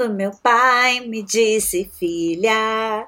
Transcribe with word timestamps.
Quando 0.00 0.14
meu 0.14 0.30
pai 0.30 1.00
me 1.00 1.22
disse, 1.22 1.84
filha, 1.98 3.06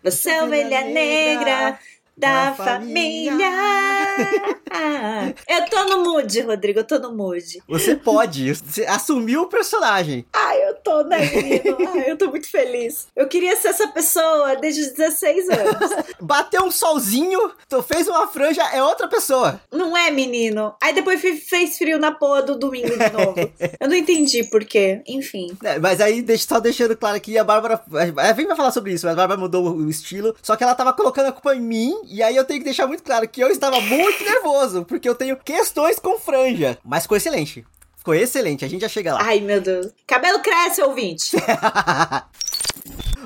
você 0.00 0.30
é 0.30 0.44
ovelha 0.44 0.84
negra 0.84 1.76
da 2.16 2.54
família. 2.54 3.50
Ah, 3.52 3.99
eu 5.48 5.64
tô 5.66 5.84
no 5.84 6.04
mood, 6.04 6.40
Rodrigo, 6.40 6.80
eu 6.80 6.84
tô 6.84 6.98
no 6.98 7.12
mood. 7.12 7.62
Você 7.68 7.96
pode, 7.96 8.54
você 8.54 8.84
assumiu 8.84 9.42
o 9.42 9.46
personagem. 9.46 10.24
Ai, 10.32 10.68
eu 10.68 10.74
tô, 10.76 11.02
né, 11.02 11.18
menino? 11.18 11.76
Ai, 11.94 12.04
eu 12.10 12.16
tô 12.16 12.28
muito 12.28 12.50
feliz. 12.50 13.08
Eu 13.14 13.26
queria 13.28 13.56
ser 13.56 13.68
essa 13.68 13.88
pessoa 13.88 14.56
desde 14.56 14.82
os 14.82 14.92
16 14.92 15.48
anos. 15.50 15.90
Bateu 16.20 16.64
um 16.64 16.70
solzinho, 16.70 17.52
tu 17.68 17.82
fez 17.82 18.08
uma 18.08 18.26
franja, 18.28 18.62
é 18.72 18.82
outra 18.82 19.08
pessoa. 19.08 19.60
Não 19.72 19.96
é, 19.96 20.10
menino? 20.10 20.74
Aí 20.82 20.92
depois 20.92 21.20
fez 21.20 21.76
frio 21.76 21.98
na 21.98 22.12
porra 22.12 22.42
do 22.42 22.58
domingo 22.58 22.90
de 22.90 23.10
novo. 23.10 23.34
eu 23.80 23.88
não 23.88 23.96
entendi 23.96 24.44
por 24.44 24.64
quê. 24.64 25.02
Enfim. 25.06 25.56
É, 25.64 25.78
mas 25.78 26.00
aí, 26.00 26.24
só 26.38 26.60
deixando 26.60 26.96
claro 26.96 27.16
aqui, 27.16 27.38
a 27.38 27.44
Bárbara. 27.44 27.82
A 28.16 28.32
Vem 28.32 28.46
vai 28.46 28.56
falar 28.56 28.70
sobre 28.70 28.92
isso, 28.92 29.06
mas 29.06 29.14
a 29.14 29.16
Bárbara 29.16 29.40
mudou 29.40 29.74
o 29.74 29.90
estilo. 29.90 30.34
Só 30.42 30.56
que 30.56 30.62
ela 30.62 30.74
tava 30.74 30.92
colocando 30.92 31.26
a 31.26 31.32
culpa 31.32 31.54
em 31.54 31.60
mim 31.60 31.94
e 32.06 32.22
aí 32.22 32.36
eu 32.36 32.44
tenho 32.44 32.60
que 32.60 32.64
deixar 32.64 32.86
muito 32.86 33.02
claro 33.02 33.28
que 33.28 33.40
eu 33.40 33.48
estava 33.48 33.80
muito 33.80 33.99
nervoso, 34.24 34.84
porque 34.84 35.08
eu 35.08 35.14
tenho 35.14 35.36
questões 35.36 35.98
com 35.98 36.18
franja. 36.18 36.78
Mas 36.84 37.02
ficou 37.02 37.16
excelente. 37.16 37.64
Ficou 37.96 38.14
excelente, 38.14 38.64
a 38.64 38.68
gente 38.68 38.80
já 38.80 38.88
chega 38.88 39.14
lá. 39.14 39.20
Ai, 39.22 39.40
meu 39.40 39.60
Deus. 39.60 39.88
Cabelo 40.06 40.40
cresce, 40.40 40.80
ouvinte. 40.82 41.36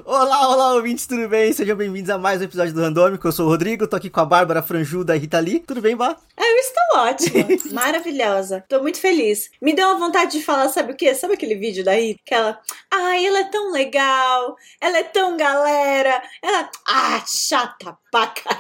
Olá, 0.07 0.51
olá, 0.51 0.75
ouvintes, 0.75 1.07
tudo 1.07 1.27
bem? 1.29 1.51
Sejam 1.51 1.75
bem-vindos 1.75 2.11
a 2.11 2.19
mais 2.19 2.39
um 2.39 2.45
episódio 2.45 2.75
do 2.75 2.81
Randômico. 2.83 3.27
Eu 3.27 3.33
sou 3.33 3.47
o 3.47 3.49
Rodrigo, 3.49 3.87
tô 3.87 3.97
aqui 3.97 4.11
com 4.11 4.21
a 4.21 4.25
Bárbara 4.25 4.63
Franjuda 4.63 5.17
e 5.17 5.19
Rita 5.19 5.41
Lee. 5.41 5.61
Tudo 5.61 5.81
bem, 5.81 5.97
Bá? 5.97 6.15
Eu 6.37 6.57
estou 6.57 7.01
ótima, 7.01 7.47
maravilhosa. 7.73 8.63
Tô 8.69 8.83
muito 8.83 9.01
feliz. 9.01 9.51
Me 9.63 9.73
deu 9.73 9.89
uma 9.89 9.99
vontade 9.99 10.33
de 10.33 10.45
falar, 10.45 10.69
sabe 10.69 10.93
o 10.93 10.97
quê? 10.97 11.15
Sabe 11.15 11.35
aquele 11.35 11.55
vídeo 11.55 11.83
daí? 11.83 12.17
Que 12.23 12.35
ela, 12.35 12.61
ai, 12.91 13.25
ela 13.25 13.39
é 13.39 13.45
tão 13.45 13.73
legal, 13.73 14.57
ela 14.79 14.99
é 14.99 15.05
tão 15.05 15.39
galera, 15.39 16.23
ela, 16.43 16.71
ah, 16.87 17.25
chata 17.27 17.97
paca. 18.13 18.51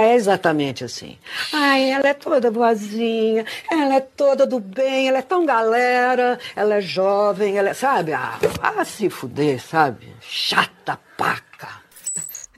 É 0.00 0.14
exatamente 0.14 0.84
assim. 0.84 1.18
Ai, 1.52 1.90
ela 1.90 2.08
é 2.10 2.14
toda 2.14 2.52
boazinha, 2.52 3.44
ela 3.68 3.96
é 3.96 4.00
toda 4.00 4.46
do 4.46 4.60
bem, 4.60 5.08
ela 5.08 5.18
é 5.18 5.22
tão 5.22 5.44
galera, 5.44 6.38
ela 6.54 6.76
é 6.76 6.80
jovem, 6.80 7.58
ela 7.58 7.70
é, 7.70 7.74
sabe? 7.74 8.12
Ah, 8.12 8.38
vá 8.40 8.84
se 8.84 9.10
fuder, 9.10 9.60
sabe? 9.60 10.14
Chata 10.20 11.00
paca. 11.16 11.82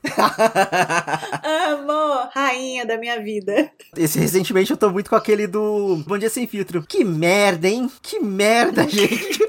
Amor, 1.73 2.29
rainha 2.35 2.85
da 2.85 2.99
minha 2.99 3.19
vida. 3.23 3.73
Esse 3.97 4.19
recentemente 4.19 4.71
eu 4.71 4.77
tô 4.77 4.91
muito 4.91 5.09
com 5.09 5.17
aquele 5.17 5.47
do 5.47 5.97
Bom 6.07 6.19
Dia 6.19 6.29
Sem 6.29 6.47
Filtro. 6.47 6.83
Que 6.87 7.03
merda, 7.03 7.67
hein? 7.67 7.91
Que 8.03 8.21
merda, 8.21 8.85
gente. 8.89 9.41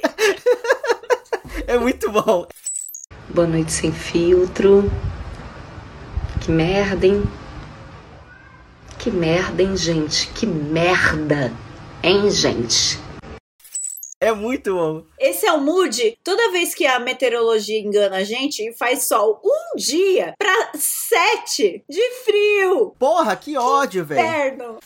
é 1.68 1.78
muito 1.78 2.10
bom. 2.10 2.48
Boa 3.28 3.48
noite 3.48 3.74
sem 3.74 3.92
filtro. 3.92 4.90
Que 6.42 6.52
merda, 6.52 7.06
hein? 7.06 7.24
Que 9.02 9.10
merda, 9.10 9.64
hein, 9.64 9.76
gente? 9.76 10.28
Que 10.28 10.46
merda, 10.46 11.52
hein, 12.04 12.30
gente? 12.30 13.00
É 14.20 14.32
muito 14.32 14.76
bom. 14.76 15.04
Esse 15.18 15.48
é 15.48 15.52
o 15.52 15.60
mood. 15.60 16.16
Toda 16.24 16.52
vez 16.52 16.76
que 16.76 16.86
a 16.86 17.00
meteorologia 17.00 17.80
engana 17.80 18.18
a 18.18 18.24
gente, 18.24 18.72
faz 18.78 19.06
sol 19.08 19.42
um 19.44 19.76
dia 19.76 20.36
pra 20.38 20.72
sete 20.76 21.84
de 21.90 22.12
frio. 22.24 22.96
Porra, 23.00 23.36
que 23.36 23.58
ódio, 23.58 24.06
velho. 24.06 24.22
Inferno. 24.22 24.78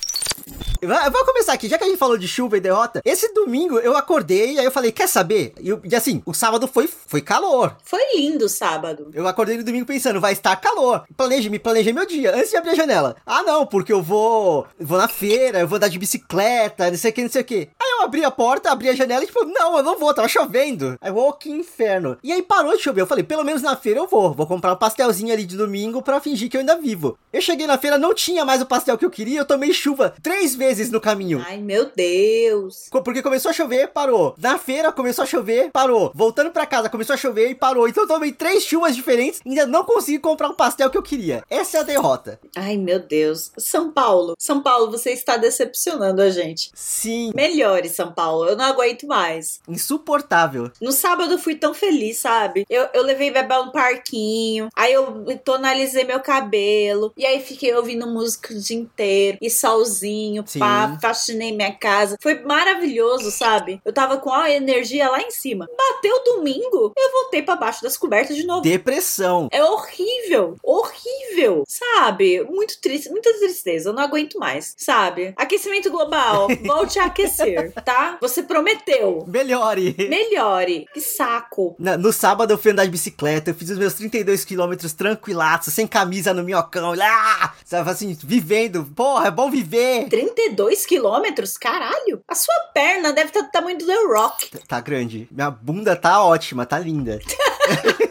Vamos 0.81 1.23
começar 1.23 1.53
aqui, 1.53 1.67
já 1.67 1.77
que 1.77 1.83
a 1.83 1.87
gente 1.87 1.97
falou 1.97 2.17
de 2.17 2.27
chuva 2.27 2.57
e 2.57 2.61
derrota. 2.61 3.01
Esse 3.05 3.33
domingo 3.33 3.79
eu 3.79 3.95
acordei 3.95 4.53
e 4.53 4.59
aí 4.59 4.65
eu 4.65 4.71
falei, 4.71 4.91
quer 4.91 5.07
saber? 5.07 5.53
E, 5.59 5.69
e 5.83 5.95
assim, 5.95 6.21
o 6.25 6.33
sábado 6.33 6.67
foi, 6.67 6.87
foi 6.87 7.21
calor. 7.21 7.75
Foi 7.83 7.99
lindo 8.15 8.45
o 8.45 8.49
sábado. 8.49 9.09
Eu 9.13 9.27
acordei 9.27 9.57
no 9.57 9.63
domingo 9.63 9.85
pensando, 9.85 10.19
vai 10.19 10.33
estar 10.33 10.55
calor. 10.57 11.03
Planejei, 11.15 11.49
me 11.49 11.59
planejei 11.59 11.93
meu 11.93 12.05
dia 12.05 12.35
antes 12.35 12.49
de 12.49 12.57
abrir 12.57 12.71
a 12.71 12.75
janela. 12.75 13.15
Ah, 13.25 13.43
não, 13.43 13.65
porque 13.65 13.93
eu 13.93 14.01
vou, 14.01 14.67
vou 14.79 14.97
na 14.97 15.07
feira, 15.07 15.59
eu 15.59 15.67
vou 15.67 15.79
dar 15.79 15.87
de 15.87 15.97
bicicleta, 15.97 16.89
não 16.89 16.97
sei 16.97 17.11
o 17.11 17.13
que, 17.13 17.21
não 17.23 17.29
sei 17.29 17.41
o 17.41 17.45
que. 17.45 17.69
Aí 17.79 17.91
eu 17.97 18.03
abri 18.03 18.23
a 18.23 18.31
porta, 18.31 18.71
abri 18.71 18.89
a 18.89 18.95
janela 18.95 19.23
e 19.23 19.27
tipo, 19.27 19.45
não, 19.45 19.77
eu 19.77 19.83
não 19.83 19.97
vou, 19.97 20.13
tava 20.13 20.27
chovendo. 20.27 20.97
Aí 21.01 21.09
eu, 21.09 21.17
oh, 21.17 21.33
que 21.33 21.49
inferno. 21.49 22.17
E 22.23 22.31
aí 22.31 22.41
parou 22.41 22.75
de 22.75 22.83
chover. 22.83 23.01
Eu 23.01 23.07
falei, 23.07 23.23
pelo 23.23 23.43
menos 23.43 23.61
na 23.61 23.75
feira 23.75 23.99
eu 23.99 24.07
vou. 24.07 24.33
Vou 24.33 24.45
comprar 24.45 24.73
um 24.73 24.77
pastelzinho 24.77 25.33
ali 25.33 25.45
de 25.45 25.57
domingo 25.57 26.01
pra 26.01 26.19
fingir 26.19 26.49
que 26.49 26.57
eu 26.57 26.61
ainda 26.61 26.77
vivo. 26.77 27.17
Eu 27.31 27.41
cheguei 27.41 27.65
na 27.65 27.77
feira, 27.77 27.97
não 27.97 28.13
tinha 28.13 28.45
mais 28.45 28.61
o 28.61 28.65
pastel 28.65 28.97
que 28.97 29.05
eu 29.05 29.09
queria, 29.09 29.39
eu 29.39 29.45
tomei 29.45 29.73
chuva 29.73 30.13
três 30.21 30.55
vezes 30.55 30.64
no 30.91 30.99
caminho. 30.99 31.43
Ai, 31.45 31.57
meu 31.57 31.89
Deus. 31.95 32.89
Porque 32.91 33.21
começou 33.21 33.51
a 33.51 33.53
chover, 33.53 33.89
parou. 33.89 34.35
Na 34.37 34.57
feira 34.57 34.91
começou 34.91 35.23
a 35.23 35.25
chover, 35.25 35.69
parou. 35.71 36.11
Voltando 36.13 36.51
pra 36.51 36.65
casa 36.65 36.89
começou 36.89 37.13
a 37.13 37.17
chover 37.17 37.49
e 37.49 37.55
parou. 37.55 37.87
Então 37.87 38.03
eu 38.03 38.07
tomei 38.07 38.31
três 38.31 38.63
chuvas 38.63 38.95
diferentes 38.95 39.41
e 39.45 39.49
ainda 39.49 39.65
não 39.65 39.83
consegui 39.83 40.19
comprar 40.19 40.49
um 40.49 40.55
pastel 40.55 40.89
que 40.89 40.97
eu 40.97 41.03
queria. 41.03 41.43
Essa 41.49 41.77
é 41.77 41.79
a 41.81 41.83
derrota. 41.83 42.39
Ai, 42.55 42.77
meu 42.77 42.99
Deus. 42.99 43.51
São 43.57 43.91
Paulo. 43.91 44.35
São 44.37 44.61
Paulo, 44.61 44.89
você 44.89 45.11
está 45.11 45.37
decepcionando 45.37 46.21
a 46.21 46.29
gente. 46.29 46.71
Sim. 46.73 47.31
Melhore, 47.35 47.89
São 47.89 48.11
Paulo. 48.11 48.47
Eu 48.49 48.55
não 48.55 48.65
aguento 48.65 49.07
mais. 49.07 49.59
Insuportável. 49.67 50.71
No 50.81 50.91
sábado 50.91 51.33
eu 51.33 51.39
fui 51.39 51.55
tão 51.55 51.73
feliz, 51.73 52.17
sabe? 52.17 52.65
Eu, 52.69 52.87
eu 52.93 53.03
levei 53.03 53.31
Bebel 53.31 53.65
no 53.65 53.71
parquinho. 53.71 54.69
Aí 54.75 54.93
eu 54.93 55.23
tonalizei 55.43 56.03
meu 56.03 56.19
cabelo. 56.19 57.13
E 57.15 57.25
aí 57.25 57.39
fiquei 57.39 57.73
ouvindo 57.73 58.07
música 58.07 58.53
o 58.53 58.59
dia 58.59 58.77
inteiro. 58.77 59.37
E 59.41 59.49
solzinho, 59.49 60.43
Sim. 60.55 60.59
pá, 60.59 60.97
faxinei 61.01 61.51
minha 61.55 61.73
casa. 61.73 62.17
Foi 62.21 62.39
maravilhoso, 62.43 63.29
sabe? 63.31 63.79
Eu 63.85 63.93
tava 63.93 64.17
com 64.17 64.31
a 64.33 64.49
energia 64.51 65.09
lá 65.09 65.21
em 65.21 65.31
cima. 65.31 65.67
Bateu 65.77 66.23
domingo, 66.23 66.93
eu 66.97 67.11
voltei 67.21 67.41
pra 67.43 67.55
baixo 67.55 67.81
das 67.83 67.97
cobertas 67.97 68.35
de 68.35 68.45
novo. 68.45 68.61
Depressão. 68.61 69.47
É 69.51 69.63
horrível, 69.63 70.55
horrível, 70.63 71.63
sabe? 71.67 72.43
Muito 72.49 72.79
triste, 72.81 73.09
muita 73.09 73.31
tristeza, 73.37 73.89
eu 73.89 73.93
não 73.93 74.03
aguento 74.03 74.37
mais, 74.39 74.73
sabe? 74.77 75.33
Aquecimento 75.37 75.89
global, 75.91 76.47
volte 76.65 76.99
a 76.99 77.05
aquecer, 77.05 77.71
tá? 77.83 78.17
Você 78.21 78.43
prometeu. 78.43 79.23
Melhore. 79.27 79.95
Melhore. 80.09 80.85
Que 80.93 81.01
saco. 81.01 81.75
Na- 81.79 81.97
no 81.97 82.11
sábado 82.13 82.51
eu 82.51 82.57
fui 82.57 82.71
andar 82.71 82.85
de 82.85 82.91
bicicleta, 82.91 83.51
eu 83.51 83.55
fiz 83.55 83.69
os 83.69 83.77
meus 83.77 83.93
32 83.93 84.45
quilômetros 84.45 84.93
tranquilaço, 84.93 85.71
sem 85.71 85.87
camisa 85.87 86.33
no 86.33 86.43
minhocão, 86.43 86.93
lá, 86.95 87.53
sabe 87.65 87.89
assim, 87.89 88.17
vivendo. 88.23 88.85
Porra, 88.95 89.27
é 89.27 89.31
bom 89.31 89.49
viver. 89.49 90.07
32 90.09 90.44
quilômetros? 90.85 91.57
Caralho. 91.57 92.21
A 92.27 92.35
sua 92.35 92.55
perna 92.73 93.11
deve 93.13 93.27
estar 93.27 93.41
do 93.41 93.51
tamanho 93.51 93.77
do 93.77 93.85
The 93.85 94.03
Rock. 94.07 94.49
Tá 94.67 94.79
grande. 94.79 95.27
Minha 95.31 95.49
bunda 95.49 95.95
tá 95.95 96.23
ótima, 96.23 96.65
tá 96.65 96.79
linda. 96.79 97.19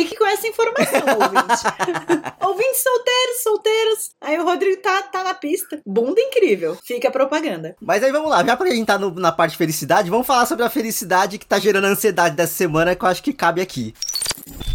Fique 0.00 0.16
com 0.16 0.26
essa 0.26 0.46
informação, 0.48 1.00
ouvinte. 1.00 1.62
Ouvintes 2.40 2.82
solteiros, 2.82 3.42
solteiros. 3.42 4.10
Aí 4.20 4.38
o 4.38 4.44
Rodrigo 4.44 4.80
tá, 4.80 5.02
tá 5.02 5.22
na 5.24 5.34
pista. 5.34 5.80
Bunda 5.84 6.20
incrível. 6.20 6.76
Fica 6.82 7.08
a 7.08 7.10
propaganda. 7.12 7.76
Mas 7.80 8.02
aí 8.02 8.10
vamos 8.10 8.30
lá, 8.30 8.42
já 8.44 8.56
porque 8.56 8.72
a 8.72 8.76
gente 8.76 8.86
tá 8.86 8.98
no- 8.98 9.14
na 9.14 9.30
parte 9.32 9.52
de 9.52 9.58
felicidade, 9.58 10.08
vamos 10.10 10.26
falar 10.26 10.46
sobre 10.46 10.64
a 10.64 10.70
felicidade 10.70 11.36
que 11.38 11.44
tá 11.46 11.58
gerando 11.58 11.86
a 11.86 11.90
ansiedade 11.90 12.34
dessa 12.34 12.54
semana, 12.54 12.94
que 12.96 13.04
eu 13.04 13.08
acho 13.08 13.22
que 13.22 13.32
cabe 13.32 13.60
aqui. 13.60 13.94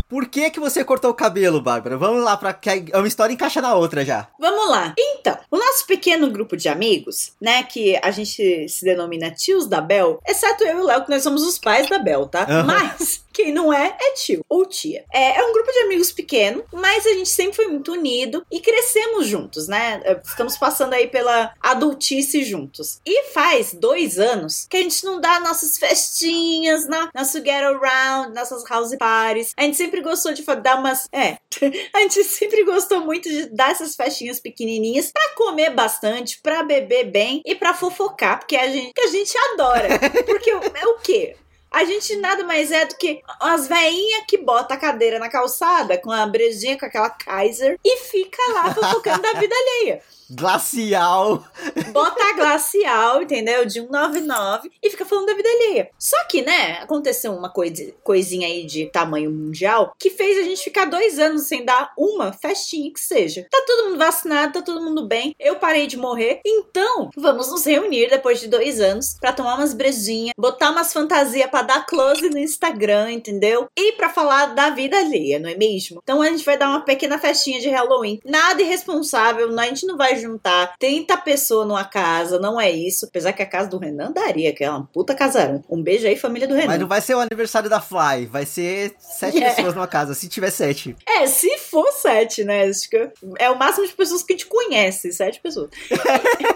Por 0.07 0.27
que 0.27 0.49
que 0.51 0.59
você 0.59 0.83
cortou 0.85 1.09
o 1.09 1.15
cabelo, 1.15 1.59
Bárbara? 1.59 1.97
Vamos 1.97 2.23
lá, 2.23 2.37
pra 2.37 2.53
que 2.53 2.69
é 2.69 2.97
uma 2.97 3.07
história 3.07 3.33
encaixa 3.33 3.59
na 3.59 3.73
outra 3.73 4.05
já. 4.05 4.27
Vamos 4.39 4.69
lá. 4.69 4.93
Então, 4.97 5.35
o 5.49 5.57
nosso 5.57 5.85
pequeno 5.87 6.29
grupo 6.29 6.55
de 6.55 6.69
amigos, 6.69 7.33
né, 7.41 7.63
que 7.63 7.99
a 8.01 8.11
gente 8.11 8.69
se 8.69 8.85
denomina 8.85 9.31
tios 9.31 9.65
da 9.67 9.81
Bel, 9.81 10.19
exceto 10.25 10.63
eu 10.63 10.77
e 10.77 10.81
o 10.81 10.85
Léo, 10.85 11.03
que 11.03 11.09
nós 11.09 11.23
somos 11.23 11.41
os 11.43 11.57
pais 11.57 11.89
da 11.89 11.97
Bel, 11.97 12.27
tá? 12.27 12.43
Aham. 12.43 12.63
Mas 12.63 13.24
quem 13.35 13.51
não 13.51 13.71
é, 13.71 13.97
é 13.99 14.13
tio 14.13 14.43
ou 14.47 14.65
tia. 14.65 15.03
É, 15.11 15.37
é 15.37 15.43
um 15.43 15.51
grupo 15.51 15.69
de 15.69 15.79
amigos 15.79 16.11
pequeno, 16.11 16.63
mas 16.71 17.05
a 17.05 17.09
gente 17.09 17.27
sempre 17.27 17.57
foi 17.57 17.67
muito 17.67 17.91
unido 17.91 18.45
e 18.49 18.61
crescemos 18.61 19.27
juntos, 19.27 19.67
né? 19.67 20.01
É, 20.05 20.21
Estamos 20.23 20.57
passando 20.57 20.93
aí 20.93 21.07
pela 21.07 21.53
adultice 21.59 22.43
juntos. 22.45 23.01
E 23.05 23.23
faz 23.33 23.73
dois 23.73 24.17
anos 24.17 24.65
que 24.69 24.77
a 24.77 24.81
gente 24.81 25.03
não 25.03 25.19
dá 25.19 25.41
nossas 25.41 25.77
festinhas, 25.77 26.87
na, 26.87 27.09
nosso 27.13 27.39
get 27.39 27.61
around, 27.61 28.33
nossas 28.33 28.63
house 28.69 28.95
parties. 28.97 29.51
A 29.57 29.63
gente 29.63 29.75
sempre 29.75 29.99
gostou 30.01 30.31
de 30.31 30.43
dar 30.61 30.79
umas. 30.79 31.05
É, 31.11 31.37
a 31.93 31.99
gente 32.01 32.23
sempre 32.23 32.63
gostou 32.63 33.01
muito 33.01 33.27
de 33.29 33.47
dar 33.47 33.71
essas 33.71 33.95
festinhas 33.95 34.39
pequenininhas 34.39 35.11
pra 35.11 35.35
comer 35.35 35.71
bastante, 35.71 36.39
pra 36.41 36.63
beber 36.63 37.11
bem 37.11 37.41
e 37.45 37.53
pra 37.53 37.73
fofocar, 37.73 38.39
porque 38.39 38.55
a 38.55 38.67
gente, 38.67 38.93
que 38.93 39.01
a 39.01 39.07
gente 39.07 39.37
adora. 39.53 39.89
Porque 40.25 40.49
é 40.49 40.87
o 40.87 40.99
quê? 40.99 41.35
A 41.75 41.83
gente 41.83 42.15
nada 42.15 42.41
mais 42.45 42.71
é 42.71 42.85
do 42.85 42.95
que 42.95 43.21
as 43.37 43.67
veinhas 43.67 44.23
que 44.29 44.37
bota 44.37 44.75
a 44.75 44.77
cadeira 44.77 45.19
na 45.19 45.27
calçada 45.27 45.97
com 45.97 46.09
a 46.09 46.25
brejinha, 46.25 46.79
com 46.79 46.85
aquela 46.85 47.09
Kaiser 47.09 47.77
e 47.83 47.97
fica 47.97 48.41
lá 48.53 48.73
fofocando 48.73 49.21
da 49.21 49.33
vida 49.33 49.53
alheia. 49.53 50.01
Glacial. 50.29 51.43
Bota 51.91 52.33
glacial, 52.33 53.21
entendeu? 53.21 53.65
De 53.65 53.81
199 53.81 54.71
e 54.81 54.89
fica 54.89 55.05
falando 55.05 55.27
da 55.27 55.33
vida 55.33 55.47
alheia. 55.49 55.89
Só 55.99 56.17
que, 56.25 56.41
né, 56.41 56.79
aconteceu 56.81 57.31
uma 57.33 57.49
coisa, 57.49 57.93
coisinha 58.03 58.47
aí 58.47 58.65
de 58.65 58.87
tamanho 58.87 59.31
mundial 59.31 59.93
que 59.99 60.09
fez 60.09 60.39
a 60.39 60.43
gente 60.43 60.63
ficar 60.63 60.85
dois 60.85 61.19
anos 61.19 61.43
sem 61.43 61.63
dar 61.63 61.93
uma 61.97 62.33
festinha 62.33 62.91
que 62.91 62.99
seja. 62.99 63.47
Tá 63.49 63.63
todo 63.65 63.85
mundo 63.85 63.97
vacinado, 63.97 64.53
tá 64.53 64.61
todo 64.61 64.83
mundo 64.83 65.07
bem. 65.07 65.35
Eu 65.39 65.57
parei 65.57 65.87
de 65.87 65.97
morrer. 65.97 66.41
Então, 66.45 67.09
vamos 67.15 67.49
nos 67.51 67.65
reunir 67.65 68.09
depois 68.09 68.39
de 68.39 68.47
dois 68.47 68.79
anos 68.79 69.15
pra 69.19 69.33
tomar 69.33 69.55
umas 69.55 69.73
brejinhas, 69.73 70.33
botar 70.37 70.71
umas 70.71 70.91
fantasias 70.91 71.49
pra 71.49 71.61
dar 71.61 71.85
close 71.85 72.29
no 72.29 72.37
Instagram, 72.37 73.11
entendeu? 73.11 73.67
E 73.77 73.91
pra 73.93 74.09
falar 74.09 74.47
da 74.47 74.69
vida 74.71 74.97
alheia, 74.97 75.39
não 75.39 75.49
é 75.49 75.55
mesmo? 75.55 75.99
Então 76.03 76.21
a 76.21 76.27
gente 76.27 76.43
vai 76.43 76.57
dar 76.57 76.69
uma 76.69 76.81
pequena 76.81 77.17
festinha 77.19 77.59
de 77.59 77.69
Halloween. 77.69 78.19
Nada 78.25 78.61
irresponsável, 78.61 79.57
a 79.57 79.65
gente 79.65 79.85
não 79.85 79.97
vai 79.97 80.14
juntar 80.17 80.75
30 80.79 81.17
pessoas 81.17 81.67
numa 81.67 81.83
casa, 81.85 82.39
não 82.39 82.59
é 82.59 82.69
isso. 82.71 83.05
Apesar 83.05 83.33
que 83.33 83.41
a 83.41 83.45
casa 83.45 83.69
do 83.69 83.77
Renan 83.77 84.11
daria, 84.11 84.53
que 84.53 84.63
é 84.63 84.69
uma 84.69 84.85
puta 84.85 85.13
casarão. 85.15 85.63
Um 85.69 85.81
beijo 85.81 86.07
aí, 86.07 86.15
família 86.15 86.47
do 86.47 86.53
Renan. 86.53 86.67
Mas 86.67 86.79
não 86.79 86.87
vai 86.87 87.01
ser 87.01 87.15
o 87.15 87.19
aniversário 87.19 87.69
da 87.69 87.79
Fly, 87.81 88.25
vai 88.25 88.45
ser 88.45 88.93
sete 88.99 89.41
É. 89.43 89.53
pessoas 89.53 89.73
numa 89.75 89.87
casa, 89.87 90.13
se 90.13 90.27
tiver 90.27 90.51
sete. 90.51 90.95
É, 91.07 91.27
se 91.27 91.57
for 91.57 91.91
sete, 91.91 92.43
né? 92.43 92.63
Acho 92.65 92.89
que 92.89 93.09
é 93.39 93.49
o 93.49 93.57
máximo 93.57 93.85
de 93.87 93.93
pessoas 93.93 94.23
que 94.23 94.33
a 94.33 94.35
gente 94.37 94.47
conhece, 94.47 95.11
sete 95.11 95.39
pessoas. 95.39 95.69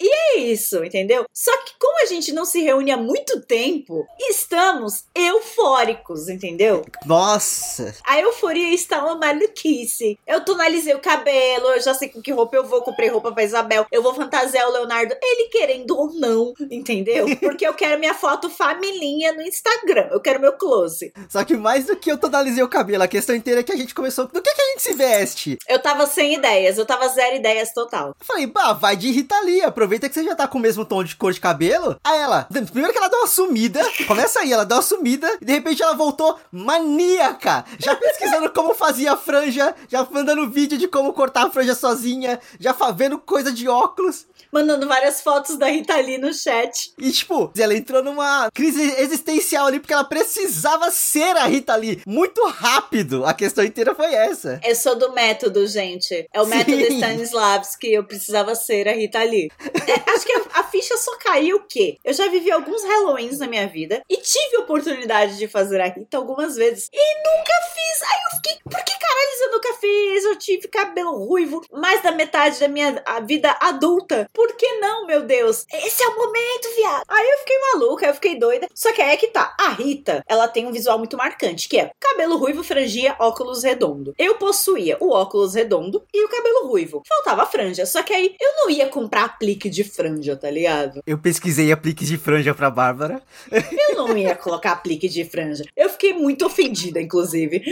E 0.00 0.08
é 0.08 0.38
isso, 0.38 0.84
entendeu? 0.84 1.24
Só 1.32 1.50
que 1.64 1.72
como 1.78 2.02
a 2.02 2.06
gente 2.06 2.32
não 2.32 2.44
se 2.44 2.60
reúne 2.60 2.92
há 2.92 2.96
muito 2.96 3.40
tempo, 3.40 4.06
estamos 4.30 5.04
eufóricos, 5.14 6.28
entendeu? 6.28 6.84
Nossa! 7.04 7.94
A 8.06 8.20
euforia 8.20 8.72
está 8.72 9.04
uma 9.04 9.16
maluquice. 9.16 10.18
Eu 10.26 10.44
tonalizei 10.44 10.94
o 10.94 11.00
cabelo, 11.00 11.66
eu 11.68 11.80
já 11.80 11.94
sei 11.94 12.08
com 12.08 12.22
que 12.22 12.32
roupa 12.32 12.56
eu 12.56 12.64
vou, 12.64 12.82
comprei 12.82 13.08
roupa 13.08 13.32
pra 13.32 13.42
Isabel, 13.42 13.86
eu 13.90 14.02
vou 14.02 14.14
fantasiar 14.14 14.68
o 14.68 14.72
Leonardo, 14.72 15.14
ele 15.20 15.48
querendo 15.48 15.96
ou 15.96 16.12
não, 16.14 16.52
entendeu? 16.70 17.26
Porque 17.40 17.66
eu 17.66 17.74
quero 17.74 17.98
minha 17.98 18.14
foto 18.14 18.48
familhinha 18.48 19.32
no 19.32 19.42
Instagram, 19.42 20.08
eu 20.12 20.20
quero 20.20 20.40
meu 20.40 20.52
close. 20.52 21.12
Só 21.28 21.44
que 21.44 21.56
mais 21.56 21.86
do 21.86 21.96
que 21.96 22.10
eu 22.10 22.18
totalizei 22.18 22.62
o 22.62 22.68
cabelo, 22.68 23.02
a 23.02 23.08
questão 23.08 23.34
inteira 23.34 23.60
é 23.60 23.64
que 23.64 23.72
a 23.72 23.76
gente 23.76 23.94
começou. 23.94 24.26
Do 24.26 24.40
que, 24.40 24.54
que 24.54 24.60
a 24.60 24.66
gente 24.70 24.82
se 24.82 24.94
veste? 24.94 25.58
Eu 25.68 25.80
tava 25.80 26.06
sem 26.06 26.34
ideias, 26.34 26.78
eu 26.78 26.86
tava 26.86 27.08
zero 27.08 27.36
ideias 27.36 27.72
total. 27.72 28.08
Eu 28.08 28.26
falei, 28.26 28.46
bah, 28.46 28.72
vai 28.72 28.96
de 28.96 29.10
Rita 29.10 29.40
Lee, 29.40 29.62
aproveita 29.88 30.08
que 30.08 30.14
você 30.14 30.24
já 30.24 30.34
tá 30.34 30.46
com 30.46 30.58
o 30.58 30.60
mesmo 30.60 30.84
tom 30.84 31.02
de 31.02 31.16
cor 31.16 31.32
de 31.32 31.40
cabelo. 31.40 31.98
Aí 32.04 32.18
ela, 32.18 32.46
primeiro 32.70 32.92
que 32.92 32.98
ela 32.98 33.08
deu 33.08 33.20
uma 33.20 33.26
sumida, 33.26 33.80
começa 34.06 34.40
aí, 34.40 34.52
ela 34.52 34.64
deu 34.64 34.76
uma 34.76 34.82
sumida, 34.82 35.38
e 35.40 35.44
de 35.44 35.52
repente 35.52 35.82
ela 35.82 35.94
voltou 35.94 36.38
maníaca, 36.52 37.64
já 37.78 37.96
pesquisando 37.96 38.50
como 38.50 38.74
fazia 38.74 39.12
a 39.12 39.16
franja, 39.16 39.74
já 39.88 40.06
mandando 40.10 40.48
vídeo 40.50 40.76
de 40.76 40.86
como 40.86 41.12
cortar 41.12 41.46
a 41.46 41.50
franja 41.50 41.74
sozinha, 41.74 42.38
já 42.60 42.76
vendo 42.94 43.18
coisa 43.18 43.50
de 43.50 43.66
óculos. 43.66 44.26
Mandando 44.52 44.88
várias 44.88 45.20
fotos 45.20 45.56
da 45.56 45.66
Rita 45.66 45.96
Lee 45.96 46.18
no 46.18 46.32
chat. 46.32 46.92
E, 46.98 47.10
tipo, 47.12 47.52
ela 47.58 47.74
entrou 47.74 48.02
numa 48.02 48.50
crise 48.52 48.82
existencial 48.98 49.66
ali, 49.66 49.78
porque 49.78 49.92
ela 49.92 50.04
precisava 50.04 50.90
ser 50.90 51.36
a 51.36 51.44
Rita 51.44 51.76
Lee 51.76 52.00
muito 52.06 52.42
rápido. 52.46 53.26
A 53.26 53.34
questão 53.34 53.62
inteira 53.62 53.94
foi 53.94 54.14
essa. 54.14 54.58
Eu 54.64 54.74
sou 54.74 54.96
do 54.96 55.12
método, 55.12 55.66
gente. 55.66 56.26
É 56.32 56.40
o 56.40 56.44
Sim. 56.44 56.50
método 56.50 56.80
Stanislavski, 56.80 57.92
eu 57.92 58.04
precisava 58.04 58.54
ser 58.54 58.88
a 58.88 58.92
Rita 58.92 59.22
Lee. 59.22 59.50
É, 59.86 60.10
acho 60.10 60.24
que 60.24 60.32
a, 60.32 60.60
a 60.60 60.64
ficha 60.64 60.96
só 60.96 61.16
caiu 61.18 61.56
o 61.58 61.66
quê? 61.66 61.96
Eu 62.04 62.12
já 62.12 62.28
vivi 62.28 62.50
alguns 62.50 62.82
Halloweens 62.84 63.38
na 63.38 63.46
minha 63.46 63.66
vida 63.66 64.02
e 64.08 64.16
tive 64.16 64.58
oportunidade 64.58 65.36
de 65.36 65.48
fazer 65.48 65.80
a 65.80 65.86
Rita 65.86 66.16
algumas 66.16 66.56
vezes 66.56 66.88
e 66.92 67.14
nunca 67.18 67.52
fiz. 67.74 68.02
Aí 68.02 68.20
eu 68.24 68.36
fiquei, 68.36 68.58
por 68.64 68.84
que 68.84 68.98
caralho 68.98 69.18
eu 69.40 69.52
nunca 69.52 69.74
fiz? 69.74 70.24
Eu 70.24 70.36
tive 70.36 70.68
cabelo 70.68 71.24
ruivo 71.24 71.62
mais 71.72 72.02
da 72.02 72.12
metade 72.12 72.60
da 72.60 72.68
minha 72.68 73.02
vida 73.24 73.56
adulta. 73.60 74.28
Por 74.32 74.54
que 74.56 74.74
não, 74.78 75.06
meu 75.06 75.22
Deus? 75.22 75.64
Esse 75.72 76.02
é 76.02 76.08
o 76.08 76.16
momento, 76.16 76.76
viado. 76.76 77.04
Aí 77.08 77.26
eu 77.30 77.38
fiquei 77.38 77.58
maluca, 77.72 78.06
eu 78.06 78.14
fiquei 78.14 78.38
doida. 78.38 78.68
Só 78.74 78.92
que 78.92 79.00
aí 79.00 79.10
é 79.10 79.16
que 79.16 79.28
tá. 79.28 79.56
A 79.58 79.70
Rita, 79.70 80.22
ela 80.28 80.48
tem 80.48 80.66
um 80.66 80.72
visual 80.72 80.98
muito 80.98 81.16
marcante, 81.16 81.68
que 81.68 81.78
é 81.78 81.90
cabelo 81.98 82.36
ruivo, 82.36 82.62
franjia, 82.62 83.16
óculos 83.18 83.62
redondo. 83.62 84.14
Eu 84.18 84.36
possuía 84.36 84.96
o 85.00 85.10
óculos 85.12 85.54
redondo 85.54 86.04
e 86.12 86.24
o 86.24 86.28
cabelo 86.28 86.68
ruivo. 86.68 87.02
Faltava 87.06 87.46
franja. 87.46 87.86
Só 87.86 88.02
que 88.02 88.12
aí 88.12 88.36
eu 88.40 88.56
não 88.56 88.70
ia 88.70 88.88
comprar 88.88 89.24
aplique 89.24 89.67
de 89.68 89.84
franja, 89.84 90.36
tá 90.36 90.50
ligado? 90.50 91.02
Eu 91.06 91.18
pesquisei 91.18 91.70
apliques 91.72 92.08
de 92.08 92.16
franja 92.16 92.54
pra 92.54 92.70
Bárbara. 92.70 93.22
Eu 93.50 93.96
não 93.96 94.16
ia 94.16 94.34
colocar 94.34 94.72
aplique 94.72 95.08
de 95.08 95.24
franja. 95.24 95.64
Eu 95.76 95.88
fiquei 95.90 96.12
muito 96.12 96.46
ofendida, 96.46 97.00
inclusive. 97.00 97.62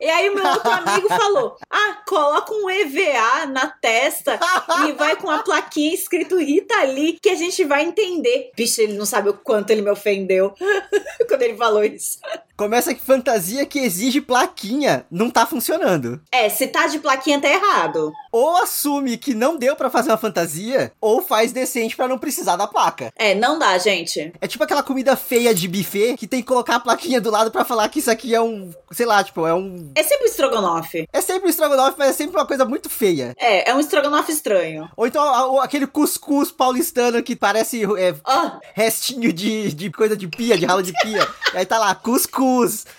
E 0.00 0.06
aí 0.06 0.30
o 0.30 0.34
meu 0.34 0.46
outro 0.46 0.70
amigo 0.70 1.08
falou: 1.08 1.56
Ah, 1.70 2.02
coloca 2.06 2.52
um 2.52 2.70
EVA 2.70 3.46
na 3.46 3.68
testa 3.68 4.38
e 4.86 4.92
vai 4.92 5.16
com 5.16 5.30
a 5.30 5.38
plaquinha 5.38 5.94
escrito 5.94 6.38
Rita 6.38 6.82
Lee 6.84 7.18
que 7.20 7.28
a 7.28 7.34
gente 7.34 7.64
vai 7.64 7.84
entender. 7.84 8.50
Bicho, 8.56 8.80
ele 8.80 8.94
não 8.94 9.06
sabe 9.06 9.28
o 9.28 9.34
quanto 9.34 9.70
ele 9.70 9.82
me 9.82 9.90
ofendeu 9.90 10.54
quando 11.28 11.42
ele 11.42 11.56
falou 11.56 11.84
isso. 11.84 12.18
Começa 12.58 12.92
que 12.92 13.00
fantasia 13.00 13.64
que 13.64 13.78
exige 13.78 14.20
plaquinha 14.20 15.06
não 15.08 15.30
tá 15.30 15.46
funcionando. 15.46 16.20
É, 16.32 16.48
se 16.48 16.66
tá 16.66 16.88
de 16.88 16.98
plaquinha 16.98 17.40
tá 17.40 17.48
errado. 17.48 18.12
Ou 18.32 18.56
assume 18.56 19.16
que 19.16 19.32
não 19.32 19.56
deu 19.56 19.76
pra 19.76 19.88
fazer 19.88 20.10
uma 20.10 20.18
fantasia, 20.18 20.90
ou 21.00 21.22
faz 21.22 21.52
decente 21.52 21.94
pra 21.94 22.08
não 22.08 22.18
precisar 22.18 22.56
da 22.56 22.66
placa. 22.66 23.12
É, 23.16 23.32
não 23.32 23.60
dá, 23.60 23.78
gente. 23.78 24.32
É 24.40 24.48
tipo 24.48 24.64
aquela 24.64 24.82
comida 24.82 25.14
feia 25.14 25.54
de 25.54 25.68
buffet 25.68 26.16
que 26.16 26.26
tem 26.26 26.40
que 26.40 26.48
colocar 26.48 26.74
a 26.76 26.80
plaquinha 26.80 27.20
do 27.20 27.30
lado 27.30 27.52
pra 27.52 27.64
falar 27.64 27.88
que 27.90 28.00
isso 28.00 28.10
aqui 28.10 28.34
é 28.34 28.40
um, 28.40 28.72
sei 28.90 29.06
lá, 29.06 29.22
tipo, 29.22 29.46
é 29.46 29.54
um 29.54 29.92
É 29.94 30.02
sempre 30.02 30.24
um 30.24 30.28
estrogonofe. 30.28 31.06
é 31.12 31.20
sempre 31.20 31.46
um 31.46 31.50
estrogonofe, 31.50 31.94
mas 31.96 32.10
é 32.10 32.12
sempre 32.12 32.36
uma 32.36 32.46
coisa 32.46 32.64
muito 32.64 32.90
feia. 32.90 33.36
É, 33.38 33.70
é 33.70 33.74
um 33.74 33.78
estrogonofe 33.78 34.32
estranho. 34.32 34.90
Ou 34.96 35.06
então 35.06 35.60
aquele 35.60 35.86
cuscuz 35.86 36.50
paulistano 36.50 37.22
que 37.22 37.36
parece 37.36 37.84
é, 37.96 38.16
Ah, 38.26 38.58
restinho 38.74 39.32
de, 39.32 39.72
de 39.72 39.92
coisa 39.92 40.16
de 40.16 40.26
pia, 40.26 40.58
de 40.58 40.66
ralo 40.66 40.82
de 40.82 40.92
pia. 40.92 41.24
e 41.54 41.56
aí 41.58 41.64
tá 41.64 41.78
lá, 41.78 41.94
cuscuz. 41.94 42.47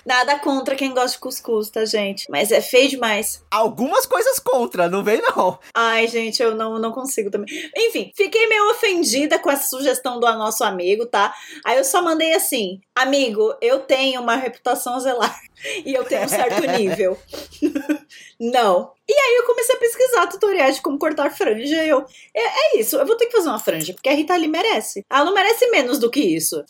Nada 0.05 0.39
contra 0.39 0.75
quem 0.75 0.93
gosta 0.93 1.11
de 1.11 1.19
cuscuz, 1.19 1.69
tá, 1.69 1.85
gente? 1.85 2.29
Mas 2.29 2.51
é 2.51 2.61
feio 2.61 2.89
demais. 2.89 3.43
Algumas 3.49 4.05
coisas 4.05 4.39
contra, 4.39 4.89
não 4.89 5.03
vem 5.03 5.21
não. 5.21 5.59
Ai, 5.73 6.07
gente, 6.07 6.41
eu 6.41 6.55
não, 6.55 6.79
não 6.79 6.91
consigo 6.91 7.29
também. 7.29 7.49
Enfim, 7.75 8.11
fiquei 8.15 8.47
meio 8.47 8.71
ofendida 8.71 9.39
com 9.39 9.49
essa 9.49 9.67
sugestão 9.69 10.19
do 10.19 10.29
nosso 10.33 10.63
amigo, 10.63 11.05
tá? 11.05 11.33
Aí 11.65 11.77
eu 11.77 11.83
só 11.83 12.01
mandei 12.01 12.33
assim: 12.33 12.79
amigo, 12.95 13.55
eu 13.61 13.79
tenho 13.79 14.21
uma 14.21 14.35
reputação 14.35 14.99
zelar 14.99 15.39
e 15.85 15.93
eu 15.93 16.03
tenho 16.03 16.25
um 16.25 16.29
certo 16.29 16.61
nível. 16.77 17.17
não. 18.39 18.91
E 19.09 19.11
aí 19.11 19.35
eu 19.37 19.45
comecei 19.45 19.75
a 19.75 19.79
pesquisar 19.79 20.27
tutoriais 20.27 20.75
de 20.75 20.81
como 20.83 20.99
cortar 20.99 21.35
franja. 21.35 21.83
E 21.83 21.89
eu, 21.89 22.05
é, 22.33 22.41
é 22.41 22.79
isso, 22.79 22.95
eu 22.95 23.05
vou 23.07 23.15
ter 23.15 23.25
que 23.25 23.31
fazer 23.31 23.49
uma 23.49 23.57
franja, 23.57 23.91
porque 23.93 24.07
a 24.07 24.13
Rita 24.13 24.35
Lee 24.35 24.47
merece. 24.47 25.03
Ela 25.09 25.25
não 25.25 25.33
merece 25.33 25.67
menos 25.71 25.97
do 25.97 26.11
que 26.11 26.19
isso. 26.19 26.63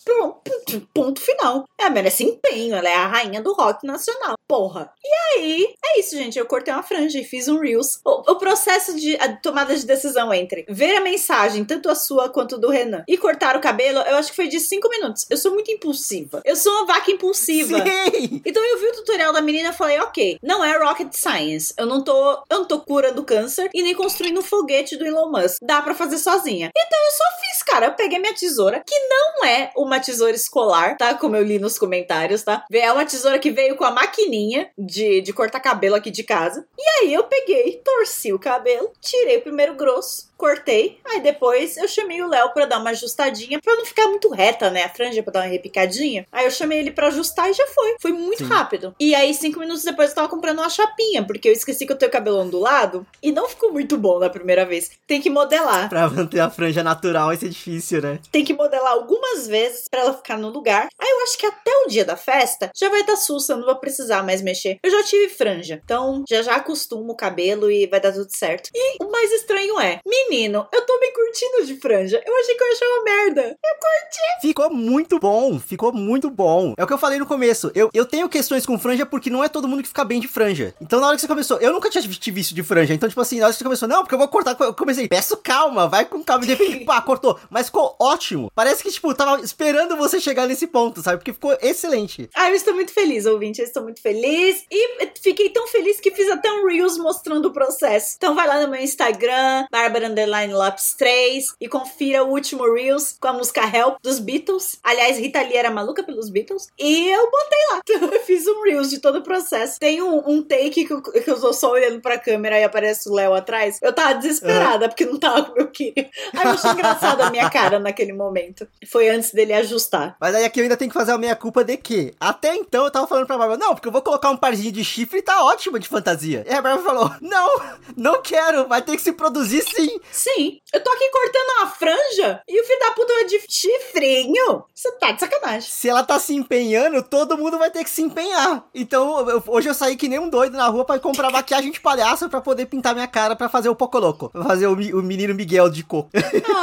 Ponto 0.93 1.19
final. 1.19 1.65
Ela 1.77 1.89
merece 1.89 2.23
empenho, 2.23 2.75
ela 2.75 2.87
é 2.87 2.95
a 2.95 3.07
rainha 3.07 3.41
do 3.41 3.53
rock 3.53 3.85
nacional. 3.85 4.35
Porra. 4.47 4.91
E 5.03 5.37
aí, 5.37 5.73
é 5.85 5.99
isso, 5.99 6.15
gente. 6.15 6.39
Eu 6.39 6.45
cortei 6.45 6.73
uma 6.73 6.81
franja 6.81 7.19
e 7.19 7.25
fiz 7.25 7.47
um 7.47 7.59
Reels. 7.59 7.99
O, 8.05 8.31
o 8.31 8.35
processo 8.37 8.95
de 8.95 9.17
tomada 9.41 9.75
de 9.75 9.85
decisão 9.85 10.33
entre 10.33 10.65
ver 10.69 10.95
a 10.95 11.01
mensagem, 11.01 11.65
tanto 11.65 11.89
a 11.89 11.95
sua 11.95 12.29
quanto 12.29 12.57
do 12.57 12.69
Renan, 12.69 13.03
e 13.07 13.17
cortar 13.17 13.55
o 13.57 13.61
cabelo, 13.61 13.99
eu 13.99 14.15
acho 14.15 14.29
que 14.29 14.35
foi 14.35 14.47
de 14.47 14.59
5 14.59 14.89
minutos. 14.89 15.25
Eu 15.29 15.37
sou 15.37 15.51
muito 15.53 15.71
impulsiva. 15.71 16.41
Eu 16.45 16.55
sou 16.55 16.71
uma 16.73 16.85
vaca 16.85 17.11
impulsiva. 17.11 17.77
Sim! 17.77 18.41
Então 18.45 18.63
eu 18.63 18.79
vi 18.79 18.87
o 18.87 18.93
tutorial 18.93 19.33
da 19.33 19.41
menina 19.41 19.69
e 19.69 19.73
falei, 19.73 19.99
ok, 19.99 20.39
não 20.41 20.63
é 20.63 20.77
rocket 20.77 21.13
science. 21.13 21.73
Eu 21.77 21.85
não 21.85 22.03
tô, 22.03 22.28
tô 22.69 22.79
curando 22.79 23.23
câncer 23.23 23.69
e 23.73 23.81
nem 23.81 23.95
construindo 23.95 24.39
um 24.39 24.43
foguete 24.43 24.95
do 24.95 25.05
Elon 25.05 25.31
Musk. 25.31 25.57
Dá 25.61 25.81
pra 25.81 25.95
fazer 25.95 26.19
sozinha. 26.19 26.69
Então 26.77 26.99
eu 26.99 27.11
só 27.11 27.23
fiz, 27.39 27.63
cara. 27.63 27.87
Eu 27.87 27.93
peguei 27.93 28.19
minha 28.19 28.33
tesoura, 28.33 28.81
que 28.85 28.97
não 29.07 29.43
é 29.43 29.71
uma 29.75 29.99
tesoura 29.99 30.35
escolar, 30.35 30.97
tá? 30.97 31.15
Como 31.15 31.35
eu 31.35 31.43
li 31.43 31.57
nos 31.57 31.79
comentários, 31.79 32.43
tá? 32.43 32.65
É 32.71 32.91
uma 32.91 33.05
tesoura 33.05 33.39
que 33.39 33.49
veio 33.49 33.75
com 33.75 33.83
a 33.83 33.91
maquininha 33.91 34.69
de, 34.77 35.21
de 35.21 35.33
cortar 35.33 35.59
cabelo 35.59 35.95
aqui 35.95 36.11
de 36.11 36.23
casa. 36.23 36.65
E 36.77 36.89
aí 37.01 37.13
eu 37.13 37.23
peguei, 37.23 37.81
torci 37.83 38.31
o 38.31 38.39
cabelo, 38.39 38.91
tirei 39.01 39.37
o 39.37 39.41
primeiro 39.41 39.75
grosso, 39.75 40.28
cortei. 40.39 40.97
Aí 41.05 41.19
depois 41.19 41.75
eu 41.75 41.87
chamei 41.87 42.21
o 42.21 42.27
Léo 42.27 42.51
pra 42.53 42.65
dar 42.65 42.79
uma 42.79 42.91
ajustadinha, 42.91 43.59
pra 43.59 43.75
não 43.75 43.85
ficar 43.85 44.07
muito 44.07 44.29
reta, 44.29 44.69
né? 44.71 44.83
A 44.83 44.89
franja 44.89 45.21
pra 45.21 45.33
dar 45.33 45.39
uma 45.41 45.51
repicadinha. 45.51 46.25
Aí 46.31 46.45
eu 46.45 46.51
chamei 46.51 46.79
ele 46.79 46.91
pra 46.91 47.07
ajustar 47.07 47.49
e 47.49 47.53
já 47.53 47.67
foi. 47.67 47.95
Foi 47.99 48.13
muito 48.13 48.45
Sim. 48.45 48.49
rápido. 48.49 48.95
E 48.99 49.13
aí, 49.13 49.33
cinco 49.33 49.59
minutos 49.59 49.83
depois, 49.83 50.09
eu 50.09 50.15
tava 50.15 50.29
comprando 50.29 50.59
uma 50.59 50.69
chapinha, 50.69 51.23
porque 51.23 51.49
eu 51.49 51.53
esqueci 51.53 51.85
que 51.85 51.91
eu 51.91 51.97
tenho 51.97 52.11
cabelo 52.11 52.39
ondulado 52.39 53.05
e 53.21 53.31
não 53.31 53.49
ficou 53.49 53.73
muito 53.73 53.97
bom 53.97 54.17
na 54.17 54.29
primeira 54.29 54.65
vez. 54.65 54.91
Tem 55.05 55.21
que 55.21 55.29
modelar. 55.29 55.89
Pra 55.89 56.09
manter 56.09 56.39
a 56.39 56.49
franja 56.49 56.81
natural 56.81 57.27
vai 57.27 57.35
ser 57.35 57.49
difícil, 57.49 58.01
né? 58.01 58.19
Tem 58.31 58.45
que 58.45 58.53
modelar 58.53 58.93
algumas 58.93 59.45
vezes 59.45 59.89
pra 59.89 60.01
ela 60.01 60.13
ficar 60.13 60.37
no 60.37 60.49
lugar. 60.49 60.87
Aí 60.99 61.09
eu 61.09 61.23
acho 61.23 61.37
que 61.37 61.45
até 61.45 61.71
o 61.85 61.89
dia 61.89 62.05
da 62.05 62.15
festa 62.15 62.71
já 62.73 62.87
vai 62.87 63.01
estar 63.01 63.13
tá 63.13 63.19
sussa, 63.19 63.57
não 63.57 63.65
vou 63.65 63.75
precisar 63.75 64.23
mais 64.23 64.41
mexer. 64.41 64.79
Eu 64.81 64.89
já 64.89 65.03
tive 65.03 65.27
franja, 65.29 65.81
então 65.83 66.23
já 66.29 66.41
já 66.41 66.55
acostumo 66.55 67.11
o 67.11 67.17
cabelo 67.17 67.69
e 67.69 67.87
vai 67.87 67.99
dar 67.99 68.13
tudo 68.13 68.29
certo. 68.31 68.69
E 68.73 69.03
o 69.03 69.11
mais 69.11 69.31
estranho 69.31 69.79
é, 69.79 69.99
menino, 70.29 70.67
eu 70.71 70.85
tô 70.85 70.99
me 70.99 71.11
curtindo 71.11 71.65
de 71.65 71.75
franja. 71.75 72.21
Eu 72.25 72.37
achei 72.37 72.55
que 72.55 72.63
eu 72.63 72.71
achar 72.71 72.85
uma 72.85 73.03
merda. 73.03 73.41
Eu 73.41 73.75
curti. 73.75 74.41
Ficou 74.41 74.69
muito 74.69 75.19
bom, 75.19 75.59
ficou 75.59 75.91
muito 75.91 76.29
bom. 76.29 76.73
É 76.77 76.83
o 76.83 76.87
que 76.87 76.93
eu 76.93 76.97
falei 76.97 77.17
no 77.17 77.25
começo. 77.25 77.71
Eu, 77.73 77.89
eu 77.93 78.05
tenho 78.05 78.29
questões 78.29 78.65
com 78.65 78.77
franja 78.77 79.05
porque 79.05 79.29
não 79.29 79.43
é 79.43 79.49
todo 79.49 79.67
mundo 79.67 79.81
que 79.81 79.87
fica 79.87 80.05
bem 80.05 80.19
de 80.19 80.27
franja. 80.27 80.73
Então, 80.79 80.99
na 80.99 81.07
hora 81.07 81.15
que 81.15 81.21
você 81.21 81.27
começou, 81.27 81.57
eu 81.57 81.73
nunca 81.73 81.89
tinha 81.89 82.01
te 82.01 82.31
visto 82.31 82.53
de 82.53 82.63
franja. 82.63 82.93
Então, 82.93 83.09
tipo 83.09 83.19
assim, 83.19 83.39
na 83.39 83.45
hora 83.45 83.53
que 83.53 83.57
você 83.57 83.63
começou, 83.63 83.87
não, 83.87 84.01
porque 84.03 84.13
eu 84.13 84.19
vou 84.19 84.27
cortar. 84.27 84.55
Eu 84.59 84.73
comecei, 84.73 85.07
peço 85.07 85.35
calma, 85.37 85.87
vai 85.87 86.05
com 86.05 86.23
calma. 86.23 86.43
E 86.43 86.47
de 86.47 86.53
repente, 86.53 86.85
pá, 86.85 87.01
cortou. 87.01 87.39
Mas 87.49 87.67
ficou 87.67 87.95
ótimo. 87.99 88.51
Parece 88.53 88.83
que, 88.83 88.91
tipo, 88.91 89.13
tava 89.13 89.41
esperando 89.41 89.97
você 89.97 90.19
chegar 90.19 90.47
nesse 90.47 90.67
ponto, 90.67 91.01
sabe? 91.01 91.17
Porque 91.17 91.33
ficou 91.33 91.57
excelente. 91.61 92.29
Ah, 92.35 92.49
eu 92.49 92.55
estou 92.55 92.73
muito 92.73 92.93
feliz, 92.93 93.25
ouvinte. 93.25 93.59
Eu 93.59 93.65
estou 93.65 93.83
muito 93.83 94.01
feliz. 94.01 94.63
E 94.71 95.07
fiquei 95.21 95.49
tão 95.49 95.67
feliz 95.67 95.99
que 95.99 96.11
fiz 96.11 96.29
até 96.29 96.51
um 96.51 96.67
Reels 96.67 96.97
mostrando 96.97 97.47
o 97.47 97.51
processo. 97.51 98.15
Então, 98.17 98.35
vai 98.35 98.47
lá 98.47 98.61
no 98.61 98.69
meu 98.69 98.81
Instagram, 98.81 99.65
Barbara 99.71 100.09
Underline 100.19 100.53
Lopes 100.53 100.93
3, 100.93 101.55
e 101.59 101.67
confira 101.67 102.23
o 102.23 102.29
último 102.29 102.71
Reels 102.73 103.15
com 103.19 103.27
a 103.27 103.33
música 103.33 103.61
Help 103.61 103.97
dos 104.01 104.19
Beatles. 104.19 104.77
Aliás, 104.83 105.17
Rita 105.17 105.41
Lee 105.41 105.55
era 105.55 105.71
maluca 105.71 106.03
pelos 106.03 106.29
Beatles. 106.29 106.67
E 106.77 107.09
eu 107.09 107.29
botei 107.29 107.59
lá. 107.71 107.81
Eu 108.11 108.19
fiz 108.23 108.45
um 108.47 108.61
Reels 108.63 108.89
de 108.89 108.99
todo 108.99 109.19
o 109.19 109.23
processo. 109.23 109.79
Tem 109.79 110.01
um, 110.01 110.29
um 110.29 110.43
take 110.43 110.85
que 110.85 110.93
eu, 110.93 111.01
que 111.01 111.29
eu 111.29 111.39
tô 111.39 111.53
só 111.53 111.71
olhando 111.71 112.01
pra 112.01 112.19
câmera 112.19 112.59
e 112.59 112.63
aparece 112.63 113.09
o 113.09 113.13
Léo 113.13 113.33
atrás. 113.33 113.79
Eu 113.81 113.93
tava 113.93 114.15
desesperada, 114.15 114.85
uhum. 114.85 114.89
porque 114.89 115.05
não 115.05 115.17
tava 115.17 115.43
como 115.43 115.59
eu 115.59 115.67
queria. 115.67 116.09
Aí 116.35 116.45
eu 116.45 116.51
achei 116.51 116.71
engraçado 116.71 117.21
a 117.21 117.29
minha 117.29 117.49
cara 117.49 117.79
naquele 117.79 118.13
momento. 118.13 118.67
Foi 118.87 119.09
antes 119.09 119.31
dele 119.31 119.53
ajustar. 119.53 120.15
Mas 120.19 120.35
aí 120.35 120.45
aqui 120.45 120.59
eu 120.59 120.63
ainda 120.63 120.77
tenho 120.77 120.91
que 120.91 120.97
fazer 120.97 121.11
a 121.11 121.17
minha 121.17 121.35
culpa 121.35 121.63
de 121.63 121.77
que 121.77 122.13
até 122.19 122.55
então 122.55 122.85
eu 122.85 122.91
tava 122.91 123.07
falando 123.07 123.25
pra 123.25 123.37
Bárbara, 123.37 123.59
não, 123.59 123.73
porque 123.73 123.87
eu 123.87 123.91
vou 123.91 124.01
colocar 124.01 124.29
um 124.29 124.37
parzinho 124.37 124.71
de 124.71 124.83
chifre 124.83 125.19
e 125.19 125.21
tá 125.21 125.43
ótimo 125.43 125.79
de 125.79 125.87
fantasia. 125.87 126.45
E 126.47 126.53
a 126.53 126.61
Bárbara 126.61 126.83
falou, 126.83 127.11
não, 127.21 127.61
não 127.95 128.21
quero, 128.21 128.67
vai 128.67 128.81
ter 128.81 128.95
que 128.95 129.01
se 129.01 129.13
produzir 129.13 129.61
sim. 129.63 129.99
Sim, 130.11 130.59
eu 130.73 130.83
tô 130.83 130.89
aqui 130.91 131.09
cortando 131.09 131.49
uma 131.59 131.67
franja 131.67 132.41
e 132.47 132.61
o 132.61 132.63
filho 132.65 132.79
da 132.79 132.91
puta 132.91 133.13
vai 133.13 133.25
de 133.25 133.41
chifrinho. 133.47 134.63
Você 134.73 134.91
tá 134.93 135.11
de 135.11 135.19
sacanagem. 135.19 135.69
Se 135.69 135.89
ela 135.89 136.03
tá 136.03 136.19
se 136.19 136.35
empenhando, 136.35 137.03
todo 137.03 137.37
mundo 137.37 137.57
vai 137.57 137.69
ter 137.69 137.83
que 137.83 137.89
se 137.89 138.01
empenhar. 138.01 138.65
Então, 138.73 139.29
eu, 139.29 139.43
hoje 139.47 139.69
eu 139.69 139.73
saí 139.73 139.95
que 139.95 140.07
nem 140.07 140.19
um 140.19 140.29
doido 140.29 140.57
na 140.57 140.67
rua 140.67 140.85
para 140.85 140.99
comprar 140.99 141.31
maquiagem 141.31 141.71
de 141.71 141.79
palhaço 141.79 142.29
para 142.29 142.41
poder 142.41 142.65
pintar 142.65 142.93
minha 142.93 143.07
cara 143.07 143.35
para 143.35 143.49
fazer 143.49 143.69
o 143.69 143.75
Pocoloco. 143.75 144.29
Pra 144.29 144.43
fazer 144.43 144.67
o, 144.67 144.73
o 144.73 145.03
menino 145.03 145.33
Miguel 145.33 145.69
de 145.69 145.83
coco. 145.83 146.09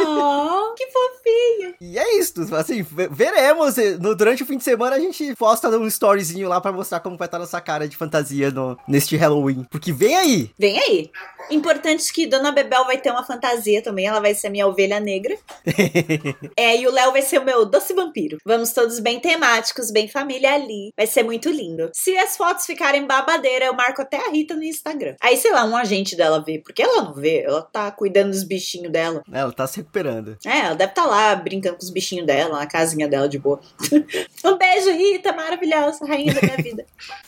Oh, 0.09 0.75
que 0.75 0.87
fofinho. 0.87 1.75
E 1.81 1.99
é 1.99 2.19
isso, 2.19 2.55
assim, 2.55 2.87
veremos. 3.11 3.76
No, 3.99 4.15
durante 4.15 4.43
o 4.43 4.47
fim 4.47 4.59
de 4.59 4.65
semana 4.65 4.97
a 4.97 5.00
gente 5.00 5.35
posta 5.37 5.69
um 5.71 5.87
storyzinho 5.87 6.49
lá 6.49 6.61
para 6.61 6.73
mostrar 6.73 7.00
como 7.00 7.17
vai 7.17 7.26
estar 7.26 7.38
nossa 7.38 7.61
cara 7.61 7.88
de 7.88 7.97
fantasia 7.97 8.50
no, 8.50 8.79
neste 8.87 9.17
Halloween. 9.17 9.65
Porque 9.71 9.93
vem 9.93 10.17
aí. 10.17 10.50
Vem 10.59 10.79
aí. 10.79 11.11
Importante 11.50 12.12
que 12.12 12.26
Dona 12.26 12.53
Bebel 12.53 12.85
vai 12.85 12.99
ter 12.99 13.11
uma 13.11 13.25
fantasia 13.25 13.36
também, 13.83 14.07
ela 14.07 14.21
vai 14.21 14.35
ser 14.35 14.49
minha 14.49 14.66
ovelha 14.66 15.00
negra. 15.00 15.37
é, 16.57 16.76
e 16.76 16.87
o 16.87 16.93
Léo 16.93 17.12
vai 17.12 17.23
ser 17.23 17.38
o 17.38 17.45
meu 17.45 17.64
doce 17.64 17.95
vampiro. 17.95 18.38
Vamos 18.45 18.73
todos 18.73 18.99
bem 18.99 19.21
temáticos, 19.21 19.90
bem 19.90 20.09
família 20.09 20.55
ali. 20.55 20.93
Vai 20.97 21.07
ser 21.07 21.23
muito 21.23 21.50
lindo. 21.50 21.90
Se 21.93 22.16
as 22.16 22.37
fotos 22.37 22.66
ficarem 22.66 23.07
babadeira, 23.07 23.66
eu 23.66 23.75
marco 23.75 24.02
até 24.02 24.16
a 24.16 24.31
Rita 24.31 24.55
no 24.55 24.64
Instagram. 24.64 25.14
Aí, 25.21 25.37
sei 25.37 25.52
lá, 25.52 25.64
um 25.64 25.76
agente 25.76 26.16
dela 26.16 26.43
vê. 26.45 26.59
Porque 26.59 26.83
ela 26.83 27.02
não 27.02 27.14
vê, 27.14 27.43
ela 27.43 27.62
tá 27.62 27.90
cuidando 27.90 28.31
dos 28.31 28.43
bichinhos 28.43 28.90
dela. 28.90 29.23
Ela 29.33 29.52
tá 29.52 29.66
se 29.66 29.78
recuperando. 29.78 30.37
É, 30.45 30.59
ela 30.61 30.75
deve 30.75 30.93
estar 30.93 31.02
tá 31.02 31.09
lá 31.09 31.35
brincando 31.35 31.76
com 31.76 31.83
os 31.83 31.90
bichinhos 31.90 32.26
dela, 32.26 32.59
na 32.59 32.66
casinha 32.66 33.09
dela 33.09 33.28
de 33.28 33.38
boa. 33.38 33.61
um 34.45 34.57
beijo, 34.57 34.90
Rita, 34.93 35.33
maravilhosa, 35.33 36.05
rainha 36.07 36.35
da 36.35 36.40
minha 36.40 36.57
vida. 36.57 36.87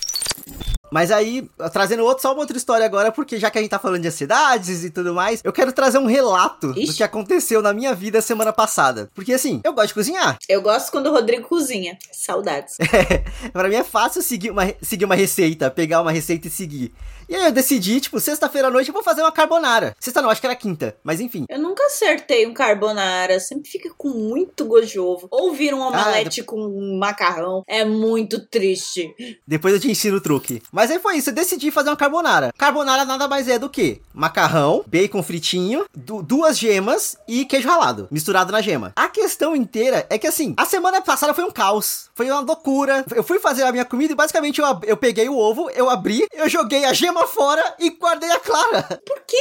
Mas 0.91 1.11
aí, 1.11 1.49
trazendo 1.73 2.05
outro, 2.05 2.23
só 2.23 2.33
uma 2.33 2.41
outra 2.41 2.57
história 2.57 2.85
agora, 2.85 3.13
porque 3.13 3.39
já 3.39 3.51
que 3.51 3.59
a 3.59 3.61
gente 3.61 3.71
tá 3.71 3.79
falando 3.79 4.03
de 4.03 4.09
ansiedades 4.09 4.85
e 4.85 4.91
tudo 4.91 5.15
mais, 5.15 5.41
eu 5.45 5.53
quero 5.53 5.73
trazer 5.73 5.99
um 5.99 6.07
relato 6.07 6.71
Ixi. 6.71 6.87
do 6.87 6.95
que 6.95 7.03
aconteceu 7.03 7.63
na 7.63 7.73
minha 7.73 7.95
vida 7.95 8.21
semana 8.21 8.53
passada. 8.53 9.11
Porque 9.15 9.33
assim, 9.33 9.61
eu 9.65 9.73
gosto 9.73 9.89
de 9.89 9.95
cozinhar. 9.95 10.39
Eu 10.49 10.63
gosto 10.63 10.91
quando 10.91 11.07
o 11.07 11.13
Rodrigo 11.13 11.49
cozinha. 11.49 11.99
Saudades. 12.13 12.77
É, 12.81 13.25
pra 13.51 13.69
mim 13.69 13.77
é 13.77 13.85
fácil 13.85 14.23
seguir 14.23 14.51
uma, 14.51 14.63
seguir 14.83 15.05
uma 15.05 15.15
receita, 15.15 15.71
pegar 15.71 16.03
uma 16.03 16.13
receita 16.13 16.49
e 16.49 16.51
seguir. 16.51 16.93
E 17.29 17.37
aí 17.37 17.45
eu 17.45 17.53
decidi, 17.53 18.01
tipo, 18.01 18.19
sexta-feira 18.19 18.69
à 18.69 18.71
noite 18.71 18.89
eu 18.89 18.95
vou 18.95 19.03
fazer 19.03 19.21
uma 19.21 19.31
carbonara. 19.31 19.95
Sexta 20.01 20.23
não, 20.23 20.31
acho 20.31 20.41
que 20.41 20.47
era 20.47 20.57
quinta, 20.57 20.97
mas 21.05 21.21
enfim. 21.21 21.45
Eu 21.47 21.59
nunca 21.59 21.85
acertei 21.85 22.47
um 22.47 22.55
carbonara, 22.55 23.39
sempre 23.39 23.69
fica 23.69 23.91
com 23.99 24.09
muito 24.09 24.65
gosto 24.65 24.87
de 24.87 24.99
ovo. 24.99 25.29
Ou 25.31 25.53
vira 25.53 25.77
um 25.77 25.81
omelete 25.81 26.41
ah, 26.41 26.45
com 26.45 26.59
um 26.59 26.99
macarrão, 26.99 27.63
é 27.67 27.85
muito 27.85 28.47
triste. 28.47 29.15
Depois 29.47 29.75
eu 29.75 29.81
te 29.81 29.91
ensino 29.91 30.17
o 30.17 30.21
truque. 30.23 30.63
Mas 30.73 30.91
aí 30.91 30.99
foi 30.99 31.19
isso, 31.19 31.29
eu 31.29 31.35
decidi 31.35 31.71
fazer 31.71 31.91
uma 31.91 31.97
carbonara. 31.97 32.51
Carbonara 32.57 33.05
nada 33.05 33.29
mais 33.29 33.47
é 33.47 33.59
do 33.59 33.69
que 33.69 34.01
macarrão, 34.15 34.83
bacon 34.87 35.23
fritinho, 35.23 35.85
du 35.95 36.23
duas 36.23 36.59
gemas 36.59 37.17
e 37.29 37.45
queijo 37.45 37.69
ralado, 37.69 38.09
misturado 38.11 38.53
na 38.53 38.63
gema. 38.63 38.93
A 38.97 39.09
questão 39.09 39.55
inteira 39.55 40.07
é 40.09 40.17
que 40.17 40.27
assim, 40.27 40.55
a 40.57 40.65
semana 40.65 41.03
passada 41.03 41.35
foi 41.35 41.45
um 41.45 41.51
caos, 41.51 42.09
foi 42.15 42.31
uma 42.31 42.41
loucura. 42.41 43.05
Eu 43.15 43.23
fui 43.23 43.39
fazer 43.39 43.65
a 43.65 43.73
minha 43.73 43.85
comida 43.85 44.15
e 44.15 44.17
basicamente 44.17 44.61
eu, 44.61 44.67
eu 44.85 44.97
peguei 44.97 45.29
o 45.29 45.37
ovo, 45.37 45.69
eu 45.71 45.91
abri, 45.91 46.27
eu 46.33 46.49
joguei 46.49 46.87
a 46.87 46.93
gema 46.95 47.18
fora 47.27 47.75
e 47.79 47.91
guardei 47.91 48.31
a 48.31 48.41
clara. 48.41 49.03
Por 49.05 49.21
quê? 49.27 49.37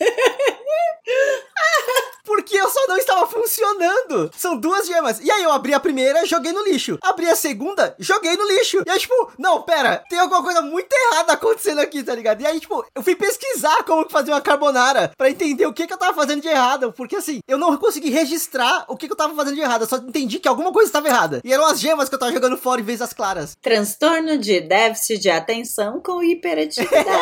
Porque 2.24 2.56
eu 2.56 2.70
só 2.70 2.86
não 2.86 2.96
estava 2.96 3.26
funcionando. 3.26 4.30
São 4.36 4.56
duas 4.56 4.86
gemas. 4.86 5.20
E 5.20 5.30
aí 5.30 5.42
eu 5.42 5.52
abri 5.52 5.74
a 5.74 5.80
primeira, 5.80 6.24
joguei 6.24 6.52
no 6.52 6.64
lixo. 6.64 6.98
Abri 7.02 7.28
a 7.28 7.34
segunda, 7.34 7.94
joguei 7.98 8.36
no 8.36 8.46
lixo. 8.46 8.82
E 8.86 8.90
aí, 8.90 8.98
tipo, 8.98 9.32
não, 9.38 9.62
pera, 9.62 10.04
tem 10.08 10.18
alguma 10.18 10.42
coisa 10.42 10.62
muito 10.62 10.92
errada 10.92 11.32
acontecendo 11.32 11.80
aqui, 11.80 12.02
tá 12.02 12.14
ligado? 12.14 12.40
E 12.40 12.46
aí, 12.46 12.60
tipo, 12.60 12.84
eu 12.94 13.02
fui 13.02 13.16
pesquisar 13.16 13.82
como 13.84 14.08
fazer 14.08 14.30
uma 14.30 14.40
carbonara 14.40 15.12
para 15.16 15.30
entender 15.30 15.66
o 15.66 15.72
que, 15.72 15.86
que 15.86 15.92
eu 15.92 15.98
tava 15.98 16.14
fazendo 16.14 16.40
de 16.40 16.48
errado. 16.48 16.92
Porque 16.92 17.16
assim, 17.16 17.40
eu 17.46 17.58
não 17.58 17.76
consegui 17.76 18.10
registrar 18.10 18.84
o 18.88 18.96
que, 18.96 19.06
que 19.06 19.12
eu 19.12 19.16
tava 19.16 19.34
fazendo 19.34 19.56
de 19.56 19.60
errado. 19.60 19.82
Eu 19.82 19.88
só 19.88 19.96
entendi 19.96 20.38
que 20.38 20.48
alguma 20.48 20.72
coisa 20.72 20.88
estava 20.88 21.08
errada. 21.08 21.40
E 21.44 21.52
eram 21.52 21.66
as 21.66 21.80
gemas 21.80 22.08
que 22.08 22.14
eu 22.14 22.18
tava 22.18 22.32
jogando 22.32 22.56
fora 22.56 22.80
em 22.80 22.84
vez 22.84 23.00
das 23.00 23.12
claras. 23.12 23.56
Transtorno 23.60 24.38
de 24.38 24.60
déficit 24.60 25.18
de 25.18 25.30
atenção 25.30 26.00
com 26.00 26.22
hiperatividade. 26.22 27.02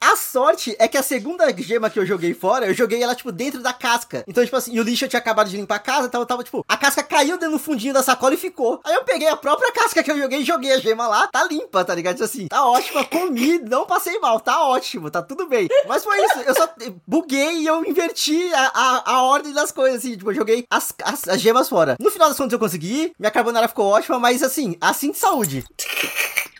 a 0.00 0.16
sorte 0.16 0.76
é 0.78 0.86
que 0.86 0.98
a 0.98 1.02
segunda 1.02 1.50
gema 1.56 1.88
que 1.88 1.98
eu 1.98 2.04
joguei 2.04 2.34
fora, 2.34 2.66
eu 2.66 2.74
joguei 2.74 3.02
ela, 3.02 3.14
tipo, 3.14 3.32
dentro 3.32 3.60
da 3.62 3.72
casca. 3.72 4.22
Então, 4.28 4.44
tipo 4.44 4.56
assim, 4.56 4.74
e 4.74 4.80
o 4.80 4.82
lixo 4.82 5.04
eu 5.04 5.08
tinha 5.08 5.18
acabado 5.18 5.48
de 5.48 5.56
limpar 5.56 5.76
a 5.76 5.78
casa, 5.78 6.06
então 6.06 6.20
eu 6.20 6.26
tava, 6.26 6.44
tipo, 6.44 6.64
a 6.68 6.76
casca 6.76 7.02
caiu 7.02 7.38
dentro 7.38 7.52
do 7.52 7.58
fundinho 7.58 7.94
da 7.94 8.02
sacola 8.02 8.34
e 8.34 8.36
ficou. 8.36 8.80
Aí 8.84 8.94
eu 8.94 9.04
peguei 9.04 9.28
a 9.28 9.36
própria 9.36 9.72
casca 9.72 10.02
que 10.02 10.10
eu 10.10 10.18
joguei 10.18 10.40
e 10.40 10.44
joguei 10.44 10.72
a 10.72 10.78
gema 10.78 11.08
lá, 11.08 11.26
tá 11.28 11.44
limpa, 11.44 11.84
tá 11.84 11.94
ligado? 11.94 12.14
Tipo 12.16 12.24
assim, 12.24 12.48
tá 12.48 12.66
ótima, 12.66 13.04
comi, 13.04 13.58
não 13.58 13.86
passei 13.86 14.18
mal, 14.18 14.38
tá 14.40 14.66
ótimo, 14.66 15.10
tá 15.10 15.22
tudo 15.22 15.46
bem. 15.46 15.68
Mas 15.86 16.04
foi 16.04 16.22
isso, 16.22 16.38
eu 16.40 16.54
só 16.54 16.68
buguei 17.06 17.60
e 17.60 17.66
eu 17.66 17.84
inverti 17.84 18.52
a, 18.52 18.72
a, 18.74 19.12
a 19.12 19.22
ordem 19.22 19.52
das 19.52 19.72
coisas, 19.72 20.00
assim, 20.00 20.16
tipo, 20.16 20.30
eu 20.30 20.34
joguei 20.34 20.66
as, 20.70 20.94
as, 21.02 21.28
as 21.28 21.40
gemas 21.40 21.68
fora. 21.68 21.96
No 21.98 22.10
final 22.10 22.28
das 22.28 22.36
contas 22.36 22.52
eu 22.52 22.58
consegui, 22.58 23.12
minha 23.18 23.30
carbonara 23.30 23.68
ficou 23.68 23.86
ótima, 23.86 24.18
mas 24.18 24.42
assim, 24.42 24.76
assim 24.80 25.12
de 25.12 25.18
saúde. 25.18 25.64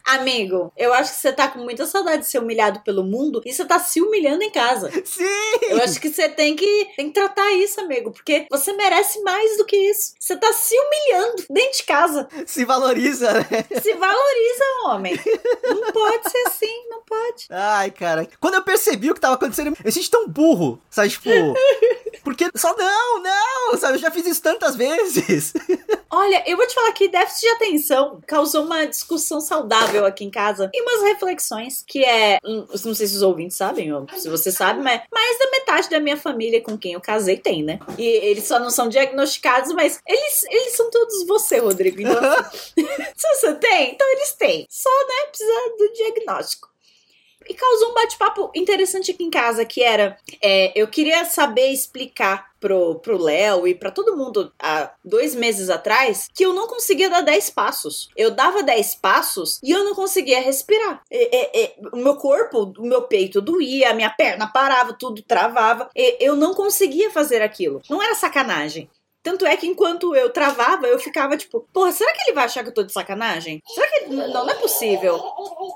Amigo, 0.05 0.71
eu 0.77 0.93
acho 0.93 1.15
que 1.15 1.21
você 1.21 1.33
tá 1.33 1.49
com 1.49 1.61
muita 1.61 1.87
saudade 1.87 2.23
de 2.23 2.29
ser 2.29 2.39
humilhado 2.39 2.81
pelo 2.81 3.03
mundo 3.03 3.41
e 3.45 3.53
você 3.53 3.65
tá 3.65 3.79
se 3.79 4.03
humilhando 4.03 4.43
em 4.43 4.51
casa. 4.51 4.91
Sim! 5.05 5.25
Eu 5.71 5.83
acho 5.83 5.99
que 5.99 6.11
você 6.11 6.29
tem 6.29 6.55
que, 6.55 6.89
tem 6.97 7.09
que 7.09 7.15
tratar 7.15 7.51
isso, 7.53 7.81
amigo, 7.81 8.11
porque 8.11 8.47
você 8.51 8.73
merece 8.75 9.23
mais 9.23 9.57
do 9.57 9.65
que 9.65 9.77
isso. 9.77 10.15
Você 10.21 10.37
tá 10.37 10.53
se 10.53 10.75
humilhando 10.79 11.45
dentro 11.49 11.79
de 11.79 11.83
casa. 11.85 12.29
Se 12.47 12.65
valoriza, 12.65 13.33
né? 13.33 13.47
Se 13.81 13.95
valoriza, 13.95 14.65
homem. 14.87 15.19
Não 15.65 15.93
pode 15.93 16.31
ser 16.31 16.45
assim, 16.49 16.89
não 16.89 17.03
pode. 17.03 17.47
Ai, 17.51 17.91
cara. 17.91 18.29
Quando 18.41 18.55
eu 18.55 18.63
percebi 18.63 19.11
o 19.11 19.15
que 19.15 19.21
tava 19.21 19.35
acontecendo, 19.35 19.77
eu 19.83 19.93
senti 19.93 20.11
tão 20.11 20.29
burro, 20.29 20.81
sabe? 20.91 21.09
Tipo. 21.11 21.31
Porque 22.23 22.51
só 22.57 22.75
não, 22.77 23.23
não, 23.23 23.79
sabe? 23.79 23.95
Eu 23.95 23.99
já 23.99 24.11
fiz 24.11 24.27
isso 24.27 24.41
tantas 24.43 24.77
vezes. 24.77 25.53
Olha, 26.15 26.45
eu 26.47 26.57
vou 26.57 26.65
te 26.65 26.75
falar 26.75 26.93
que 26.93 27.09
déficit 27.09 27.41
de 27.41 27.49
atenção 27.49 28.21
causou 28.25 28.65
uma 28.65 28.87
discussão 28.87 29.41
saudável 29.41 30.07
aqui 30.07 30.25
em 30.25 30.31
casa 30.31 30.71
e 30.73 30.81
umas 30.81 31.03
reflexões 31.03 31.85
que 31.85 32.05
é, 32.05 32.39
hum, 32.45 32.65
não 32.85 32.95
sei 32.95 33.09
se 33.09 33.17
os 33.17 33.23
ouvintes 33.23 33.57
sabem 33.57 33.93
ou 33.93 34.07
se 34.17 34.29
você 34.29 34.53
sabe, 34.53 34.81
mas 34.81 35.03
mais 35.13 35.39
da 35.41 35.51
metade 35.51 35.91
da 35.91 35.99
minha 35.99 36.17
família 36.17 36.63
com 36.63 36.79
quem 36.79 36.93
eu 36.93 37.01
casei 37.01 37.37
tem, 37.37 37.65
né? 37.65 37.81
E 37.99 38.05
eles 38.05 38.45
só 38.45 38.61
não 38.61 38.71
são 38.71 38.89
diagnosticados, 38.89 39.73
mas 39.73 40.01
eles, 40.07 40.45
eles 40.45 40.77
são 40.77 40.89
todos 40.89 41.27
você, 41.27 41.59
Rodrigo. 41.59 42.01
Então, 42.01 42.15
se 43.17 43.35
você 43.35 43.55
tem, 43.55 43.93
então 43.93 44.09
eles 44.13 44.33
têm. 44.35 44.67
Só, 44.71 44.91
né, 44.91 45.27
precisa 45.31 45.77
do 45.77 45.93
diagnóstico. 45.95 46.74
E 47.49 47.55
causou 47.55 47.91
um 47.91 47.95
bate-papo 47.95 48.51
interessante 48.55 49.11
aqui 49.11 49.25
em 49.25 49.31
casa, 49.31 49.65
que 49.65 49.83
era, 49.83 50.17
é, 50.43 50.73
eu 50.75 50.89
queria 50.89 51.25
saber 51.25 51.69
explicar 51.69 52.53
pro, 52.61 52.95
pro 53.01 53.19
Léo 53.19 53.67
e 53.69 53.75
para 53.75 53.91
todo 53.91 54.17
mundo 54.17 54.51
há 54.59 54.91
dois 55.05 55.35
meses 55.35 55.69
atrás 55.69 56.29
que 56.35 56.45
eu 56.45 56.55
não 56.55 56.67
conseguia 56.67 57.11
dar 57.11 57.21
10 57.21 57.51
passos. 57.51 58.09
Eu 58.17 58.31
dava 58.31 58.63
10 58.63 58.95
passos 58.97 59.61
e 59.63 59.71
eu 59.71 59.85
não 59.85 59.95
conseguia 59.95 60.41
respirar. 60.41 61.03
o 61.93 61.97
meu 61.97 62.17
corpo, 62.17 62.73
o 62.79 62.87
meu 62.87 63.03
peito 63.03 63.43
doía, 63.43 63.91
a 63.91 63.95
minha 63.95 64.11
perna 64.11 64.47
parava, 64.47 64.95
tudo 64.95 65.23
travava. 65.23 65.91
eu 65.95 66.35
não 66.37 66.55
conseguia 66.55 67.11
fazer 67.11 67.43
aquilo. 67.43 67.83
Não 67.91 68.03
era 68.03 68.15
sacanagem. 68.15 68.89
Tanto 69.25 69.47
é 69.47 69.57
que 69.57 69.67
enquanto 69.67 70.15
eu 70.15 70.29
travava, 70.29 70.87
eu 70.87 70.99
ficava 70.99 71.35
tipo, 71.35 71.67
porra, 71.73 71.91
será 71.91 72.13
que 72.13 72.21
ele 72.21 72.35
vai 72.35 72.45
achar 72.45 72.63
que 72.63 72.69
eu 72.69 72.75
tô 72.75 72.83
de 72.83 72.93
sacanagem? 72.93 73.63
Será 73.67 73.89
que. 73.89 74.07
Não, 74.11 74.29
não 74.29 74.51
é 74.51 74.55
possível. 74.55 75.19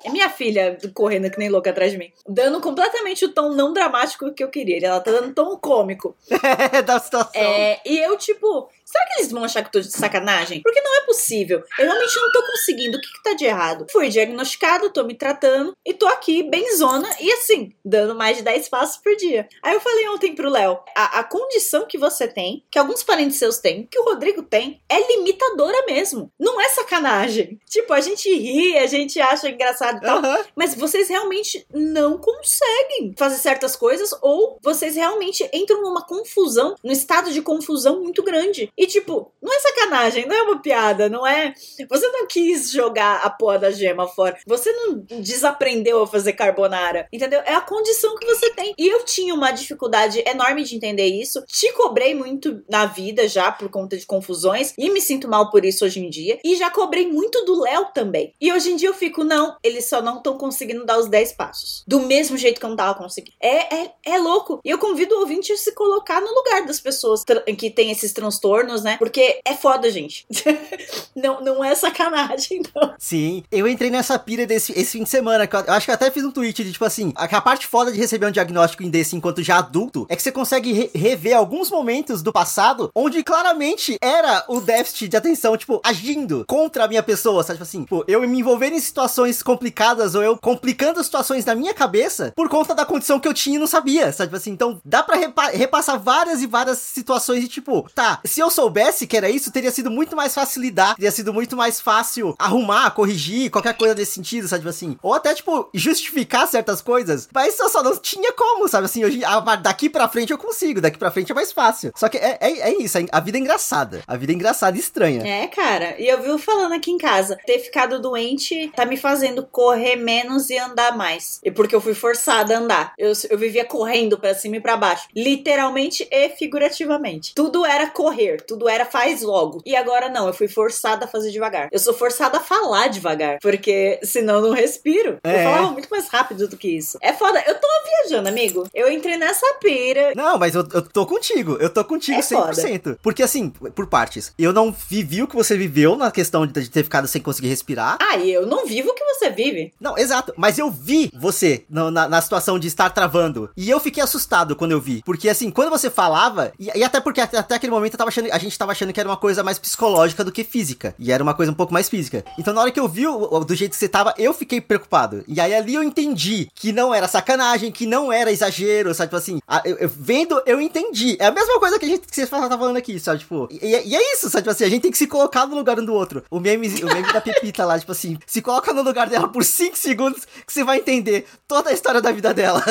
É 0.05 0.11
minha 0.11 0.29
filha 0.29 0.77
correndo 0.93 1.31
que 1.31 1.39
nem 1.39 1.49
louca 1.49 1.71
atrás 1.71 1.91
de 1.91 1.97
mim. 1.97 2.13
Dando 2.29 2.61
completamente 2.61 3.25
o 3.25 3.33
tom 3.33 3.55
não 3.55 3.73
dramático 3.73 4.35
que 4.35 4.45
eu 4.45 4.51
queria. 4.51 4.87
Ela 4.87 5.01
tá 5.01 5.11
dando 5.11 5.33
tom 5.33 5.57
cômico. 5.57 6.15
da 6.85 6.99
situação. 6.99 7.41
É, 7.41 7.81
e 7.87 7.99
eu, 7.99 8.19
tipo, 8.19 8.69
será 8.89 9.05
que 9.07 9.21
eles 9.21 9.31
vão 9.31 9.45
achar 9.45 9.63
que 9.63 9.69
eu 9.69 9.73
tô 9.73 9.81
de 9.81 9.93
sacanagem? 9.93 10.63
Porque 10.63 10.81
não 10.81 10.97
é 10.97 11.07
possível. 11.07 11.63
Eu 11.79 11.87
realmente 11.87 12.17
não 12.17 12.33
tô 12.33 12.43
conseguindo. 12.47 12.97
O 12.97 13.01
que, 13.01 13.13
que 13.13 13.23
tá 13.23 13.35
de 13.35 13.45
errado? 13.45 13.87
Fui 13.91 14.09
diagnosticado, 14.09 14.91
tô 14.91 15.05
me 15.05 15.15
tratando 15.15 15.77
e 15.85 15.93
tô 15.93 16.07
aqui, 16.07 16.43
benzona, 16.43 17.09
e 17.21 17.31
assim, 17.33 17.73
dando 17.85 18.15
mais 18.15 18.39
de 18.39 18.43
10 18.43 18.69
passos 18.69 18.97
por 18.97 19.15
dia. 19.17 19.47
Aí 19.63 19.75
eu 19.75 19.81
falei 19.81 20.09
ontem 20.09 20.35
pro 20.35 20.49
Léo: 20.49 20.79
a, 20.97 21.21
a 21.21 21.25
condição 21.25 21.87
que 21.87 21.99
você 21.99 22.27
tem, 22.27 22.65
que 22.71 22.79
alguns 22.79 23.03
parentes 23.03 23.37
seus 23.37 23.59
têm, 23.59 23.87
que 23.91 23.99
o 23.99 24.05
Rodrigo 24.05 24.43
tem, 24.43 24.81
é 24.89 25.07
limitadora 25.07 25.85
mesmo. 25.87 26.33
Não 26.39 26.61
é 26.61 26.69
sacanagem. 26.71 27.61
Tipo, 27.69 27.93
a 27.93 28.01
gente 28.01 28.29
ri, 28.35 28.77
a 28.79 28.87
gente 28.87 29.21
acha 29.21 29.49
engraçado 29.49 29.99
e 29.99 30.01
tal. 30.01 30.23
Mas 30.57 30.75
vocês 30.75 31.09
realmente 31.09 31.67
não 31.73 32.19
conseguem 32.19 33.15
fazer 33.17 33.37
certas 33.37 33.77
coisas 33.77 34.11
ou 34.23 34.59
vocês 34.63 34.97
realmente 34.97 35.49
entram 35.53 35.83
numa 35.83 36.05
confusão, 36.05 36.75
num 36.83 36.93
estado 36.93 37.31
de 37.31 37.43
confusão 37.43 38.01
muito 38.01 38.23
grande. 38.23 38.71
E 38.79 38.87
tipo, 38.87 39.33
não 39.43 39.53
é 39.53 39.59
sacanagem, 39.59 40.27
não 40.27 40.37
é 40.37 40.43
uma 40.43 40.63
piada, 40.63 41.09
não 41.09 41.27
é. 41.27 41.53
Você 41.91 42.07
não 42.09 42.27
quis 42.29 42.71
jogar 42.71 43.17
a 43.25 43.31
porra 43.31 43.59
da 43.59 43.71
gema 43.73 44.07
fora. 44.07 44.39
Você 44.47 44.73
não 44.73 45.05
desaprendeu 45.21 46.03
a 46.03 46.07
fazer 46.07 46.35
carbonara. 46.35 47.09
Entendeu? 47.13 47.41
É 47.41 47.55
a 47.55 47.61
condição 47.61 48.17
que 48.17 48.27
você 48.27 48.51
tem. 48.51 48.75
E 48.79 48.87
eu 48.87 49.05
tinha 49.05 49.35
uma 49.35 49.51
dificuldade 49.51 50.23
enorme 50.27 50.63
de 50.63 50.77
entender 50.77 51.07
isso. 51.07 51.43
Te 51.47 51.73
cobrei 51.73 52.15
muito 52.15 52.63
na 52.71 52.87
vida 52.87 53.27
já 53.27 53.51
por 53.51 53.69
conta 53.69 53.97
de 53.97 54.07
confusões 54.07 54.75
e 54.79 54.89
me 54.91 55.01
sinto 55.01 55.29
mal 55.29 55.51
por 55.51 55.65
isso 55.65 55.85
hoje 55.85 55.99
em 55.99 56.09
dia. 56.09 56.39
E 56.45 56.57
já 56.57 56.71
cobrei 56.71 57.11
muito 57.11 57.45
do 57.45 57.61
Léo 57.61 57.87
também. 57.93 58.33
E 58.41 58.53
hoje 58.53 58.71
em 58.71 58.77
dia 58.77 58.89
eu 58.89 58.95
fico, 58.95 59.25
não, 59.25 59.57
eles 59.63 59.87
só 59.87 60.01
não 60.01 60.19
estão 60.19 60.39
conseguindo 60.39 60.85
dar 60.85 60.99
os 60.99 61.09
10 61.09 61.33
passos. 61.33 61.83
Do 61.87 62.01
mesmo 62.01 62.37
jeito 62.37 62.61
que 62.61 62.65
eu 62.65 62.71
não 62.71 62.77
tava 62.77 62.97
conseguindo. 62.97 63.37
É, 63.43 63.75
é, 63.75 63.93
é 64.05 64.19
louco. 64.19 64.61
E 64.65 64.71
eu 64.71 64.79
convido 64.79 65.17
o 65.17 65.21
ouvinte 65.21 65.53
a 65.53 65.57
se 65.57 65.75
colocar 65.75 66.21
no 66.21 66.33
lugar 66.33 66.65
das 66.65 66.79
pessoas 66.79 67.25
que 67.59 67.71
têm 67.71 67.91
esses 67.91 68.13
transtornos, 68.13 68.68
né? 68.77 68.97
Porque 68.99 69.41
é 69.45 69.55
foda, 69.55 69.91
gente. 69.91 70.27
não, 71.15 71.41
não 71.43 71.65
é 71.65 71.75
sacanagem, 71.75 72.63
não. 72.75 72.95
Sim, 72.99 73.43
eu 73.51 73.67
entrei 73.69 73.91
nessa 73.91 74.19
pira 74.19 74.47
desse 74.47 74.73
esse 74.79 74.93
fim 74.99 75.03
de 75.05 75.09
semana, 75.09 75.47
que 75.47 75.55
eu, 75.57 75.61
eu 75.61 75.73
acho 75.73 75.87
que 75.87 75.91
eu 75.91 75.95
até 75.95 76.11
fiz 76.11 76.25
um 76.25 76.31
tweet 76.31 76.63
de 76.65 76.73
tipo 76.73 76.85
assim, 76.85 77.13
a, 77.17 77.25
a 77.25 77.41
parte 77.41 77.67
foda 77.67 77.91
de 77.93 77.99
receber 77.99 78.27
um 78.27 78.31
diagnóstico 78.31 78.83
em 78.83 78.91
desse 78.91 79.17
enquanto 79.17 79.43
já 79.43 79.59
adulto 79.59 80.07
é 80.09 80.17
que 80.17 80.23
você 80.23 80.33
consegue 80.33 80.73
re- 80.73 80.91
rever 80.95 81.37
alguns 81.37 81.71
momentos 81.71 82.23
do 82.23 82.33
passado 82.33 82.91
onde 82.95 83.23
claramente 83.23 83.97
era 84.01 84.45
o 84.49 84.61
déficit 84.61 85.09
de 85.09 85.17
atenção, 85.17 85.57
tipo, 85.57 85.81
agindo 85.85 86.45
contra 86.47 86.85
a 86.85 86.89
minha 86.89 87.03
pessoa, 87.03 87.43
sabe? 87.43 87.55
Tipo 87.59 87.63
assim, 87.65 87.85
pô, 87.85 88.05
eu 88.07 88.21
me 88.29 88.39
envolvendo 88.39 88.75
em 88.75 88.81
situações 88.81 89.43
complicadas 89.43 90.15
ou 90.15 90.23
eu 90.23 90.37
complicando 90.37 91.03
situações 91.03 91.45
na 91.45 91.55
minha 91.55 91.75
cabeça 91.75 92.33
por 92.37 92.49
conta 92.49 92.75
da 92.75 92.85
condição 92.85 93.19
que 93.21 93.27
eu 93.29 93.35
tinha 93.35 93.57
e 93.57 93.59
não 93.59 93.67
sabia, 93.67 94.13
sabe? 94.13 94.29
Tipo 94.29 94.37
assim, 94.37 94.51
então 94.51 94.81
dá 94.85 95.03
pra 95.03 95.17
repa- 95.17 95.49
repassar 95.51 95.99
várias 95.99 96.43
e 96.43 96.47
várias 96.47 96.79
situações 96.79 97.41
de 97.43 97.49
tipo, 97.49 97.89
tá, 97.95 98.21
se 98.25 98.41
eu 98.41 98.51
soubesse 98.63 99.07
que 99.07 99.17
era 99.17 99.31
isso, 99.31 99.53
teria 99.53 99.71
sido 99.71 99.89
muito 99.89 100.17
mais 100.17 100.35
fácil 100.35 100.61
lidar, 100.63 100.97
teria 100.97 101.13
sido 101.13 101.33
muito 101.33 101.57
mais 101.57 101.81
fácil 101.81 102.35
arrumar, 102.37 102.91
corrigir, 102.91 103.51
qualquer 103.53 103.75
coisa 103.77 103.95
desse 103.95 104.13
sentido, 104.15 104.49
sabe? 104.49 104.63
Tipo 104.63 104.71
assim, 104.71 104.97
ou 105.01 105.15
até, 105.15 105.33
tipo, 105.33 105.69
justificar 105.73 106.49
certas 106.49 106.83
coisas, 106.83 107.29
mas 107.33 107.55
só 107.57 107.83
não 107.85 107.97
tinha 107.97 108.33
como, 108.33 108.67
sabe? 108.69 108.87
Assim, 108.87 109.05
hoje, 109.05 109.25
a- 109.25 109.39
daqui 109.57 109.89
pra 109.89 110.09
frente 110.09 110.33
eu 110.33 110.39
consigo, 110.39 110.81
daqui 110.81 110.99
pra 110.99 111.11
frente 111.13 111.31
é 111.31 111.35
mais 111.37 111.53
fácil. 111.53 111.93
Só 111.97 112.09
que 112.09 112.17
é, 112.19 112.37
é, 112.41 112.51
é 112.71 112.83
isso, 112.83 112.99
a 113.13 113.21
vida 113.21 113.39
é 113.39 113.41
engraçada. 113.41 114.03
A 114.09 114.17
vida 114.17 114.33
é 114.33 114.35
engraçada 114.35 114.77
e 114.77 114.81
estranha. 114.81 115.23
É, 115.25 115.47
cara. 115.47 115.95
E 116.01 116.09
eu 116.09 116.21
vi 116.21 116.43
falando 116.43 116.73
aqui 116.73 116.91
em 116.91 116.99
casa, 116.99 117.39
ter 117.47 117.61
ficado 117.61 118.01
doente 118.01 118.73
tá 118.75 118.85
me 118.85 118.97
fazendo 118.97 119.47
correr 119.47 119.95
menos 119.97 120.51
e 120.51 120.59
andar 120.59 120.97
mais. 120.97 121.39
E 121.45 121.51
porque 121.51 121.75
eu 121.77 121.81
fui 121.81 121.95
forçada 121.95 122.57
a 122.57 122.59
andar. 122.59 122.93
Eu, 122.99 123.13
eu 123.31 123.39
vivia 123.39 123.65
correndo 123.65 124.19
pra 124.19 124.35
cima 124.35 124.57
e 124.57 124.61
pra 124.61 124.77
baixo. 124.77 125.07
Literalmente 125.15 126.07
e 126.11 126.29
figurativamente. 126.31 127.35
Tudo 127.35 127.65
era 127.65 127.87
correr, 127.89 128.41
tudo 128.49 128.69
era 128.69 128.85
faz 128.87 129.23
logo. 129.23 129.61
E 129.65 129.77
agora 129.77 130.09
não, 130.09 130.27
eu 130.27 130.33
fui 130.33 130.49
forçada 130.49 131.05
a 131.05 131.09
fazer 131.09 131.31
devagar. 131.31 131.69
Eu 131.71 131.79
sou 131.79 131.93
forçada 131.95 132.39
a 132.39 132.41
falar 132.41 132.89
devagar, 132.89 133.39
porque 133.41 134.01
senão 134.03 134.37
eu 134.37 134.41
não 134.43 134.53
respiro. 134.53 135.19
É. 135.23 135.41
Eu 135.41 135.45
falava 135.51 135.71
muito 135.73 135.89
mais 135.91 136.09
rápido 136.09 136.49
do 136.49 136.57
que 136.57 136.69
isso. 136.69 136.99
É 137.03 137.13
foda. 137.13 137.43
Eu 137.47 137.55
tô 137.55 137.67
viajando, 137.85 138.29
amigo. 138.29 138.67
Eu 138.75 138.91
entrei 138.91 139.17
nessa 139.19 139.47
pira. 139.61 140.13
Não, 140.17 140.39
mas 140.39 140.55
eu, 140.55 140.67
eu 140.73 140.83
tô 140.83 141.05
contigo. 141.07 141.57
Eu 141.61 141.69
tô 141.71 141.85
contigo 141.85 142.19
É 142.19 142.23
100%. 142.23 142.99
Porque 143.03 143.23
assim, 143.23 143.51
por 143.51 143.87
partes, 143.87 144.33
eu 144.39 144.53
não 144.53 144.73
vivi 144.73 145.23
o 145.23 145.29
que 145.29 145.37
você 145.37 145.57
viveu 145.57 145.97
na 145.97 146.11
questão 146.11 146.47
de, 146.47 146.69
ter 146.71 146.83
ficado 146.85 147.07
sem 147.07 147.21
conseguir 147.21 147.49
respirar. 147.49 147.99
Ah, 148.01 148.17
e 148.17 148.33
eu 148.33 148.47
não 148.47 148.65
vivo 148.67 148.91
o 148.91 148.95
que 148.95 149.05
você 149.05 149.29
vive. 149.31 149.73
Não, 149.79 149.99
exato. 149.99 150.33
Mas 150.37 150.59
eu 150.59 150.71
vi 150.71 151.11
você 151.15 151.65
no- 151.69 151.91
na, 151.91 152.09
na 152.09 152.21
situação 152.23 152.59
de 152.59 152.67
estar 152.67 152.89
travando. 152.91 153.51
E 153.57 153.69
eu 153.69 153.79
fiquei 153.79 154.03
assustado 154.03 154.57
quando 154.57 154.73
eu 154.73 154.81
vi. 154.81 155.03
Porque 155.05 155.29
assim, 155.29 155.51
quando 155.51 155.71
você 155.71 155.91
falava, 155.91 156.53
e, 156.59 156.71
e 156.75 156.83
até 156.85 157.01
porque 157.01 157.21
até, 157.21 157.37
até 157.39 157.55
aquele 157.57 157.73
momento 157.73 157.95
eu 157.95 157.99
tava 157.99 158.09
achando, 158.09 158.29
a 158.39 158.45
gente 158.45 158.59
tava 158.59 158.73
achando 158.73 158.93
que 158.93 159.01
era 159.01 159.09
uma 159.09 159.17
coisa 159.17 159.43
mais 159.43 159.59
psicológica 159.59 160.25
do 160.25 160.33
que 160.33 160.45
física. 160.45 160.95
E 160.99 161.13
era 161.13 161.23
uma 161.23 161.35
coisa 161.35 161.53
um 161.53 161.55
pouco 161.55 161.73
mais 161.73 161.89
física. 161.89 162.25
Então 162.39 162.55
na 162.55 162.61
hora 162.63 162.71
que 162.71 162.81
eu 162.81 162.89
vi 162.89 163.07
o, 163.07 163.41
do 163.41 163.55
jeito 163.55 163.73
que 163.73 163.77
você 163.77 163.89
tava, 163.89 164.15
eu 164.19 164.33
fiquei 164.33 164.61
preocupado. 164.61 165.25
E 165.29 165.41
aí 165.41 165.55
ali 165.55 165.75
eu 165.75 165.83
entendi 165.83 166.49
que 166.55 166.73
não 166.73 166.95
era 166.95 167.07
sacanagem, 167.09 167.71
que 167.73 167.87
não 167.87 168.13
era 168.13 168.31
exagero, 168.33 168.95
sabe? 168.95 169.09
Tipo 169.09 169.17
assim, 169.17 169.39
a- 169.47 169.63
eu- 169.65 169.77
eu- 169.79 169.89
vendo, 169.89 170.41
eu 170.47 170.61
entendi. 170.61 171.17
É 171.21 171.27
a 171.27 171.31
mesma 171.33 171.59
coisa 171.59 171.79
que 171.79 171.85
a 171.85 171.89
gente 171.89 172.07
que 172.07 172.15
você 172.15 172.27
tá 172.27 172.49
falando 172.59 172.77
aqui, 172.77 172.99
sabe? 173.01 173.19
Tipo, 173.21 173.49
e, 173.51 173.59
e- 173.65 173.89
e 173.89 173.97
é 173.97 174.15
isso, 174.15 174.31
sabe? 174.31 174.43
Tipo 174.43 174.51
assim, 174.51 174.65
a 174.65 174.69
gente 174.71 174.83
tem 174.83 174.91
que 174.91 174.99
se 174.99 175.07
colocar 175.07 175.47
no 175.47 175.55
lugar 175.57 175.79
um 175.79 175.85
do 175.85 175.93
outro. 175.93 176.23
O 176.31 176.39
meme, 176.41 176.69
o 176.83 176.87
meme 176.87 177.13
da 177.13 177.21
Pepita 177.21 177.65
lá, 177.65 177.79
tipo 177.79 177.93
assim, 177.93 178.19
se 178.27 178.41
coloca 178.41 178.73
no 178.73 178.83
lugar 178.83 179.09
dela 179.09 179.29
por 179.29 179.45
5 179.45 179.77
segundos 179.77 180.25
que 180.47 180.53
você 180.53 180.63
vai 180.65 180.79
entender 180.79 181.27
toda 181.47 181.71
a 181.71 181.73
história 181.73 182.01
da 182.01 182.13
vida 182.13 182.33
dela. 182.33 182.63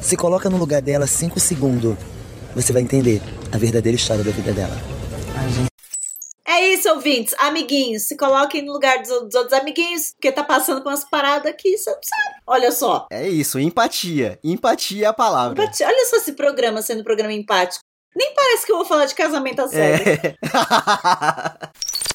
Se 0.00 0.16
coloca 0.16 0.50
no 0.50 0.58
lugar 0.58 0.82
dela 0.82 1.06
5 1.06 1.40
segundos, 1.40 1.96
você 2.56 2.72
vai 2.72 2.80
entender 2.80 3.20
a 3.52 3.58
verdadeira 3.58 3.96
história 3.96 4.24
da 4.24 4.30
vida 4.30 4.50
dela. 4.50 4.74
É 6.48 6.68
isso, 6.68 6.88
ouvintes, 6.88 7.34
amiguinhos. 7.38 8.04
Se 8.04 8.16
coloquem 8.16 8.64
no 8.64 8.72
lugar 8.72 9.02
dos, 9.02 9.10
dos 9.24 9.34
outros 9.34 9.52
amiguinhos, 9.52 10.12
porque 10.12 10.32
tá 10.32 10.42
passando 10.42 10.82
com 10.82 10.88
umas 10.88 11.04
paradas 11.04 11.52
aqui, 11.52 11.76
você 11.76 11.90
não 11.90 11.98
sabe. 12.02 12.36
Olha 12.46 12.72
só. 12.72 13.06
É 13.12 13.28
isso, 13.28 13.58
empatia. 13.58 14.38
Empatia 14.42 15.04
é 15.04 15.08
a 15.08 15.12
palavra. 15.12 15.62
Empatia. 15.64 15.86
Olha 15.86 16.06
só 16.06 16.16
esse 16.16 16.32
programa 16.32 16.80
sendo 16.80 17.00
um 17.00 17.04
programa 17.04 17.34
empático. 17.34 17.84
Nem 18.16 18.32
parece 18.34 18.64
que 18.64 18.72
eu 18.72 18.76
vou 18.76 18.86
falar 18.86 19.04
de 19.04 19.14
casamento 19.14 19.60
a 19.60 19.68
sério. 19.68 20.06
É. 20.08 20.34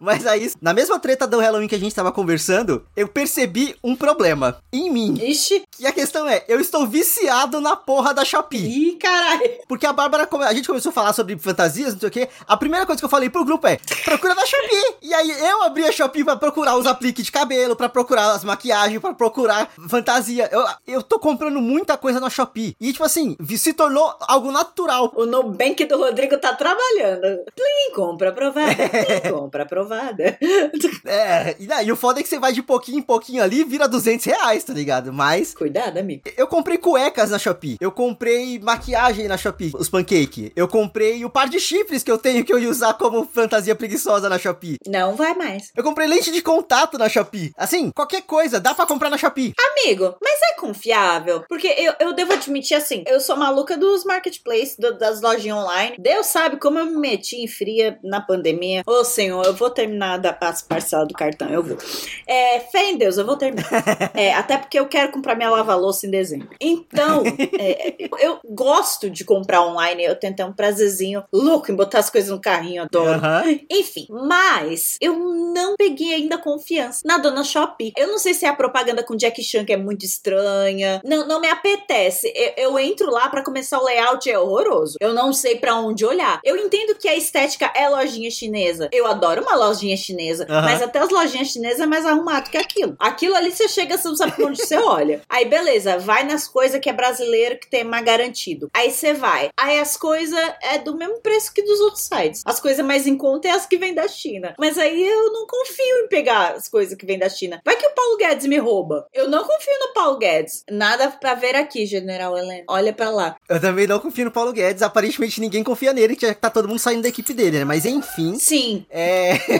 Mas 0.00 0.26
aí, 0.26 0.50
na 0.62 0.72
mesma 0.72 0.98
treta 0.98 1.26
do 1.26 1.38
Halloween 1.38 1.68
que 1.68 1.74
a 1.74 1.78
gente 1.78 1.94
tava 1.94 2.10
conversando, 2.10 2.82
eu 2.96 3.06
percebi 3.06 3.76
um 3.84 3.94
problema 3.94 4.56
em 4.72 4.90
mim. 4.90 5.14
Ixi. 5.20 5.62
E 5.78 5.86
a 5.86 5.92
questão 5.92 6.26
é, 6.26 6.42
eu 6.48 6.58
estou 6.58 6.86
viciado 6.86 7.60
na 7.60 7.76
porra 7.76 8.14
da 8.14 8.24
Shopee. 8.24 8.92
Ih, 8.92 8.96
caralho. 8.96 9.50
Porque 9.68 9.84
a 9.84 9.92
Bárbara, 9.92 10.26
a 10.46 10.54
gente 10.54 10.66
começou 10.66 10.88
a 10.88 10.92
falar 10.92 11.12
sobre 11.12 11.38
fantasias, 11.38 11.92
não 11.92 12.00
sei 12.00 12.08
o 12.08 12.12
quê. 12.12 12.28
A 12.48 12.56
primeira 12.56 12.86
coisa 12.86 12.98
que 12.98 13.04
eu 13.04 13.10
falei 13.10 13.28
pro 13.28 13.44
grupo 13.44 13.66
é: 13.66 13.78
procura 14.04 14.34
na 14.34 14.46
Shopee. 14.46 14.94
E 15.02 15.12
aí 15.12 15.30
eu 15.42 15.62
abri 15.64 15.84
a 15.84 15.92
Shopee 15.92 16.24
pra 16.24 16.36
procurar 16.36 16.76
os 16.78 16.86
apliques 16.86 17.26
de 17.26 17.32
cabelo, 17.32 17.76
pra 17.76 17.88
procurar 17.90 18.32
as 18.32 18.42
maquiagens, 18.42 19.00
pra 19.00 19.12
procurar 19.12 19.70
fantasia. 19.86 20.48
Eu, 20.50 20.64
eu 20.86 21.02
tô 21.02 21.18
comprando 21.18 21.60
muita 21.60 21.98
coisa 21.98 22.18
na 22.18 22.30
Shopee. 22.30 22.74
E 22.80 22.90
tipo 22.92 23.04
assim, 23.04 23.36
se 23.56 23.74
tornou 23.74 24.14
algo 24.20 24.50
natural. 24.50 25.12
O 25.14 25.26
Nubank 25.26 25.84
do 25.84 25.98
Rodrigo 25.98 26.38
tá 26.38 26.54
trabalhando. 26.54 27.44
Plim, 27.54 27.94
compra 27.94 28.30
aprovada. 28.30 28.74
Plim, 28.74 29.28
compra 29.30 29.64
aprovada. 29.64 29.89
É, 31.04 31.56
e, 31.58 31.66
daí, 31.66 31.86
e 31.88 31.92
o 31.92 31.96
foda 31.96 32.20
é 32.20 32.22
que 32.22 32.28
você 32.28 32.38
vai 32.38 32.52
de 32.52 32.62
pouquinho 32.62 32.98
em 32.98 33.02
pouquinho 33.02 33.42
ali, 33.42 33.64
vira 33.64 33.88
200 33.88 34.24
reais, 34.26 34.62
tá 34.64 34.72
ligado? 34.72 35.12
Mas 35.12 35.54
Cuidado, 35.54 35.98
amigo. 35.98 36.22
eu 36.36 36.46
comprei 36.46 36.76
cuecas 36.78 37.30
na 37.30 37.38
Shopee. 37.38 37.76
Eu 37.80 37.90
comprei 37.90 38.58
maquiagem 38.58 39.26
na 39.26 39.36
Shopee, 39.36 39.72
os 39.74 39.88
pancake. 39.88 40.52
Eu 40.54 40.68
comprei 40.68 41.24
o 41.24 41.30
par 41.30 41.48
de 41.48 41.58
chifres 41.58 42.02
que 42.02 42.10
eu 42.10 42.18
tenho 42.18 42.44
que 42.44 42.52
eu 42.52 42.58
ia 42.58 42.68
usar 42.68 42.94
como 42.94 43.26
fantasia 43.26 43.74
preguiçosa 43.74 44.28
na 44.28 44.38
Shopee. 44.38 44.76
Não 44.86 45.16
vai 45.16 45.34
mais. 45.34 45.70
Eu 45.76 45.82
comprei 45.82 46.06
lente 46.06 46.30
de 46.30 46.42
contato 46.42 46.98
na 46.98 47.08
Shopee. 47.08 47.52
Assim, 47.56 47.90
qualquer 47.90 48.22
coisa, 48.22 48.60
dá 48.60 48.74
pra 48.74 48.86
comprar 48.86 49.10
na 49.10 49.18
Shopee. 49.18 49.52
Amigo, 49.72 50.14
mas 50.22 50.38
é 50.52 50.60
confiável? 50.60 51.44
Porque 51.48 51.66
eu, 51.68 51.94
eu 52.00 52.12
devo 52.12 52.32
admitir 52.32 52.74
assim, 52.76 53.02
eu 53.06 53.20
sou 53.20 53.36
maluca 53.36 53.76
dos 53.76 54.04
marketplaces, 54.04 54.76
do- 54.78 54.96
das 54.98 55.20
lojinhas 55.20 55.58
online. 55.58 55.96
Deus 55.98 56.26
sabe 56.26 56.56
como 56.58 56.78
eu 56.78 56.86
me 56.86 56.96
meti 56.96 57.36
em 57.36 57.48
fria 57.48 57.98
na 58.04 58.20
pandemia. 58.20 58.82
Ô 58.86 59.02
senhor, 59.04 59.44
eu 59.46 59.54
vou 59.54 59.70
terminar 59.80 60.18
da, 60.18 60.36
as 60.40 60.62
parcelas 60.62 61.08
do 61.08 61.14
cartão, 61.14 61.48
eu 61.48 61.62
vou. 61.62 61.78
É, 62.26 62.60
fé 62.60 62.90
em 62.90 62.96
Deus, 62.96 63.16
eu 63.16 63.26
vou 63.26 63.36
terminar. 63.36 63.70
É, 64.14 64.34
até 64.34 64.58
porque 64.58 64.78
eu 64.78 64.86
quero 64.86 65.12
comprar 65.12 65.34
minha 65.34 65.50
lava-louça 65.50 66.06
em 66.06 66.10
dezembro. 66.10 66.48
Então, 66.60 67.22
é, 67.58 67.94
eu 68.18 68.38
gosto 68.44 69.08
de 69.08 69.24
comprar 69.24 69.62
online, 69.62 70.04
eu 70.04 70.16
tenho 70.16 70.34
um 70.46 70.52
prazerzinho 70.52 71.24
louco 71.32 71.70
em 71.70 71.74
botar 71.74 72.00
as 72.00 72.10
coisas 72.10 72.30
no 72.30 72.40
carrinho, 72.40 72.82
adoro. 72.82 73.10
Aham. 73.10 73.60
Enfim, 73.70 74.06
mas 74.10 74.96
eu 75.00 75.18
não 75.18 75.76
peguei 75.76 76.14
ainda 76.14 76.38
confiança 76.38 77.00
na 77.04 77.18
dona 77.18 77.44
Shopee. 77.44 77.92
Eu 77.96 78.08
não 78.08 78.18
sei 78.18 78.34
se 78.34 78.44
é 78.44 78.48
a 78.48 78.54
propaganda 78.54 79.02
com 79.02 79.16
Jack 79.16 79.42
Chan 79.42 79.64
que 79.64 79.72
é 79.72 79.76
muito 79.76 80.04
estranha. 80.04 81.00
Não, 81.04 81.26
não 81.26 81.40
me 81.40 81.48
apetece. 81.48 82.32
Eu, 82.34 82.70
eu 82.70 82.78
entro 82.78 83.10
lá 83.10 83.28
pra 83.28 83.44
começar 83.44 83.78
o 83.78 83.84
layout 83.84 84.28
é 84.28 84.38
horroroso. 84.38 84.96
Eu 85.00 85.12
não 85.14 85.32
sei 85.32 85.56
pra 85.56 85.76
onde 85.76 86.04
olhar. 86.04 86.40
Eu 86.44 86.56
entendo 86.56 86.96
que 86.98 87.08
a 87.08 87.16
estética 87.16 87.72
é 87.74 87.88
lojinha 87.88 88.30
chinesa. 88.30 88.88
Eu 88.92 89.06
adoro 89.06 89.42
uma 89.42 89.56
lojinha 89.70 89.96
chinesa, 89.96 90.46
Aham. 90.48 90.62
mas 90.62 90.82
até 90.82 90.98
as 90.98 91.10
lojinhas 91.10 91.48
chinesas 91.48 91.80
é 91.80 91.86
mais 91.86 92.04
arrumado 92.04 92.50
que 92.50 92.56
aquilo. 92.58 92.96
Aquilo 92.98 93.34
ali 93.34 93.50
você 93.50 93.68
chega, 93.68 93.96
você 93.96 94.08
não 94.08 94.16
sabe 94.16 94.32
pra 94.32 94.46
onde 94.46 94.60
você 94.60 94.76
olha. 94.78 95.22
Aí 95.28 95.44
beleza, 95.46 95.98
vai 95.98 96.24
nas 96.24 96.46
coisas 96.48 96.80
que 96.80 96.88
é 96.88 96.92
brasileiro 96.92 97.58
que 97.58 97.68
tem 97.70 97.84
mais 97.84 98.04
garantido. 98.04 98.68
Aí 98.74 98.90
você 98.90 99.12
vai. 99.14 99.50
Aí 99.56 99.78
as 99.78 99.96
coisas 99.96 100.38
é 100.62 100.78
do 100.78 100.96
mesmo 100.96 101.20
preço 101.20 101.52
que 101.52 101.62
dos 101.62 101.80
outros 101.80 102.02
sites. 102.04 102.42
As 102.44 102.58
coisas 102.60 102.84
mais 102.84 103.06
em 103.06 103.16
conta 103.16 103.48
é 103.48 103.52
as 103.52 103.66
que 103.66 103.76
vêm 103.76 103.94
da 103.94 104.08
China. 104.08 104.54
Mas 104.58 104.76
aí 104.78 105.06
eu 105.06 105.32
não 105.32 105.46
confio 105.46 106.04
em 106.04 106.08
pegar 106.08 106.52
as 106.54 106.68
coisas 106.68 106.96
que 106.96 107.06
vêm 107.06 107.18
da 107.18 107.28
China. 107.28 107.60
Vai 107.64 107.76
que 107.76 107.86
o 107.86 107.94
Paulo 107.94 108.16
Guedes 108.16 108.46
me 108.46 108.58
rouba. 108.58 109.06
Eu 109.12 109.28
não 109.28 109.44
confio 109.44 109.72
no 109.86 109.92
Paulo 109.94 110.18
Guedes. 110.18 110.64
Nada 110.70 111.08
pra 111.10 111.34
ver 111.34 111.54
aqui, 111.56 111.86
General 111.86 112.36
Helena. 112.36 112.64
Olha 112.68 112.92
pra 112.92 113.10
lá. 113.10 113.36
Eu 113.48 113.60
também 113.60 113.86
não 113.86 113.98
confio 114.00 114.24
no 114.24 114.30
Paulo 114.30 114.52
Guedes. 114.52 114.82
Aparentemente 114.82 115.40
ninguém 115.40 115.62
confia 115.62 115.92
nele, 115.92 116.16
que 116.16 116.26
já 116.26 116.34
tá 116.34 116.50
todo 116.50 116.68
mundo 116.68 116.78
saindo 116.78 117.02
da 117.02 117.08
equipe 117.08 117.32
dele, 117.32 117.58
né? 117.58 117.64
Mas 117.64 117.84
enfim. 117.84 118.38
Sim, 118.38 118.84
É. 118.90 119.30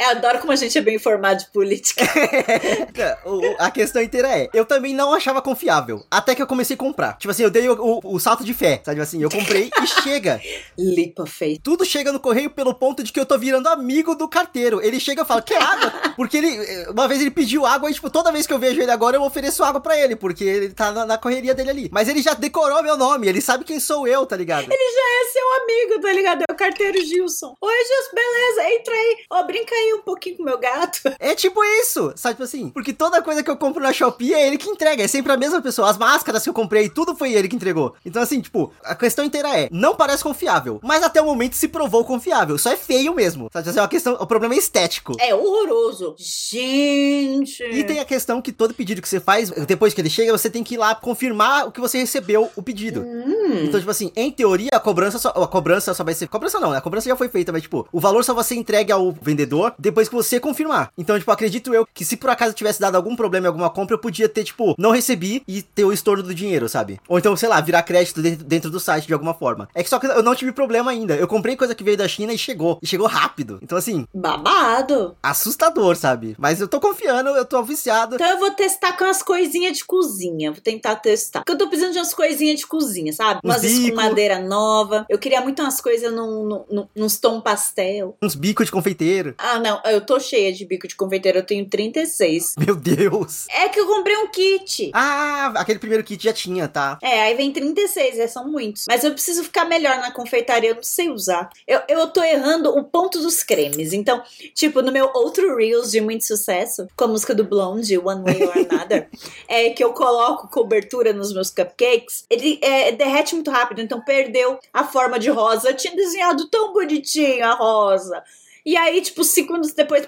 eu 0.00 0.08
adoro 0.10 0.38
como 0.38 0.52
a 0.52 0.56
gente 0.56 0.76
é 0.76 0.80
bem 0.80 0.96
informado 0.96 1.40
de 1.44 1.50
política. 1.50 2.02
a 3.58 3.70
questão 3.70 4.02
inteira 4.02 4.28
é: 4.28 4.48
eu 4.54 4.64
também 4.64 4.94
não 4.94 5.12
achava 5.12 5.42
confiável. 5.42 6.04
Até 6.10 6.34
que 6.34 6.42
eu 6.42 6.46
comecei 6.46 6.74
a 6.74 6.78
comprar. 6.78 7.16
Tipo 7.18 7.30
assim, 7.30 7.42
eu 7.42 7.50
dei 7.50 7.68
o, 7.68 7.74
o- 7.74 8.14
o 8.14 8.20
salto 8.20 8.44
de 8.44 8.54
fé. 8.54 8.80
Sabe 8.84 9.00
assim? 9.00 9.22
Eu 9.22 9.30
comprei 9.30 9.70
e 9.82 9.86
chega. 9.86 10.40
Lipa 10.78 11.26
feia. 11.26 11.58
Tudo 11.62 11.84
chega 11.84 12.12
no 12.12 12.20
correio 12.20 12.50
pelo 12.50 12.74
ponto 12.74 13.02
de 13.02 13.12
que 13.12 13.20
eu 13.20 13.26
tô 13.26 13.38
virando 13.38 13.68
amigo 13.68 14.14
do 14.14 14.28
carteiro. 14.28 14.80
Ele 14.82 14.98
chega 15.00 15.22
e 15.22 15.24
fala, 15.26 15.42
quer 15.42 15.62
água? 15.62 15.92
Porque 16.16 16.36
ele, 16.36 16.86
uma 16.90 17.06
vez 17.08 17.20
ele 17.20 17.30
pediu 17.30 17.66
água 17.66 17.90
e, 17.90 17.94
tipo, 17.94 18.08
toda 18.10 18.32
vez 18.32 18.46
que 18.46 18.52
eu 18.52 18.58
vejo 18.58 18.80
ele 18.80 18.90
agora, 18.90 19.16
eu 19.16 19.22
ofereço 19.22 19.62
água 19.64 19.80
pra 19.80 19.98
ele, 19.98 20.16
porque 20.16 20.44
ele 20.44 20.70
tá 20.70 20.90
na, 20.92 21.06
na 21.06 21.18
correria 21.18 21.54
dele 21.54 21.70
ali. 21.70 21.88
Mas 21.92 22.08
ele 22.08 22.22
já 22.22 22.34
decorou 22.34 22.82
meu 22.82 22.96
nome, 22.96 23.28
ele 23.28 23.40
sabe 23.40 23.64
quem 23.64 23.78
sou 23.80 24.06
eu, 24.06 24.24
tá 24.26 24.36
ligado? 24.36 24.64
Ele 24.70 24.92
já 24.92 25.00
é 25.20 25.32
seu 25.32 25.52
amigo, 25.62 26.00
tá 26.02 26.12
ligado? 26.12 26.42
É 26.48 26.52
o 26.52 26.56
carteiro 26.56 26.98
Gilson. 27.04 27.54
Oi, 27.60 27.72
Gilson, 27.74 28.14
beleza? 28.14 28.74
Entra 28.74 28.94
aí. 28.94 29.16
Ó, 29.30 29.42
brinca 29.44 29.74
aí 29.74 29.89
um 29.94 30.02
pouquinho 30.02 30.36
com 30.36 30.42
o 30.42 30.46
meu 30.46 30.58
gato. 30.58 31.00
É 31.20 31.34
tipo 31.34 31.62
isso, 31.82 32.12
sabe? 32.16 32.34
Tipo 32.34 32.44
assim, 32.44 32.70
porque 32.70 32.92
toda 32.92 33.22
coisa 33.22 33.42
que 33.42 33.50
eu 33.50 33.56
compro 33.56 33.82
na 33.82 33.92
Shopee 33.92 34.32
é 34.32 34.46
ele 34.46 34.56
que 34.56 34.68
entrega, 34.68 35.02
é 35.02 35.08
sempre 35.08 35.30
a 35.32 35.36
mesma 35.36 35.60
pessoa. 35.60 35.88
As 35.88 35.98
máscaras 35.98 36.42
que 36.42 36.48
eu 36.48 36.54
comprei, 36.54 36.88
tudo 36.88 37.14
foi 37.14 37.34
ele 37.34 37.46
que 37.46 37.54
entregou. 37.54 37.94
Então, 38.04 38.22
assim, 38.22 38.40
tipo, 38.40 38.72
a 38.82 38.94
questão 38.94 39.24
inteira 39.24 39.48
é: 39.56 39.68
não 39.70 39.94
parece 39.94 40.22
confiável, 40.22 40.80
mas 40.82 41.02
até 41.02 41.20
o 41.20 41.26
momento 41.26 41.54
se 41.54 41.68
provou 41.68 42.04
confiável. 42.04 42.56
Só 42.58 42.72
é 42.72 42.76
feio 42.76 43.14
mesmo, 43.14 43.48
sabe? 43.52 43.68
Assim, 43.68 43.78
é 43.78 43.82
uma 43.82 43.88
questão, 43.88 44.14
o 44.14 44.26
problema 44.26 44.54
é 44.54 44.58
estético. 44.58 45.14
É 45.20 45.34
horroroso. 45.34 46.14
Gente. 46.18 47.62
E 47.64 47.84
tem 47.84 48.00
a 48.00 48.04
questão 48.04 48.40
que 48.40 48.52
todo 48.52 48.74
pedido 48.74 49.02
que 49.02 49.08
você 49.08 49.20
faz, 49.20 49.50
depois 49.50 49.92
que 49.92 50.00
ele 50.00 50.10
chega, 50.10 50.36
você 50.36 50.48
tem 50.48 50.64
que 50.64 50.74
ir 50.74 50.78
lá 50.78 50.94
confirmar 50.94 51.66
o 51.66 51.72
que 51.72 51.80
você 51.80 51.98
recebeu, 51.98 52.50
o 52.56 52.62
pedido. 52.62 53.02
Hum. 53.02 53.64
Então, 53.64 53.78
tipo 53.78 53.90
assim, 53.90 54.10
em 54.16 54.30
teoria, 54.30 54.70
a 54.72 54.80
cobrança 54.80 55.18
só, 55.18 55.28
a 55.28 55.46
cobrança 55.46 55.94
só 55.94 56.04
vai 56.04 56.14
ser. 56.14 56.28
Cobrança 56.28 56.58
não, 56.58 56.70
né? 56.70 56.78
A 56.78 56.80
cobrança 56.80 57.08
já 57.08 57.16
foi 57.16 57.28
feita, 57.28 57.52
mas, 57.52 57.62
tipo, 57.62 57.86
o 57.92 58.00
valor 58.00 58.24
só 58.24 58.34
vai 58.34 58.44
ser 58.44 58.54
entregue 58.56 58.92
ao 58.92 59.12
vendedor 59.12 59.74
depois 59.80 60.08
que 60.08 60.14
você 60.14 60.38
confirmar. 60.38 60.92
Então, 60.96 61.18
tipo, 61.18 61.30
acredito 61.30 61.74
eu 61.74 61.86
que 61.92 62.04
se 62.04 62.16
por 62.16 62.30
acaso 62.30 62.54
tivesse 62.54 62.80
dado 62.80 62.96
algum 62.96 63.16
problema 63.16 63.46
em 63.46 63.48
alguma 63.48 63.70
compra, 63.70 63.94
eu 63.94 64.00
podia 64.00 64.28
ter, 64.28 64.44
tipo, 64.44 64.74
não 64.78 64.90
recebi 64.90 65.42
e 65.46 65.62
ter 65.62 65.84
o 65.84 65.92
estorno 65.92 66.22
do 66.22 66.34
dinheiro, 66.34 66.68
sabe? 66.68 67.00
Ou 67.08 67.18
então, 67.18 67.36
sei 67.36 67.48
lá, 67.48 67.60
virar 67.60 67.82
crédito 67.82 68.20
dentro, 68.20 68.44
dentro 68.44 68.70
do 68.70 68.80
site 68.80 69.06
de 69.06 69.12
alguma 69.12 69.34
forma. 69.34 69.68
É 69.74 69.82
que 69.82 69.88
só 69.90 69.98
que 69.98 70.06
eu 70.06 70.22
não 70.22 70.34
tive 70.34 70.52
problema 70.52 70.90
ainda. 70.90 71.14
Eu 71.14 71.26
comprei 71.26 71.56
coisa 71.56 71.74
que 71.74 71.84
veio 71.84 71.96
da 71.96 72.08
China 72.08 72.32
e 72.32 72.38
chegou. 72.38 72.78
E 72.82 72.86
chegou 72.86 73.06
rápido. 73.06 73.58
Então, 73.62 73.78
assim, 73.78 74.06
Babado. 74.12 75.16
assustador, 75.22 75.96
sabe? 75.96 76.36
Mas 76.38 76.60
eu 76.60 76.68
tô 76.68 76.80
confiando, 76.80 77.30
eu 77.30 77.44
tô 77.44 77.62
viciado. 77.62 78.16
Então 78.16 78.28
eu 78.28 78.38
vou 78.38 78.50
testar 78.50 78.96
com 78.96 79.04
as 79.04 79.22
coisinhas 79.22 79.76
de 79.76 79.84
cozinha. 79.84 80.52
Vou 80.52 80.60
tentar 80.60 80.96
testar. 80.96 81.40
Porque 81.40 81.52
eu 81.52 81.58
tô 81.58 81.68
precisando 81.68 81.92
de 81.92 81.98
umas 81.98 82.14
coisinhas 82.14 82.60
de 82.60 82.66
cozinha, 82.66 83.12
sabe? 83.12 83.40
Umas 83.44 83.62
escumadeira 83.62 84.38
nova. 84.38 85.06
Eu 85.08 85.18
queria 85.18 85.40
muito 85.40 85.62
umas 85.62 85.80
coisas 85.80 86.12
num, 86.12 86.44
num, 86.44 86.64
num, 86.70 86.88
nos 86.94 87.18
tom 87.18 87.40
pastel. 87.40 88.16
Uns 88.22 88.34
bicos 88.34 88.66
de 88.66 88.72
confeiteiro. 88.72 89.34
Ah, 89.38 89.58
não. 89.58 89.69
Eu 89.84 90.00
tô 90.00 90.18
cheia 90.18 90.52
de 90.52 90.64
bico 90.64 90.88
de 90.88 90.96
confeiteiro. 90.96 91.38
Eu 91.38 91.46
tenho 91.46 91.68
36. 91.68 92.54
Meu 92.58 92.74
Deus. 92.74 93.46
É 93.50 93.68
que 93.68 93.78
eu 93.78 93.86
comprei 93.86 94.16
um 94.16 94.28
kit. 94.28 94.90
Ah, 94.94 95.52
aquele 95.56 95.78
primeiro 95.78 96.02
kit 96.02 96.22
já 96.22 96.32
tinha, 96.32 96.66
tá? 96.66 96.98
É, 97.02 97.22
aí 97.22 97.34
vem 97.34 97.52
36, 97.52 98.18
é, 98.18 98.26
são 98.26 98.48
muitos. 98.48 98.86
Mas 98.88 99.04
eu 99.04 99.12
preciso 99.12 99.44
ficar 99.44 99.64
melhor 99.64 99.98
na 99.98 100.10
confeitaria, 100.10 100.70
eu 100.70 100.76
não 100.76 100.82
sei 100.82 101.10
usar. 101.10 101.50
Eu, 101.66 101.80
eu 101.88 102.06
tô 102.08 102.22
errando 102.22 102.70
o 102.70 102.84
ponto 102.84 103.20
dos 103.20 103.42
cremes. 103.42 103.92
Então, 103.92 104.22
tipo, 104.54 104.82
no 104.82 104.92
meu 104.92 105.10
outro 105.14 105.56
Reels 105.56 105.90
de 105.90 106.00
muito 106.00 106.24
sucesso, 106.24 106.86
com 106.96 107.04
a 107.04 107.08
música 107.08 107.34
do 107.34 107.44
Blonde, 107.44 107.98
One 107.98 108.22
Way 108.22 108.44
or 108.44 108.54
Another, 108.70 109.08
é 109.48 109.70
que 109.70 109.82
eu 109.82 109.92
coloco 109.92 110.48
cobertura 110.48 111.12
nos 111.12 111.32
meus 111.32 111.50
cupcakes, 111.50 112.24
ele 112.30 112.58
é, 112.62 112.92
derrete 112.92 113.34
muito 113.34 113.50
rápido, 113.50 113.80
então 113.80 114.00
perdeu 114.00 114.58
a 114.72 114.84
forma 114.84 115.18
de 115.18 115.30
rosa. 115.30 115.70
Eu 115.70 115.76
tinha 115.76 115.94
desenhado 115.94 116.48
tão 116.48 116.72
bonitinho 116.72 117.44
a 117.44 117.54
rosa. 117.54 118.22
E 118.64 118.76
aí, 118.76 119.00
tipo, 119.00 119.24
segundos 119.24 119.72
depois, 119.72 120.06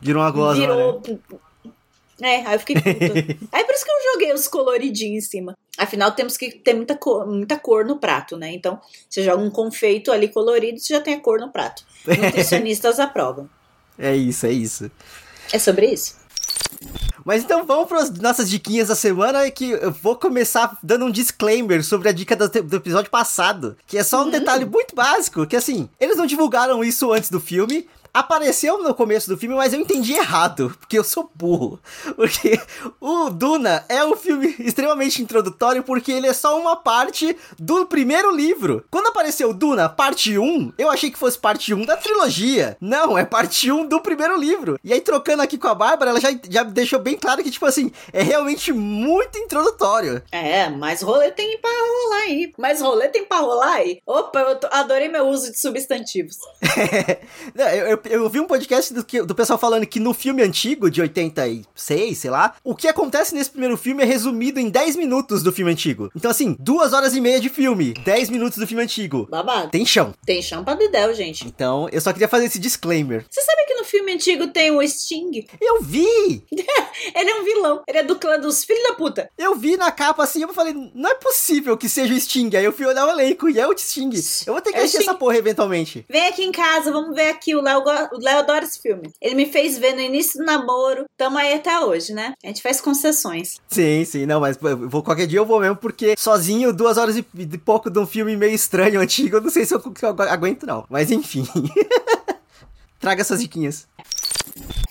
Virou 0.00 0.22
uma 0.22 0.54
né? 0.54 0.60
virou. 0.60 1.02
É, 2.20 2.46
aí 2.46 2.54
eu 2.54 2.58
fiquei 2.60 2.76
puta. 2.76 2.92
aí 3.52 3.64
por 3.64 3.74
isso 3.74 3.84
que 3.84 3.90
eu 3.90 4.12
joguei 4.12 4.32
os 4.32 4.46
coloridinhos 4.46 5.24
em 5.24 5.26
cima. 5.26 5.56
Afinal, 5.76 6.12
temos 6.12 6.36
que 6.36 6.50
ter 6.50 6.74
muita 6.74 6.94
cor, 6.94 7.26
muita 7.26 7.58
cor 7.58 7.84
no 7.84 7.98
prato, 7.98 8.36
né? 8.36 8.52
Então, 8.52 8.80
você 9.08 9.22
joga 9.22 9.42
um 9.42 9.50
confeito 9.50 10.12
ali 10.12 10.28
colorido, 10.28 10.78
você 10.78 10.94
já 10.94 11.00
tem 11.00 11.14
a 11.14 11.20
cor 11.20 11.40
no 11.40 11.50
prato. 11.50 11.84
Nutricionistas 12.06 13.00
aprovam. 13.00 13.48
É 13.98 14.14
isso, 14.14 14.46
é 14.46 14.52
isso. 14.52 14.90
É 15.52 15.58
sobre 15.58 15.86
isso? 15.86 16.16
Mas 17.24 17.42
então 17.42 17.64
vamos 17.64 17.88
para 17.88 17.98
as 17.98 18.10
nossas 18.10 18.50
diquinhas 18.50 18.88
da 18.88 18.94
semana, 18.94 19.50
que 19.50 19.70
eu 19.70 19.90
vou 19.90 20.14
começar 20.14 20.76
dando 20.82 21.06
um 21.06 21.10
disclaimer 21.10 21.82
sobre 21.82 22.08
a 22.08 22.12
dica 22.12 22.36
do, 22.36 22.48
do 22.48 22.76
episódio 22.76 23.10
passado, 23.10 23.76
que 23.86 23.96
é 23.96 24.04
só 24.04 24.24
um 24.24 24.30
detalhe 24.30 24.64
muito 24.64 24.94
básico, 24.94 25.46
que 25.46 25.56
assim, 25.56 25.88
eles 25.98 26.16
não 26.16 26.26
divulgaram 26.26 26.84
isso 26.84 27.12
antes 27.12 27.30
do 27.30 27.40
filme, 27.40 27.88
apareceu 28.14 28.80
no 28.80 28.94
começo 28.94 29.28
do 29.28 29.36
filme, 29.36 29.56
mas 29.56 29.72
eu 29.72 29.80
entendi 29.80 30.14
errado, 30.14 30.72
porque 30.78 30.96
eu 30.96 31.02
sou 31.02 31.28
burro. 31.34 31.80
Porque 32.14 32.58
o 33.00 33.28
Duna 33.28 33.84
é 33.88 34.04
um 34.04 34.14
filme 34.14 34.54
extremamente 34.60 35.20
introdutório, 35.20 35.82
porque 35.82 36.12
ele 36.12 36.28
é 36.28 36.32
só 36.32 36.58
uma 36.58 36.76
parte 36.76 37.36
do 37.58 37.86
primeiro 37.86 38.34
livro. 38.34 38.84
Quando 38.90 39.08
apareceu 39.08 39.52
Duna, 39.52 39.88
parte 39.88 40.38
1, 40.38 40.74
eu 40.78 40.90
achei 40.90 41.10
que 41.10 41.18
fosse 41.18 41.38
parte 41.38 41.74
1 41.74 41.84
da 41.84 41.96
trilogia. 41.96 42.76
Não, 42.80 43.18
é 43.18 43.24
parte 43.24 43.70
1 43.70 43.86
do 43.86 44.00
primeiro 44.00 44.38
livro. 44.38 44.78
E 44.84 44.92
aí, 44.92 45.00
trocando 45.00 45.42
aqui 45.42 45.58
com 45.58 45.68
a 45.68 45.74
Bárbara, 45.74 46.10
ela 46.10 46.20
já, 46.20 46.28
já 46.48 46.62
deixou 46.62 47.00
bem 47.00 47.16
claro 47.16 47.42
que, 47.42 47.50
tipo 47.50 47.66
assim, 47.66 47.90
é 48.12 48.22
realmente 48.22 48.72
muito 48.72 49.38
introdutório. 49.38 50.22
É, 50.30 50.68
mais 50.68 51.02
rolê 51.02 51.30
tem 51.32 51.58
pra 51.58 51.70
rolar 51.70 52.22
aí. 52.22 52.52
Mais 52.56 52.80
rolê 52.80 53.08
tem 53.08 53.24
pra 53.24 53.38
rolar 53.38 53.74
aí. 53.74 54.00
Opa, 54.06 54.40
eu 54.40 54.58
adorei 54.70 55.08
meu 55.08 55.26
uso 55.26 55.50
de 55.50 55.58
substantivos. 55.58 56.36
Não, 57.54 57.68
eu, 57.68 57.86
eu, 57.88 57.98
eu 58.06 58.28
vi 58.28 58.40
um 58.40 58.46
podcast 58.46 58.92
do, 58.92 59.04
que- 59.04 59.22
do 59.22 59.34
pessoal 59.34 59.58
falando 59.58 59.86
que 59.86 60.00
no 60.00 60.12
filme 60.14 60.42
antigo, 60.42 60.90
de 60.90 61.00
86, 61.00 62.18
sei 62.18 62.30
lá, 62.30 62.54
o 62.62 62.74
que 62.74 62.88
acontece 62.88 63.34
nesse 63.34 63.50
primeiro 63.50 63.76
filme 63.76 64.02
é 64.02 64.06
resumido 64.06 64.58
em 64.60 64.68
10 64.68 64.96
minutos 64.96 65.42
do 65.42 65.52
filme 65.52 65.72
antigo. 65.72 66.10
Então, 66.14 66.30
assim, 66.30 66.56
duas 66.58 66.92
horas 66.92 67.14
e 67.14 67.20
meia 67.20 67.40
de 67.40 67.48
filme, 67.48 67.94
10 68.04 68.30
minutos 68.30 68.58
do 68.58 68.66
filme 68.66 68.82
antigo. 68.82 69.26
Babado. 69.30 69.70
Tem 69.70 69.84
chão. 69.86 70.14
Tem 70.24 70.40
chão 70.42 70.64
pra 70.64 70.74
dedéu, 70.74 71.12
gente. 71.14 71.46
Então, 71.46 71.88
eu 71.92 72.00
só 72.00 72.12
queria 72.12 72.28
fazer 72.28 72.46
esse 72.46 72.58
disclaimer. 72.58 73.24
Você 73.30 73.40
sabe 73.42 73.64
que 73.66 73.74
no 73.74 73.84
filme 73.84 74.12
antigo 74.12 74.46
tem 74.48 74.70
o 74.70 74.86
Sting? 74.86 75.46
Eu 75.60 75.82
vi! 75.82 76.42
Ele 77.14 77.30
é 77.30 77.34
um 77.40 77.44
vilão. 77.44 77.82
Ele 77.86 77.98
é 77.98 78.02
do 78.02 78.16
clã 78.18 78.38
dos 78.38 78.64
filhos 78.64 78.82
da 78.84 78.94
puta. 78.94 79.30
Eu 79.36 79.54
vi 79.56 79.76
na 79.76 79.90
capa 79.90 80.22
assim, 80.22 80.42
eu 80.42 80.52
falei, 80.54 80.74
não 80.94 81.10
é 81.10 81.14
possível 81.14 81.76
que 81.76 81.88
seja 81.88 82.14
o 82.14 82.20
Sting. 82.20 82.54
Aí 82.56 82.64
eu 82.64 82.72
fui 82.72 82.86
olhar 82.86 83.06
o 83.06 83.10
elenco 83.10 83.48
e 83.48 83.58
é 83.58 83.66
o 83.66 83.76
Sting. 83.76 84.10
Eu 84.46 84.52
vou 84.54 84.62
ter 84.62 84.72
que 84.72 84.78
É 84.78 84.82
assistir 84.82 85.02
essa 85.02 85.14
porra 85.14 85.36
eventualmente. 85.36 86.04
Vem 86.08 86.26
aqui 86.28 86.44
em 86.44 86.52
casa, 86.52 86.92
vamos 86.92 87.14
ver 87.14 87.28
aqui. 87.28 87.54
O 87.54 87.60
Léo, 87.60 87.82
o 88.12 88.18
Léo 88.18 88.38
adora 88.38 88.64
esse 88.64 88.80
filme. 88.80 89.10
Ele 89.20 89.34
me 89.34 89.46
fez 89.46 89.78
ver 89.78 89.94
no 89.94 90.00
início 90.00 90.38
do 90.38 90.44
namoro. 90.44 91.04
Tamo 91.16 91.38
aí 91.38 91.54
até 91.54 91.80
hoje, 91.80 92.12
né? 92.12 92.34
A 92.42 92.48
gente 92.48 92.62
faz 92.62 92.80
concessões. 92.80 93.56
Sim, 93.68 94.04
sim, 94.04 94.26
não, 94.26 94.40
mas 94.40 94.56
vou, 94.56 95.02
qualquer 95.02 95.26
dia 95.26 95.38
eu 95.38 95.46
vou 95.46 95.60
mesmo, 95.60 95.76
porque 95.76 96.14
sozinho, 96.18 96.72
duas 96.72 96.98
horas 96.98 97.16
e, 97.16 97.26
e 97.34 97.58
pouco 97.58 97.90
de 97.90 97.98
um 97.98 98.06
filme 98.06 98.36
meio 98.36 98.54
estranho, 98.54 99.00
antigo, 99.00 99.36
eu 99.36 99.40
não 99.40 99.50
sei 99.50 99.64
se 99.64 99.74
eu, 99.74 99.80
se 99.80 100.04
eu 100.04 100.10
aguento, 100.10 100.66
não. 100.66 100.84
Mas 100.88 101.10
enfim. 101.10 101.46
Traga 102.98 103.20
essas 103.20 103.40
diquinhas. 103.40 103.86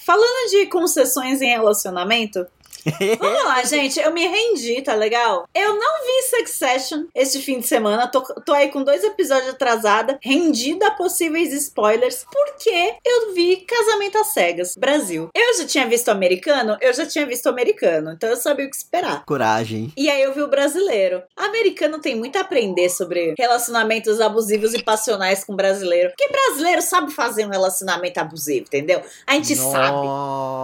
Falando 0.06 0.50
de 0.52 0.68
concessões 0.68 1.42
em 1.42 1.50
relacionamento, 1.50 2.46
Vamos 3.20 3.44
lá, 3.46 3.64
gente. 3.66 4.00
Eu 4.00 4.14
me 4.14 4.26
rendi, 4.28 4.82
tá 4.82 4.94
legal? 4.94 5.48
Eu 5.54 5.76
não 5.76 6.06
vi 6.06 6.38
Succession 6.38 7.06
este 7.16 7.40
fim 7.40 7.60
de 7.60 7.68
semana. 7.68 8.08
Tô, 8.08 8.22
tô 8.22 8.54
aí 8.54 8.70
com 8.70 8.84
dois 8.84 9.04
episódios 9.04 9.50
atrasada, 9.50 10.18
rendida 10.22 10.88
a 10.88 10.92
possíveis 10.92 11.54
spoilers, 11.54 12.26
porque 12.32 12.96
eu 13.06 13.34
vi 13.34 13.58
Casamento 13.58 14.18
às 14.18 14.28
Cegas, 14.28 14.76
Brasil. 14.76 15.30
Eu 15.34 15.58
já 15.58 15.66
tinha 15.66 15.88
visto 15.88 16.08
o 16.08 16.12
americano, 16.12 16.78
eu 16.82 16.94
já 16.94 17.06
tinha 17.06 17.26
visto 17.26 17.46
o 17.46 17.50
americano, 17.50 18.12
então 18.12 18.30
eu 18.30 18.38
sabia 18.38 18.66
o 18.66 18.70
que 18.70 18.76
esperar. 18.76 19.24
Coragem. 19.26 19.92
E 19.96 20.10
aí 20.10 20.22
eu 20.22 20.34
vi 20.34 20.42
o 20.42 20.50
brasileiro. 20.50 21.24
Americano 21.36 22.00
tem 22.00 22.16
muito 22.16 22.38
a 22.38 22.42
aprender 22.42 22.90
sobre 22.90 23.34
relacionamentos 23.38 24.20
abusivos 24.20 24.74
e 24.74 24.84
passionais 24.84 25.44
com 25.44 25.56
brasileiro. 25.56 26.10
Porque 26.10 26.30
brasileiro 26.30 26.82
sabe 26.82 27.12
fazer 27.12 27.46
um 27.46 27.50
relacionamento 27.50 28.20
abusivo, 28.20 28.66
entendeu? 28.66 29.02
A 29.26 29.36
gente 29.36 29.56
sabe. 29.56 30.08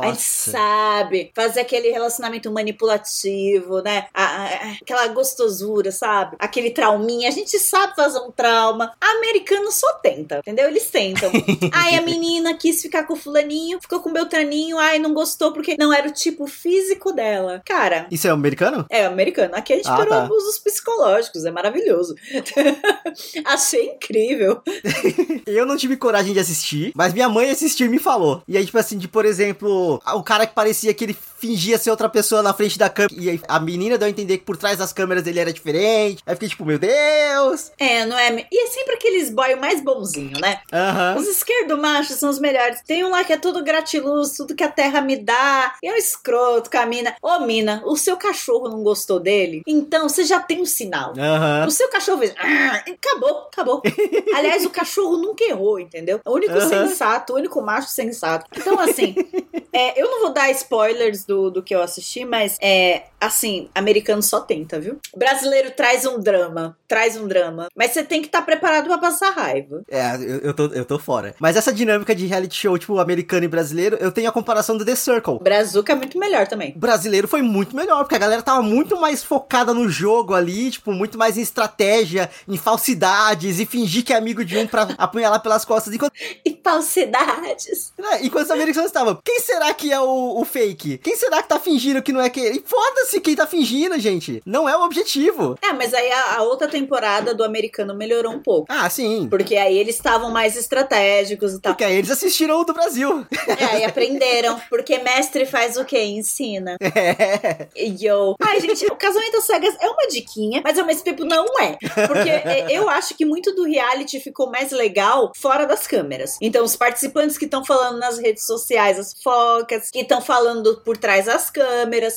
A 0.04 0.08
gente 0.08 0.22
sabe 0.22 1.32
fazer 1.36 1.62
aquele 1.62 1.90
relacionamento 1.90 2.09
manipulativo, 2.52 3.82
né? 3.82 4.08
A, 4.14 4.24
a, 4.24 4.72
aquela 4.82 5.08
gostosura, 5.08 5.92
sabe? 5.92 6.36
Aquele 6.40 6.72
trauminha. 6.72 7.28
A 7.30 7.32
gente 7.32 7.58
sabe 7.60 7.96
fazer 7.96 8.20
um 8.20 8.32
trauma. 8.32 8.92
Americano 9.00 9.72
só 9.72 9.94
tenta, 10.02 10.40
entendeu? 10.40 10.68
Eles 10.68 10.90
tentam. 10.90 11.32
ai, 11.74 11.96
a 11.96 12.02
menina 12.02 12.54
quis 12.54 12.82
ficar 12.82 13.04
com 13.04 13.14
o 13.14 13.18
fulaninho, 13.18 13.80
ficou 13.82 14.00
com 14.00 14.10
o 14.10 14.14
Beltraninho, 14.14 14.78
ai, 14.78 15.00
não 15.00 15.14
gostou 15.14 15.52
porque 15.54 15.76
não 15.78 15.94
era 15.94 16.08
o 16.08 16.12
tipo 16.14 16.48
físico 16.48 17.12
dela. 17.12 17.62
Cara. 17.66 18.08
Isso 18.12 18.28
é 18.28 18.32
americano? 18.32 18.86
É 18.90 19.06
americano. 19.06 19.56
Aqui 19.56 19.74
a 19.74 19.76
gente 19.78 19.90
Ah, 19.90 19.98
pegou 19.98 20.10
tá. 20.18 20.24
abusos 20.24 20.60
psicológicos, 20.60 21.46
é 21.46 21.52
maravilhoso. 21.52 22.16
Achei 23.46 23.88
incrível. 23.92 24.62
Eu 25.46 25.66
não 25.66 25.78
tive 25.78 25.98
coragem 25.98 26.34
de 26.34 26.40
assistir, 26.40 26.92
mas 26.96 27.14
minha 27.14 27.30
mãe 27.30 27.50
assistiu 27.50 27.88
e 27.88 27.90
me 27.90 28.00
falou. 28.00 28.42
E 28.48 28.58
aí, 28.58 28.66
tipo 28.66 28.78
assim, 28.78 28.98
de 28.98 29.08
por 29.08 29.26
exemplo, 29.26 30.02
o 30.06 30.24
cara 30.24 30.46
que 30.46 30.54
parecia 30.54 30.94
que 30.94 31.04
ele 31.04 31.18
fingia 31.40 31.78
ser 31.78 31.90
outra 31.90 31.99
pessoa 32.08 32.42
na 32.42 32.54
frente 32.54 32.78
da 32.78 32.90
câmera. 32.90 33.14
E 33.20 33.42
a 33.48 33.60
menina 33.60 33.98
deu 33.98 34.08
a 34.08 34.10
entender 34.10 34.38
que 34.38 34.46
por 34.46 34.56
trás 34.56 34.78
das 34.78 34.94
câmeras 34.94 35.26
ele 35.28 35.40
era 35.40 35.52
diferente. 35.52 36.22
Aí 36.26 36.36
fiquei 36.36 36.50
tipo, 36.50 36.64
meu 36.64 36.80
Deus! 36.80 37.72
É, 37.78 38.06
não 38.06 38.18
é? 38.18 38.46
E 38.52 38.64
é 38.64 38.68
sempre 38.68 38.94
aqueles 38.96 39.30
boy 39.32 39.56
mais 39.56 39.82
bonzinho, 39.82 40.40
né? 40.40 40.62
Aham. 40.72 41.16
Os 41.18 41.28
esquerdo 41.28 41.78
machos 41.78 42.16
são 42.18 42.30
os 42.30 42.40
melhores. 42.40 42.82
Tem 42.86 43.04
um 43.04 43.10
lá 43.10 43.24
que 43.24 43.34
é 43.34 43.38
tudo 43.38 43.64
gratiluz, 43.64 44.34
tudo 44.38 44.56
que 44.56 44.64
a 44.64 44.70
terra 44.72 45.02
me 45.02 45.18
dá. 45.18 45.76
E 45.84 45.88
é 45.88 45.94
um 45.94 45.98
escroto 45.98 46.70
com 46.70 46.78
a 46.78 46.86
mina. 46.86 47.16
Ô, 47.22 47.40
mina, 47.40 47.82
o 47.86 47.98
seu 47.98 48.16
cachorro 48.16 48.70
não 48.70 48.84
gostou 48.84 49.20
dele? 49.20 49.64
Então 49.66 50.08
você 50.08 50.24
já 50.24 50.40
tem 50.40 50.62
um 50.62 50.66
sinal. 50.66 51.14
Aham. 51.18 51.66
O 51.68 51.72
seu 51.72 51.90
cachorro 51.90 52.20
fez. 52.20 52.34
"Ah", 52.38 52.84
Acabou, 52.90 53.48
acabou. 53.52 53.82
Aliás, 54.36 54.66
o 54.66 54.70
cachorro 54.70 55.18
nunca 55.18 55.44
errou, 55.44 55.80
entendeu? 55.80 56.20
O 56.26 56.34
único 56.34 56.54
Aham. 56.54 56.68
sensato, 56.88 57.34
o 57.34 57.36
único 57.38 57.62
macho 57.62 57.90
sensato. 57.90 58.46
Então, 58.56 58.78
assim, 58.80 59.16
é, 59.74 60.00
eu 60.02 60.10
não 60.10 60.22
vou 60.22 60.34
dar 60.34 60.50
spoilers 60.52 61.24
do, 61.26 61.50
do 61.50 61.64
que 61.64 61.74
eu 61.74 61.82
assisti, 61.90 62.26
mas 62.26 62.58
é 62.62 63.04
assim, 63.20 63.68
americano 63.76 64.24
só 64.24 64.40
tenta, 64.40 64.80
viu? 64.80 64.98
O 65.14 65.20
brasileiro 65.20 65.72
traz 65.72 66.06
um 66.06 66.20
drama, 66.20 66.78
traz 66.88 67.18
um 67.18 67.28
drama. 67.28 67.68
Mas 67.76 67.92
você 67.92 68.02
tem 68.04 68.22
que 68.22 68.28
estar 68.28 68.42
preparado 68.44 68.86
pra 68.88 68.98
passar 68.98 69.32
raiva. 69.32 69.82
É, 69.90 70.16
eu, 70.16 70.38
eu, 70.40 70.54
tô, 70.54 70.66
eu 70.68 70.86
tô 70.86 70.98
fora. 70.98 71.36
Mas 71.40 71.58
essa 71.58 71.74
dinâmica 71.74 72.16
de 72.16 72.26
reality 72.26 72.56
show, 72.56 72.78
tipo, 72.78 72.98
americano 72.98 73.44
e 73.44 73.48
brasileiro, 73.50 73.98
eu 74.00 74.12
tenho 74.12 74.30
a 74.30 74.32
comparação 74.32 74.78
do 74.78 74.86
The 74.86 74.96
Circle. 74.96 75.40
Brazuca 75.42 75.92
é 75.92 75.96
muito 75.96 76.18
melhor 76.18 76.48
também. 76.48 76.72
O 76.76 76.80
brasileiro 76.80 77.28
foi 77.28 77.42
muito 77.42 77.76
melhor, 77.76 78.00
porque 78.04 78.16
a 78.16 78.20
galera 78.20 78.42
tava 78.42 78.62
muito 78.62 79.00
mais 79.00 79.22
focada 79.24 79.74
no 79.74 79.90
jogo 79.90 80.34
ali, 80.34 80.72
tipo, 80.72 80.92
muito 80.94 81.18
mais 81.18 81.38
em 81.38 81.42
estratégia, 81.42 82.30
em 82.48 82.58
falsidades 82.58 83.60
e 83.60 83.66
fingir 83.66 84.04
que 84.06 84.14
é 84.14 84.16
amigo 84.16 84.46
de 84.46 84.58
um 84.58 84.66
pra 84.66 84.84
apunhalar 84.98 85.42
pelas 85.42 85.66
costas. 85.66 85.94
Enquanto, 85.94 86.14
E 86.46 86.58
falsidades. 86.64 87.94
né, 87.98 88.20
enquanto 88.22 88.46
os 88.46 88.52
americanos 88.52 88.90
estavam, 88.90 89.20
quem 89.24 89.40
será 89.42 89.74
que 89.74 89.92
é 89.92 90.00
o, 90.00 90.40
o 90.40 90.46
fake? 90.46 90.98
Quem 91.00 91.16
será 91.16 91.42
que 91.42 91.50
tá 91.50 91.60
fingindo 91.60 91.79
que 92.04 92.12
não 92.12 92.22
é 92.22 92.30
que 92.30 92.40
E 92.40 92.64
foda-se 92.66 93.20
quem 93.22 93.36
tá 93.36 93.48
fingindo, 93.48 94.00
gente. 94.00 94.42
Não 94.46 94.68
é 94.68 94.76
o 94.78 94.84
objetivo. 94.84 95.58
É, 95.62 95.74
mas 95.74 95.94
aí 95.94 96.12
a, 96.12 96.38
a 96.38 96.44
outra 96.44 96.68
temporada 96.68 97.34
do 97.34 97.44
americano 97.44 97.96
melhorou 97.96 98.34
um 98.34 98.40
pouco. 98.40 98.68
Ah, 98.70 98.90
sim. 98.90 99.28
Porque 99.30 99.56
aí 99.56 99.78
eles 99.78 99.96
estavam 99.96 100.32
mais 100.32 100.56
estratégicos 100.56 101.54
e 101.54 101.62
tal. 101.62 101.74
Porque 101.74 101.84
aí 101.84 101.96
eles 101.96 102.12
assistiram 102.12 102.60
o 102.60 102.64
do 102.64 102.74
Brasil. 102.74 103.26
É, 103.48 103.80
e 103.80 103.84
aprenderam. 103.86 104.60
Porque 104.70 104.98
mestre 105.00 105.46
faz 105.46 105.78
o 105.78 105.86
quê? 105.86 106.04
Ensina. 106.04 106.78
É. 106.82 107.68
Yo. 107.76 108.36
Ai, 108.42 108.60
gente, 108.60 108.86
o 108.86 108.96
casamento 108.96 109.38
às 109.38 109.46
cegas 109.46 109.76
é 109.80 109.90
uma 109.90 110.08
diquinha, 110.08 110.62
mas 110.64 110.78
ao 110.78 110.86
mesmo 110.86 111.04
tempo 111.04 111.26
não 111.26 111.46
é. 111.60 111.78
Porque 112.08 112.30
eu 112.74 112.90
acho 112.90 113.16
que 113.16 113.26
muito 113.26 113.54
do 113.54 113.64
reality 113.64 114.20
ficou 114.20 114.50
mais 114.50 114.72
legal 114.72 115.32
fora 115.36 115.66
das 115.66 115.88
câmeras. 115.88 116.38
Então, 116.42 116.64
os 116.64 116.76
participantes 116.76 117.38
que 117.38 117.46
estão 117.46 117.64
falando 117.64 118.00
nas 118.00 118.18
redes 118.18 118.46
sociais, 118.46 119.00
as 119.00 119.14
focas, 119.22 119.90
que 119.92 120.00
estão 120.00 120.22
falando 120.22 120.82
por 120.84 120.98
trás 120.98 121.26
das 121.26 121.50
câmeras, 121.50 121.59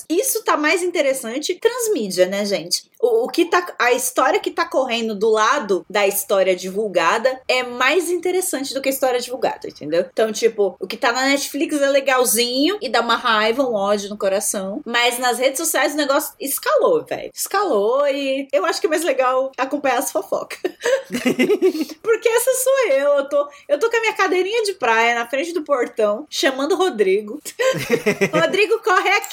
isso 0.09 0.43
tá 0.45 0.57
mais 0.57 0.83
interessante. 0.83 1.55
Transmídia, 1.55 2.27
né, 2.27 2.45
gente? 2.45 2.91
O, 3.01 3.25
o 3.25 3.29
que 3.29 3.45
tá. 3.47 3.75
A 3.79 3.93
história 3.93 4.41
que 4.41 4.51
tá 4.51 4.65
correndo 4.65 5.15
do 5.15 5.31
lado 5.31 5.85
da 5.89 6.07
história 6.07 6.55
divulgada 6.55 7.41
é 7.49 7.63
mais 7.63 8.11
interessante 8.11 8.73
do 8.73 8.81
que 8.81 8.89
a 8.89 8.93
história 8.93 9.21
divulgada, 9.21 9.69
entendeu? 9.69 10.07
Então, 10.13 10.33
tipo, 10.33 10.77
o 10.79 10.87
que 10.87 10.97
tá 10.97 11.13
na 11.13 11.27
Netflix 11.27 11.81
é 11.81 11.89
legalzinho 11.89 12.79
e 12.81 12.89
dá 12.89 13.01
uma 13.01 13.17
raiva, 13.17 13.63
um 13.63 13.75
ódio 13.75 14.09
no 14.09 14.19
coração. 14.19 14.81
Mas 14.85 15.19
nas 15.19 15.39
redes 15.39 15.59
sociais 15.59 15.95
o 15.95 15.97
negócio 15.97 16.35
escalou, 16.41 17.05
velho. 17.05 17.31
Escalou 17.35 18.07
e 18.07 18.49
eu 18.53 18.65
acho 18.65 18.81
que 18.81 18.87
é 18.87 18.91
mais 18.91 19.03
legal 19.03 19.51
acompanhar 19.57 19.99
as 19.99 20.13
fofocas. 20.13 20.59
Porque 22.03 22.29
essa 22.29 22.53
sou 22.55 22.89
eu. 22.91 23.13
Eu 23.13 23.29
tô, 23.29 23.49
eu 23.69 23.79
tô 23.79 23.91
com 23.91 23.97
a 23.97 24.01
minha 24.01 24.15
cadeirinha 24.15 24.63
de 24.63 24.75
praia 24.75 25.15
na 25.15 25.29
frente 25.29 25.53
do 25.53 25.63
portão, 25.63 26.27
chamando 26.31 26.73
o 26.73 26.77
Rodrigo. 26.77 27.41
Rodrigo, 28.33 28.81
corre 28.83 29.11
aqui! 29.11 29.32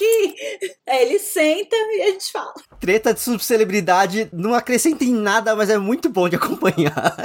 Aí 0.87 1.03
ele 1.03 1.19
senta 1.19 1.75
e 1.75 2.01
a 2.01 2.05
gente 2.11 2.31
fala. 2.31 2.53
Treta 2.79 3.13
de 3.13 3.19
subcelebridade 3.19 4.29
não 4.33 4.53
acrescenta 4.53 5.03
em 5.03 5.13
nada, 5.13 5.55
mas 5.55 5.69
é 5.69 5.77
muito 5.77 6.09
bom 6.09 6.27
de 6.27 6.35
acompanhar. 6.35 7.15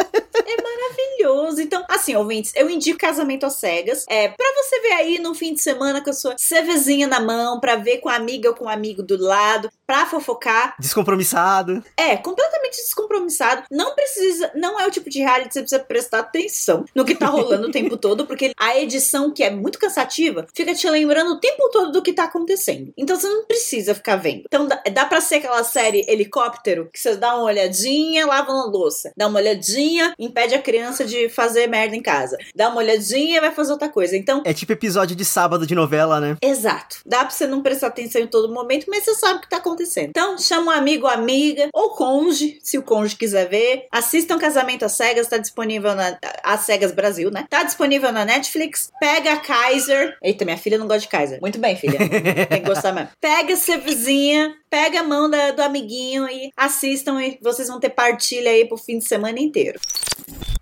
maravilhoso. 1.24 1.60
Então, 1.60 1.84
assim, 1.88 2.14
ouvintes, 2.14 2.52
eu 2.54 2.68
indico 2.68 2.98
Casamento 2.98 3.46
às 3.46 3.54
Cegas. 3.54 4.04
É, 4.08 4.28
pra 4.28 4.46
você 4.56 4.80
ver 4.80 4.92
aí 4.92 5.18
no 5.18 5.34
fim 5.34 5.54
de 5.54 5.60
semana 5.60 6.02
com 6.02 6.10
a 6.10 6.12
sua 6.12 6.34
cervezinha 6.38 7.06
na 7.06 7.20
mão, 7.20 7.60
pra 7.60 7.76
ver 7.76 7.98
com 7.98 8.08
a 8.08 8.14
amiga 8.14 8.50
ou 8.50 8.54
com 8.54 8.66
o 8.66 8.68
amigo 8.68 9.02
do 9.02 9.16
lado, 9.16 9.70
pra 9.86 10.06
fofocar. 10.06 10.74
Descompromissado. 10.78 11.82
É, 11.96 12.16
completamente 12.16 12.76
descompromissado. 12.76 13.64
Não 13.70 13.94
precisa, 13.94 14.50
não 14.54 14.80
é 14.80 14.86
o 14.86 14.90
tipo 14.90 15.08
de 15.10 15.18
reality 15.20 15.48
que 15.48 15.54
você 15.54 15.60
precisa 15.60 15.84
prestar 15.84 16.18
atenção 16.20 16.84
no 16.94 17.04
que 17.04 17.14
tá 17.14 17.26
rolando 17.26 17.68
o 17.68 17.70
tempo 17.70 17.96
todo, 17.96 18.26
porque 18.26 18.52
a 18.58 18.78
edição, 18.78 19.30
que 19.30 19.42
é 19.42 19.50
muito 19.50 19.78
cansativa, 19.78 20.46
fica 20.54 20.74
te 20.74 20.88
lembrando 20.88 21.32
o 21.32 21.40
tempo 21.40 21.68
todo 21.70 21.92
do 21.92 22.02
que 22.02 22.12
tá 22.12 22.24
acontecendo. 22.24 22.92
Então 22.96 23.16
você 23.16 23.28
não 23.28 23.44
precisa 23.44 23.94
ficar 23.94 24.16
vendo. 24.16 24.44
Então 24.46 24.66
dá, 24.66 24.82
dá 24.92 25.04
pra 25.04 25.20
ser 25.20 25.36
aquela 25.36 25.62
série 25.64 26.04
helicóptero, 26.08 26.88
que 26.92 26.98
você 26.98 27.16
dá 27.16 27.34
uma 27.34 27.44
olhadinha, 27.44 28.26
lava 28.26 28.52
uma 28.52 28.66
louça. 28.66 29.12
Dá 29.16 29.26
uma 29.26 29.38
olhadinha, 29.38 30.14
impede 30.18 30.54
a 30.54 30.62
criança 30.62 31.04
de 31.04 31.28
fazer 31.28 31.66
merda 31.66 31.94
em 31.94 32.02
casa. 32.02 32.36
Dá 32.54 32.68
uma 32.68 32.78
olhadinha 32.78 33.36
e 33.36 33.40
vai 33.40 33.52
fazer 33.52 33.72
outra 33.72 33.88
coisa. 33.88 34.16
Então, 34.16 34.42
É 34.44 34.52
tipo 34.52 34.72
episódio 34.72 35.14
de 35.16 35.24
sábado 35.24 35.66
de 35.66 35.74
novela, 35.74 36.20
né? 36.20 36.36
Exato. 36.42 36.98
Dá 37.04 37.18
pra 37.20 37.30
você 37.30 37.46
não 37.46 37.62
prestar 37.62 37.88
atenção 37.88 38.20
em 38.20 38.26
todo 38.26 38.52
momento, 38.52 38.86
mas 38.88 39.04
você 39.04 39.14
sabe 39.14 39.38
o 39.38 39.40
que 39.40 39.48
tá 39.48 39.56
acontecendo. 39.58 39.73
Então, 40.10 40.38
chama 40.38 40.72
um 40.72 40.74
amigo 40.76 41.06
ou 41.06 41.12
amiga, 41.12 41.68
ou 41.72 41.90
cônjuge, 41.90 42.58
se 42.62 42.78
o 42.78 42.82
cônjuge 42.82 43.16
quiser 43.16 43.48
ver. 43.48 43.86
Assistam 43.90 44.38
Casamento 44.38 44.84
às 44.84 44.92
Cegas, 44.92 45.26
tá 45.26 45.36
disponível 45.38 45.94
na. 45.94 46.16
Às 46.42 46.60
Cegas 46.60 46.92
Brasil, 46.92 47.30
né? 47.30 47.46
Tá 47.50 47.62
disponível 47.62 48.12
na 48.12 48.24
Netflix. 48.24 48.90
Pega 49.00 49.32
a 49.32 49.36
Kaiser. 49.36 50.16
Eita, 50.22 50.44
minha 50.44 50.56
filha 50.58 50.78
não 50.78 50.86
gosta 50.86 51.00
de 51.02 51.08
Kaiser. 51.08 51.40
Muito 51.40 51.58
bem, 51.58 51.76
filha. 51.76 51.98
Tem 52.48 52.62
que 52.62 52.68
gostar 52.68 52.92
mesmo. 52.92 53.08
Pega 53.20 53.54
a 53.54 53.56
cervezinha, 53.56 54.54
pega 54.70 55.00
a 55.00 55.04
mão 55.04 55.28
da- 55.28 55.50
do 55.52 55.62
amiguinho 55.62 56.28
e 56.28 56.50
assistam 56.56 57.20
e 57.22 57.38
vocês 57.42 57.68
vão 57.68 57.80
ter 57.80 57.90
partilha 57.90 58.50
aí 58.50 58.64
pro 58.66 58.76
fim 58.76 58.98
de 58.98 59.06
semana 59.08 59.38
inteiro. 59.40 59.78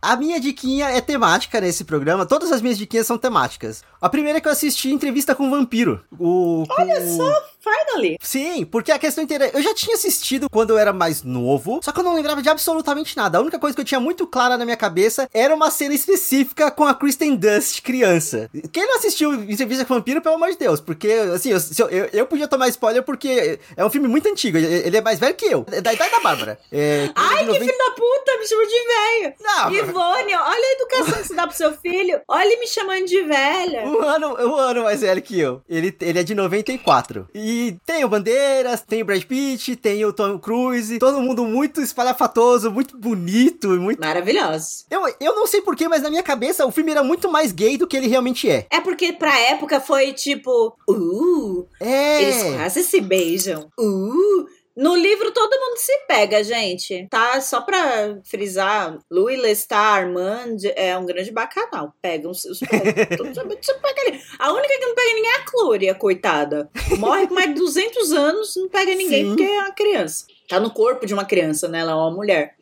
A 0.01 0.17
minha 0.17 0.41
diquinha 0.41 0.89
é 0.89 1.01
temática 1.01 1.61
nesse 1.61 1.85
programa. 1.85 2.27
Todas 2.27 2.51
as 2.51 2.61
minhas 2.61 2.77
diquinhas 2.77 3.07
são 3.07 3.17
temáticas. 3.17 3.85
A 4.01 4.09
primeira 4.09 4.39
é 4.39 4.41
que 4.41 4.49
eu 4.49 4.53
assisti 4.53 4.91
entrevista 4.91 5.33
com 5.35 5.47
o 5.47 5.51
vampiro. 5.51 6.05
O, 6.19 6.65
Olha 6.69 7.01
com- 7.01 7.17
só, 7.17 7.45
finally. 7.63 8.19
Sim, 8.21 8.65
porque 8.65 8.93
a 8.93 8.99
questão 8.99 9.25
inteira. 9.25 9.51
Eu 9.53 9.63
já 9.63 9.75
tinha 9.75 9.97
assistido 9.97 10.49
quando 10.51 10.71
eu 10.71 10.79
era 10.79 10.93
mais 10.93 11.23
novo, 11.23 11.81
só 11.83 11.93
que 11.93 12.01
eu 12.01 12.05
não 12.05 12.15
lembrava 12.15 12.43
de 12.43 12.49
absolutamente 12.49 13.17
nada. 13.17 13.39
A 13.39 13.41
única 13.41 13.59
coisa 13.59 13.75
que 13.75 13.81
eu 13.81 13.85
tinha 13.85 14.01
muito 14.01 14.27
clara 14.27 14.57
na 14.57 14.65
minha 14.65 14.77
cabeça 14.77 15.29
era 15.33 15.55
uma 15.55 15.71
cena 15.71 15.95
específica 15.95 16.71
com 16.71 16.85
a 16.85 16.95
Kristen 16.95 17.37
Dust 17.37 17.81
criança. 17.83 18.51
Quem 18.73 18.87
não 18.87 18.97
assistiu 18.97 19.35
Entrevista 19.35 19.85
com 19.85 19.95
o 19.95 19.97
Vampiro, 19.97 20.21
pelo 20.21 20.37
amor 20.37 20.51
de 20.51 20.59
Deus, 20.59 20.81
porque, 20.81 21.11
assim, 21.35 21.51
eu, 21.51 21.89
eu, 21.89 22.09
eu, 22.13 22.27
podia 22.27 22.49
tomar 22.49 22.69
spoiler 22.69 23.03
porque 23.03 23.59
é 23.77 23.85
um 23.85 23.91
filme 23.91 24.09
muito 24.09 24.29
antigo. 24.29 24.57
Ele 24.57 24.97
é 24.97 25.01
mais 25.01 25.19
velho 25.19 25.35
que 25.35 25.47
eu, 25.47 25.67
é 25.71 25.81
da 25.81 25.93
idade 25.93 26.11
da 26.11 26.21
Bárbara. 26.21 26.59
É, 26.71 27.11
Ai, 27.15 27.45
de 27.45 27.53
que 27.53 27.59
90 27.59 27.65
filho 27.65 27.79
da 27.79 27.91
puta, 27.91 28.39
me 28.39 28.47
chamou 28.47 28.67
de 28.67 28.73
velho. 28.73 29.35
Não, 29.41 29.75
Ivone, 29.75 30.35
olha 30.35 30.69
a 30.69 30.73
educação 30.73 31.23
que 31.23 31.29
você 31.29 31.35
dá 31.35 31.47
pro 31.47 31.57
seu 31.57 31.73
filho. 31.73 32.21
Olha 32.29 32.53
ele 32.53 32.61
me 32.61 32.67
chamando 32.67 33.07
de 33.07 33.23
velha. 33.23 33.85
Um 33.87 34.03
ano, 34.03 34.29
um 34.47 34.57
ano 34.57 34.83
mais 34.85 35.01
velho 35.01 35.23
que 35.23 35.39
eu. 35.39 35.63
Ele, 35.69 35.95
ele 36.01 36.19
é 36.19 36.23
de 36.23 36.35
94. 36.35 37.29
E 37.35 37.52
E 37.53 37.79
tem 37.85 38.03
o 38.03 38.09
Bandeiras, 38.09 38.81
tem 38.81 39.03
o 39.03 39.05
Brad 39.05 39.23
Pitt, 39.25 39.77
tem 39.77 40.03
o 40.07 40.13
Tom 40.13 40.39
Cruise, 40.39 40.99
todo 40.99 41.21
mundo 41.21 41.45
muito 41.45 41.83
espalhafatoso, 41.83 42.71
muito 42.71 42.97
bonito, 42.97 43.69
muito... 43.69 44.01
Maravilhosos. 44.01 44.87
Eu, 44.91 45.03
eu 45.21 45.35
não 45.35 45.47
sei 45.47 45.61
porquê, 45.61 45.87
mas 45.87 46.03
na 46.03 46.09
minha 46.09 46.23
cabeça 46.23 46.65
o 46.65 46.73
filme 46.73 46.91
era 46.91 47.03
muito 47.03 47.31
mais 47.31 47.53
gay 47.53 47.77
do 47.77 47.87
que 47.87 47.97
ele 47.97 48.07
realmente 48.07 48.49
é. 48.49 48.67
É 48.71 48.81
porque 48.81 49.13
pra 49.13 49.39
época 49.39 49.81
foi 49.81 50.13
tipo, 50.15 50.75
uh, 50.89 51.67
É. 51.79 52.23
eles 52.23 52.55
quase 52.57 52.83
se 52.85 53.01
beijam. 53.01 53.69
Uh. 53.79 54.47
No 54.77 54.97
livro 54.97 55.31
todo 55.33 55.61
mundo 55.61 55.77
se 55.77 55.93
pega, 56.07 56.43
gente. 56.43 57.07
Tá? 57.11 57.41
Só 57.41 57.61
pra 57.61 58.19
frisar, 58.25 58.99
Louis 59.11 59.39
Lestat, 59.39 59.79
Armand 59.79 60.57
é 60.75 60.97
um 60.97 61.05
grande 61.05 61.31
bacanal. 61.31 61.95
Pegam 62.01 62.31
os, 62.31 62.45
os 62.45 62.61
pegam. 62.61 62.93
Todo 63.35 63.49
mundo 63.49 63.59
se 63.61 63.75
pega 63.75 64.01
ali. 64.03 64.21
A 64.39 64.53
única 64.53 64.79
que 64.79 64.87
não 64.87 64.95
pega 64.95 65.15
ninguém 65.15 65.31
é 65.31 65.37
a 65.37 65.45
Clória, 65.45 65.95
coitada. 65.95 66.71
Morre 66.99 67.27
com 67.27 67.35
mais 67.35 67.49
de 67.49 67.55
200 67.55 68.13
anos, 68.13 68.55
não 68.57 68.69
pega 68.69 68.95
ninguém 68.95 69.25
Sim. 69.25 69.29
porque 69.29 69.43
é 69.43 69.61
uma 69.61 69.73
criança. 69.73 70.25
Tá 70.49 70.59
no 70.59 70.71
corpo 70.71 71.07
de 71.07 71.15
uma 71.15 71.25
criança, 71.25 71.69
né? 71.69 71.81
Ela 71.81 71.93
é 71.93 71.95
uma 71.95 72.11
mulher. 72.11 72.55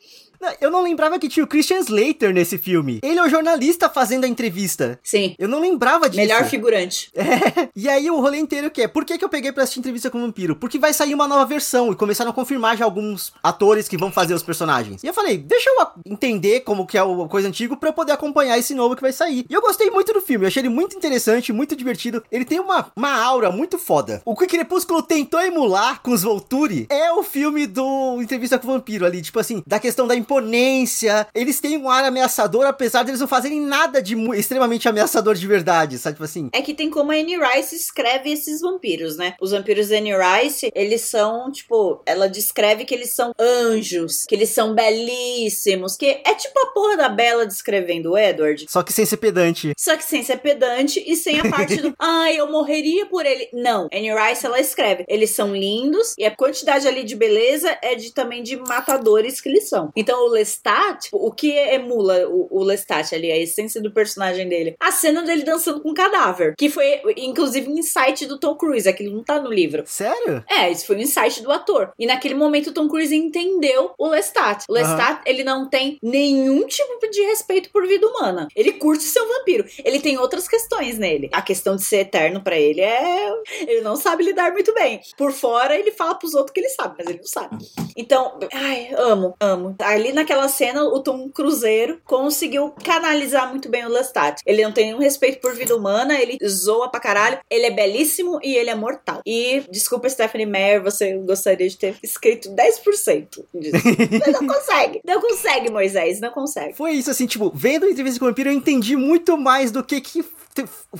Eu 0.61 0.71
não 0.71 0.83
lembrava 0.83 1.19
que 1.19 1.29
tinha 1.29 1.45
o 1.45 1.47
Christian 1.47 1.79
Slater 1.81 2.33
nesse 2.33 2.59
filme. 2.59 3.01
Ele 3.03 3.19
é 3.19 3.23
o 3.23 3.29
jornalista 3.29 3.89
fazendo 3.89 4.25
a 4.25 4.29
entrevista. 4.29 4.99
Sim. 5.03 5.35
Eu 5.39 5.49
não 5.49 5.61
lembrava 5.61 6.09
disso. 6.09 6.21
Melhor 6.21 6.45
figurante. 6.45 7.11
É. 7.21 7.69
E 7.77 7.89
aí 7.89 8.11
o 8.11 8.19
rolê 8.21 8.39
inteiro 8.39 8.71
que 8.71 8.83
é, 8.83 8.89
por 8.89 9.05
que, 9.05 9.19
que 9.19 9.25
eu 9.25 9.29
peguei 9.29 9.53
pra 9.53 9.63
assistir 9.63 9.79
entrevista 9.79 10.11
com 10.11 10.19
o 10.19 10.23
vampiro? 10.23 10.57
Porque 10.57 10.79
vai 10.79 10.93
sair 10.93 11.15
uma 11.15 11.29
nova 11.29 11.45
versão 11.45 11.93
e 11.93 11.95
começaram 11.95 12.31
a 12.31 12.35
confirmar 12.35 12.77
já 12.77 12.85
alguns 12.85 13.33
atores 13.43 13.89
que 13.89 13.97
vão 13.97 14.11
fazer 14.11 14.35
os 14.35 14.43
personagens. 14.43 15.05
E 15.05 15.07
eu 15.07 15.15
falei, 15.15 15.37
deixa 15.37 15.69
eu 15.71 15.87
entender 16.07 16.61
como 16.61 16.87
que 16.87 16.97
é 16.97 17.03
o 17.03 17.29
coisa 17.29 17.47
antigo 17.47 17.77
pra 17.77 17.91
eu 17.91 17.93
poder 17.93 18.13
acompanhar 18.13 18.59
esse 18.59 18.75
novo 18.75 18.97
que 18.97 19.03
vai 19.03 19.13
sair. 19.13 19.45
E 19.49 19.55
eu 19.55 19.61
gostei 19.61 19.91
muito 19.91 20.13
do 20.13 20.21
filme, 20.21 20.45
eu 20.45 20.49
achei 20.49 20.61
ele 20.63 20.69
muito 20.69 20.97
interessante, 20.97 21.53
muito 21.53 21.77
divertido. 21.77 22.23
Ele 22.33 22.45
tem 22.45 22.59
uma, 22.59 22.91
uma 22.97 23.13
aura 23.23 23.51
muito 23.51 23.79
foda. 23.79 24.23
O 24.25 24.35
que 24.35 24.45
o 24.45 24.49
Crepúsculo 24.49 25.03
tentou 25.03 25.41
emular 25.41 26.01
com 26.03 26.11
os 26.11 26.23
Volturi 26.23 26.87
é 26.89 27.13
o 27.13 27.23
filme 27.23 27.67
do 27.67 28.21
Entrevista 28.21 28.59
com 28.59 28.69
o 28.69 28.73
Vampiro 28.73 29.05
ali, 29.05 29.21
tipo 29.23 29.39
assim, 29.39 29.63
da 29.67 29.79
questão 29.79 30.07
da 30.07 30.17
imponência. 30.31 31.27
Eles 31.35 31.61
têm 31.61 31.77
um 31.77 31.91
ar 31.91 32.05
ameaçador, 32.05 32.65
apesar 32.67 33.03
deles 33.03 33.21
não 33.21 33.27
fazerem 33.27 33.61
nada 33.61 34.01
de 34.01 34.15
extremamente 34.35 34.89
ameaçador 34.89 35.35
de 35.35 35.47
verdade, 35.47 35.99
sabe? 35.99 36.15
Tipo 36.15 36.25
assim, 36.25 36.49
É 36.53 36.63
que 36.63 36.75
tem 36.75 36.89
como 36.89 37.11
a 37.11 37.15
Anne 37.15 37.37
Rice 37.37 37.75
escreve 37.75 38.31
esses 38.31 38.61
vampiros, 38.61 39.17
né? 39.17 39.35
Os 39.41 39.51
vampiros 39.51 39.89
da 39.89 39.97
Anne 39.97 40.13
Rice, 40.15 40.71
eles 40.75 41.03
são, 41.03 41.51
tipo, 41.51 42.03
ela 42.07 42.29
descreve 42.29 42.85
que 42.85 42.95
eles 42.95 43.11
são 43.11 43.33
anjos, 43.39 44.25
que 44.29 44.35
eles 44.35 44.51
são 44.51 44.75
belíssimos, 44.75 45.97
que 45.97 46.07
é 46.07 46.35
tipo 46.35 46.59
a 46.61 46.67
porra 46.73 46.97
da 46.97 47.09
Bela 47.09 47.47
descrevendo 47.47 48.13
o 48.13 48.19
Edward. 48.19 48.67
Só 48.69 48.83
que 48.83 48.93
sem 48.93 49.05
ser 49.05 49.17
pedante. 49.17 49.73
Só 49.77 49.97
que 49.97 50.05
sem 50.05 50.23
ser 50.23 50.39
pedante 50.39 51.03
e 51.05 51.17
sem 51.17 51.41
a 51.41 51.51
parte 51.51 51.77
do 51.77 51.93
ai, 51.99 52.37
eu 52.37 52.51
morreria 52.51 53.07
por 53.07 53.27
ele. 53.27 53.49
Não. 53.53 53.89
Anne 53.93 54.13
Rice, 54.15 54.47
ela 54.47 54.61
escreve. 54.61 55.05
Eles 55.09 55.31
são 55.31 55.55
lindos 55.55 56.15
e 56.19 56.25
a 56.25 56.35
quantidade 56.35 56.87
ali 56.87 57.03
de 57.03 57.17
beleza 57.17 57.77
é 57.83 57.95
de 57.95 58.13
também 58.13 58.43
de 58.43 58.57
matadores 58.57 59.41
que 59.41 59.49
eles 59.49 59.69
são. 59.69 59.91
Então 59.97 60.20
o 60.21 60.29
Lestat, 60.29 61.09
o 61.13 61.31
que 61.33 61.51
emula 61.51 62.29
o, 62.29 62.49
o 62.51 62.63
Lestat 62.63 63.15
ali, 63.15 63.31
a 63.31 63.39
essência 63.39 63.81
do 63.81 63.91
personagem 63.91 64.49
dele? 64.49 64.75
A 64.81 64.93
cena 64.93 65.23
dele 65.23 65.43
dançando 65.43 65.81
com 65.81 65.91
um 65.91 65.95
cadáver. 65.95 66.55
Que 66.57 66.69
foi, 66.69 67.01
inclusive, 67.17 67.69
um 67.69 67.79
insight 67.79 68.27
do 68.27 68.39
Tom 68.39 68.55
Cruise. 68.55 68.89
Aquilo 68.89 69.15
não 69.15 69.25
tá 69.25 69.41
no 69.41 69.51
livro. 69.51 69.85
Sério? 69.87 70.45
É, 70.49 70.71
isso 70.71 70.87
foi 70.87 70.97
um 70.97 71.01
insight 71.01 71.43
do 71.43 71.51
ator. 71.51 71.93
E 71.99 72.07
naquele 72.07 72.35
momento 72.35 72.71
o 72.71 72.73
Tom 72.73 72.89
Cruise 72.89 73.15
entendeu 73.15 73.93
o 73.99 74.09
Lestat. 74.09 74.65
O 74.69 74.73
Lestat, 74.73 75.23
ele 75.27 75.45
não 75.45 75.69
tem 75.69 75.99
nenhum 76.03 76.67
tipo 76.67 77.09
de 77.11 77.21
respeito 77.23 77.71
por 77.71 77.87
vida 77.87 78.07
humana. 78.07 78.49
Ele 78.55 78.73
curte 78.73 79.05
ser 79.05 79.21
um 79.21 79.29
vampiro. 79.29 79.65
Ele 79.85 80.01
tem 80.01 80.19
outras 80.19 80.49
questões 80.49 80.99
nele. 80.99 81.31
A 81.33 81.43
questão 81.43 81.77
de 81.77 81.85
ser 81.85 81.99
eterno 81.99 82.43
pra 82.43 82.59
ele 82.59 82.81
é. 82.81 83.33
Ele 83.61 83.81
não 83.81 83.97
sabe 83.97 84.25
lidar 84.25 84.53
muito 84.53 84.73
bem. 84.75 85.01
Por 85.17 85.33
fora, 85.33 85.77
ele 85.77 85.91
fala 85.91 86.15
pros 86.15 86.35
outros 86.35 86.53
que 86.53 86.61
ele 86.61 86.69
sabe, 86.69 86.95
mas 86.99 87.07
ele 87.07 87.19
não 87.19 87.27
sabe. 87.27 87.57
Então, 87.97 88.39
ai, 88.53 88.91
amo, 88.97 89.35
amo. 89.41 89.75
Ali 89.81 90.10
naquela 90.13 90.49
cena, 90.49 90.85
o 90.85 91.01
Tom 91.01 91.29
Cruzeiro 91.31 92.01
conseguiu 92.05 92.75
canalizar 92.85 93.49
muito 93.51 93.69
bem 93.69 93.85
o 93.85 93.89
Lestat. 93.89 94.41
Ele 94.47 94.63
não 94.63 94.73
tem 94.73 94.87
nenhum 94.87 94.99
respeito 94.99 95.41
por 95.41 95.55
vida 95.55 95.77
humana, 95.77 96.21
ele 96.21 96.39
zoa 96.47 96.91
pra 96.91 97.01
caralho. 97.01 97.39
Ele 97.51 97.67
é 97.67 97.71
belíssimo 97.71 98.39
e 98.43 98.55
ele 98.55 98.71
é 98.71 98.75
mortal. 98.75 99.21
E, 99.27 99.63
desculpa, 99.71 100.09
Stephanie 100.09 100.47
Meyer, 100.47 100.83
você 100.83 101.19
gostaria 101.19 101.69
de 101.69 101.77
ter 101.77 101.97
escrito 102.03 102.51
10% 102.51 103.45
disso. 103.55 103.77
Você 104.21 104.31
não 104.33 104.47
consegue. 104.47 105.01
Não 105.05 105.21
consegue, 105.21 105.71
Moisés, 105.71 106.21
não 106.21 106.31
consegue. 106.31 106.75
Foi 106.75 106.93
isso, 106.93 107.11
assim, 107.11 107.27
tipo, 107.27 107.51
vendo 107.55 107.87
a 107.87 107.91
entrevista 107.91 108.19
com 108.19 108.27
o 108.27 108.29
vampiro, 108.29 108.51
eu 108.51 108.55
entendi 108.55 108.97
muito 108.97 109.37
mais 109.37 109.71
do 109.71 109.83
que 109.83 110.01
que. 110.01 110.25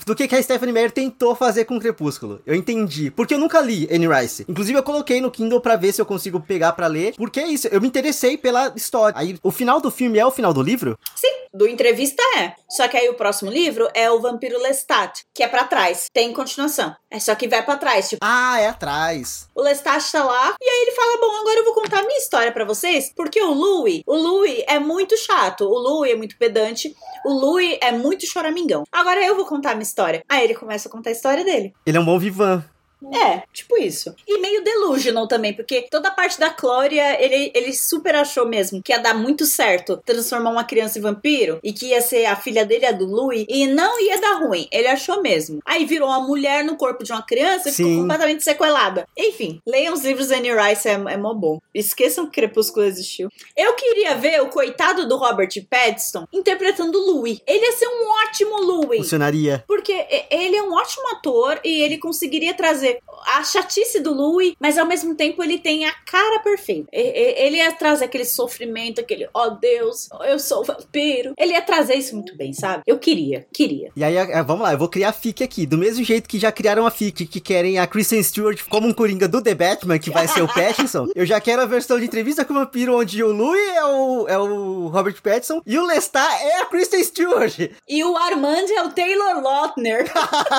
Do 0.07 0.15
que, 0.15 0.29
que 0.29 0.37
a 0.37 0.43
Stephanie 0.43 0.73
Meyer 0.73 0.93
tentou 0.93 1.35
fazer 1.35 1.65
com 1.65 1.77
o 1.77 1.81
Crepúsculo. 1.81 2.41
Eu 2.47 2.55
entendi. 2.55 3.11
Porque 3.11 3.35
eu 3.35 3.39
nunca 3.39 3.61
li 3.61 3.89
Anne 3.91 4.07
Rice. 4.07 4.45
Inclusive, 4.49 4.79
eu 4.79 4.83
coloquei 4.83 5.21
no 5.21 5.31
Kindle 5.31 5.61
pra 5.61 5.75
ver 5.75 5.93
se 5.93 6.01
eu 6.01 6.07
consigo 6.07 6.41
pegar 6.41 6.73
pra 6.73 6.87
ler. 6.87 7.15
Porque 7.17 7.41
é 7.41 7.49
isso, 7.49 7.67
eu 7.69 7.81
me 7.81 7.89
interessei 7.89 8.37
pela 8.37 8.73
história. 8.77 9.00
Aí, 9.15 9.39
o 9.43 9.51
final 9.51 9.81
do 9.81 9.91
filme 9.91 10.19
é 10.19 10.27
o 10.27 10.31
final 10.31 10.53
do 10.53 10.63
livro? 10.63 10.99
Sim, 11.15 11.47
do 11.53 11.67
entrevista 11.67 12.23
é. 12.39 12.55
Só 12.69 12.87
que 12.89 12.97
aí 12.97 13.09
o 13.09 13.15
próximo 13.15 13.51
livro 13.51 13.89
é 13.95 14.11
o 14.11 14.21
Vampiro 14.21 14.61
Lestat, 14.61 15.23
que 15.35 15.43
é 15.43 15.49
pra 15.49 15.65
trás. 15.65 16.07
Tem 16.13 16.33
continuação. 16.33 16.95
É 17.11 17.19
só 17.19 17.35
que 17.35 17.49
vai 17.49 17.65
pra 17.65 17.77
trás, 17.77 18.09
tipo, 18.09 18.21
Ah, 18.25 18.61
é 18.61 18.69
atrás. 18.69 19.49
O 19.55 19.63
Lestat 19.63 20.11
tá 20.13 20.25
lá 20.25 20.55
e 20.61 20.69
aí 20.69 20.83
ele 20.83 20.93
fala: 20.93 21.19
Bom, 21.19 21.41
agora 21.41 21.59
eu 21.59 21.65
vou 21.65 21.75
contar 21.75 22.01
a 22.01 22.07
minha 22.07 22.19
história 22.19 22.53
pra 22.53 22.65
vocês, 22.65 23.13
porque 23.15 23.43
o 23.43 23.53
Louis, 23.53 24.03
o 24.07 24.15
Louis 24.17 24.63
é 24.67 24.79
muito 24.79 25.17
chato, 25.17 25.65
o 25.65 25.79
Louis 25.79 26.13
é 26.13 26.17
muito 26.17 26.37
pedante, 26.39 26.95
o 27.25 27.33
Louis 27.33 27.79
é 27.81 27.91
muito 27.93 28.27
choramingão. 28.27 28.85
Agora 28.93 29.25
eu 29.25 29.35
vou 29.35 29.45
contar 29.45 29.73
a 29.73 29.75
minha 29.75 29.83
história. 29.83 30.23
Aí 30.29 30.45
ele 30.45 30.55
começa 30.55 30.89
a 30.89 30.93
contar 30.93 31.11
a 31.11 31.13
história 31.13 31.45
dele. 31.45 31.73
Ele 31.85 31.97
é 31.97 32.01
um 32.01 32.05
bom 32.05 32.19
vivan. 32.19 32.65
É, 33.13 33.43
tipo 33.53 33.79
isso. 33.79 34.15
E 34.27 34.39
meio 34.39 34.63
delusional 34.63 35.27
também, 35.27 35.55
porque 35.55 35.87
toda 35.91 36.09
a 36.09 36.13
parte 36.13 36.39
da 36.39 36.51
Clória, 36.51 37.23
ele, 37.23 37.51
ele 37.55 37.73
super 37.73 38.15
achou 38.15 38.47
mesmo 38.47 38.83
que 38.83 38.93
ia 38.93 38.99
dar 38.99 39.15
muito 39.15 39.47
certo 39.47 40.01
transformar 40.05 40.51
uma 40.51 40.65
criança 40.65 40.99
em 40.99 41.03
vampiro 41.03 41.59
e 41.63 41.73
que 41.73 41.87
ia 41.87 42.01
ser 42.01 42.27
a 42.27 42.37
filha 42.37 42.65
dele, 42.65 42.87
a 42.87 42.93
do 42.93 43.07
Louis, 43.07 43.47
e 43.49 43.67
não 43.67 44.01
ia 44.01 44.21
dar 44.21 44.35
ruim. 44.35 44.69
Ele 44.71 44.89
achou 44.89 45.23
mesmo. 45.23 45.61
Aí 45.65 45.85
virou 45.85 46.09
uma 46.09 46.21
mulher 46.21 46.65
no 46.65 46.77
corpo 46.77 47.05
de 47.05 47.13
uma 47.13 47.23
criança 47.23 47.69
e 47.69 47.73
ficou 47.73 47.91
Sim. 47.91 48.01
completamente 48.01 48.45
sequelada. 48.45 49.07
Enfim, 49.17 49.61
leiam 49.67 49.95
os 49.95 50.05
livros 50.05 50.29
da 50.29 50.37
Anne 50.37 50.53
Rice, 50.53 50.89
é, 50.89 50.93
é 50.93 51.17
mó 51.17 51.35
bom. 51.35 51.61
Esqueçam 51.75 52.27
que 52.27 52.33
Crepúsculo 52.33 52.87
existiu. 52.87 53.29
Eu 53.57 53.75
queria 53.75 54.15
ver 54.15 54.41
o 54.43 54.49
coitado 54.49 55.09
do 55.09 55.17
Robert 55.17 55.51
Pattinson 55.69 56.27
interpretando 56.33 56.99
o 56.99 57.13
Louis. 57.13 57.41
Ele 57.47 57.65
ia 57.65 57.73
ser 57.73 57.87
um 57.87 58.09
ótimo 58.25 58.61
Louis. 58.61 59.01
Funcionaria. 59.01 59.65
Porque 59.67 60.07
ele 60.31 60.57
é 60.57 60.63
um 60.63 60.73
ótimo 60.73 61.09
ator 61.09 61.61
e 61.65 61.83
ele 61.83 61.99
conseguiria 61.99 62.55
trazer 62.55 62.90
a 63.27 63.45
chatice 63.45 64.01
do 64.01 64.13
Louis, 64.13 64.55
mas 64.59 64.79
ao 64.79 64.87
mesmo 64.87 65.15
tempo 65.15 65.43
ele 65.43 65.59
tem 65.59 65.85
a 65.87 65.93
cara 65.93 66.41
perfeita. 66.41 66.89
Ele 66.93 67.57
ia 67.57 67.73
trazer 67.73 68.07
aquele 68.07 68.25
sofrimento, 68.25 69.01
aquele, 69.01 69.29
ó 69.33 69.51
Deus, 69.51 70.09
eu 70.27 70.39
sou 70.39 70.65
vampiro. 70.65 71.35
Ele 71.39 71.53
ia 71.53 71.63
trazer 71.63 71.95
isso 71.95 72.15
muito 72.15 72.37
bem, 72.37 72.53
sabe? 72.53 72.83
Eu 72.87 72.99
queria, 72.99 73.47
queria. 73.53 73.91
E 73.95 74.05
aí, 74.05 74.17
é, 74.17 74.43
vamos 74.43 74.63
lá, 74.63 74.73
eu 74.73 74.79
vou 74.79 74.89
criar 74.89 75.11
a 75.11 75.13
FIC 75.13 75.43
aqui. 75.43 75.67
Do 75.67 75.79
mesmo 75.79 76.05
jeito 76.05 76.29
que 76.29 76.39
já 76.39 76.51
criaram 76.51 76.87
a 76.87 76.91
FIC, 76.91 77.27
que 77.27 77.41
querem 77.41 77.79
a 77.79 77.87
Kristen 77.87 78.23
Stewart 78.23 78.63
como 78.69 78.89
um 78.89 78.93
coringa 78.95 79.29
do 79.29 79.43
The 79.43 79.55
Batman, 79.55 79.99
que 79.99 80.11
vai 80.11 80.27
ser 80.27 80.43
o 80.43 80.49
Pattinson. 80.53 81.09
eu 81.15 81.27
já 81.27 81.41
quero 81.41 81.63
a 81.63 81.67
versão 81.67 81.99
de 81.99 82.05
entrevista 82.05 82.45
com 82.45 82.55
o 82.55 82.57
vampiro, 82.57 82.97
onde 82.97 83.23
o 83.23 83.33
Louis 83.33 83.69
é 83.77 83.85
o, 83.85 84.29
é 84.29 84.39
o 84.39 84.89
Robert 84.89 85.21
Pattinson 85.23 85.61
e 85.67 85.79
o 85.79 85.87
Lestat 85.87 86.43
é 86.43 86.61
a 86.61 86.67
Kristen 86.67 87.03
Stewart. 87.03 87.59
E 87.89 88.05
o 88.05 88.17
Armand 88.17 88.67
é 88.77 88.83
o 88.83 88.91
Taylor 88.91 89.43
Lautner. 89.43 90.11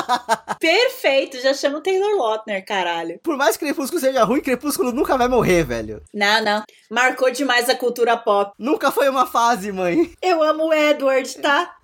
Perfeito, 0.59 1.39
já 1.41 1.53
chama 1.53 1.77
o 1.77 1.81
Taylor 1.81 2.15
Lautner, 2.21 2.65
caralho. 2.65 3.19
Por 3.23 3.38
mais 3.38 3.57
que 3.57 3.65
Crepúsculo 3.65 3.99
seja 3.99 4.23
ruim, 4.23 4.41
Crepúsculo 4.41 4.91
nunca 4.91 5.17
vai 5.17 5.27
morrer, 5.27 5.63
velho. 5.63 6.01
Não, 6.13 6.43
não. 6.43 6.63
Marcou 6.89 7.31
demais 7.31 7.69
a 7.69 7.75
cultura 7.75 8.17
pop. 8.17 8.53
Nunca 8.57 8.91
foi 8.91 9.10
uma 9.10 9.25
fase, 9.25 9.71
mãe. 9.71 10.12
Eu 10.21 10.43
amo 10.43 10.67
o 10.67 10.73
Edward, 10.73 11.38
tá? 11.38 11.75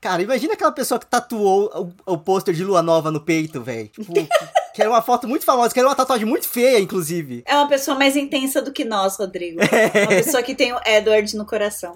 Cara, 0.00 0.22
imagina 0.22 0.54
aquela 0.54 0.72
pessoa 0.72 0.98
que 0.98 1.06
tatuou 1.06 1.92
o, 2.06 2.12
o 2.12 2.18
pôster 2.18 2.54
de 2.54 2.64
Lua 2.64 2.82
Nova 2.82 3.10
no 3.10 3.20
peito, 3.20 3.60
velho. 3.60 3.88
Tipo, 3.88 4.12
que 4.74 4.80
era 4.80 4.90
uma 4.90 5.02
foto 5.02 5.28
muito 5.28 5.44
famosa, 5.44 5.72
que 5.72 5.78
era 5.78 5.88
uma 5.88 5.94
tatuagem 5.94 6.26
muito 6.26 6.48
feia, 6.48 6.80
inclusive. 6.80 7.42
É 7.46 7.54
uma 7.54 7.68
pessoa 7.68 7.96
mais 7.96 8.16
intensa 8.16 8.60
do 8.62 8.72
que 8.72 8.84
nós, 8.84 9.16
Rodrigo. 9.16 9.60
Uma 10.02 10.08
pessoa 10.08 10.42
que 10.42 10.54
tem 10.54 10.72
o 10.72 10.80
Edward 10.86 11.36
no 11.36 11.44
coração. 11.46 11.94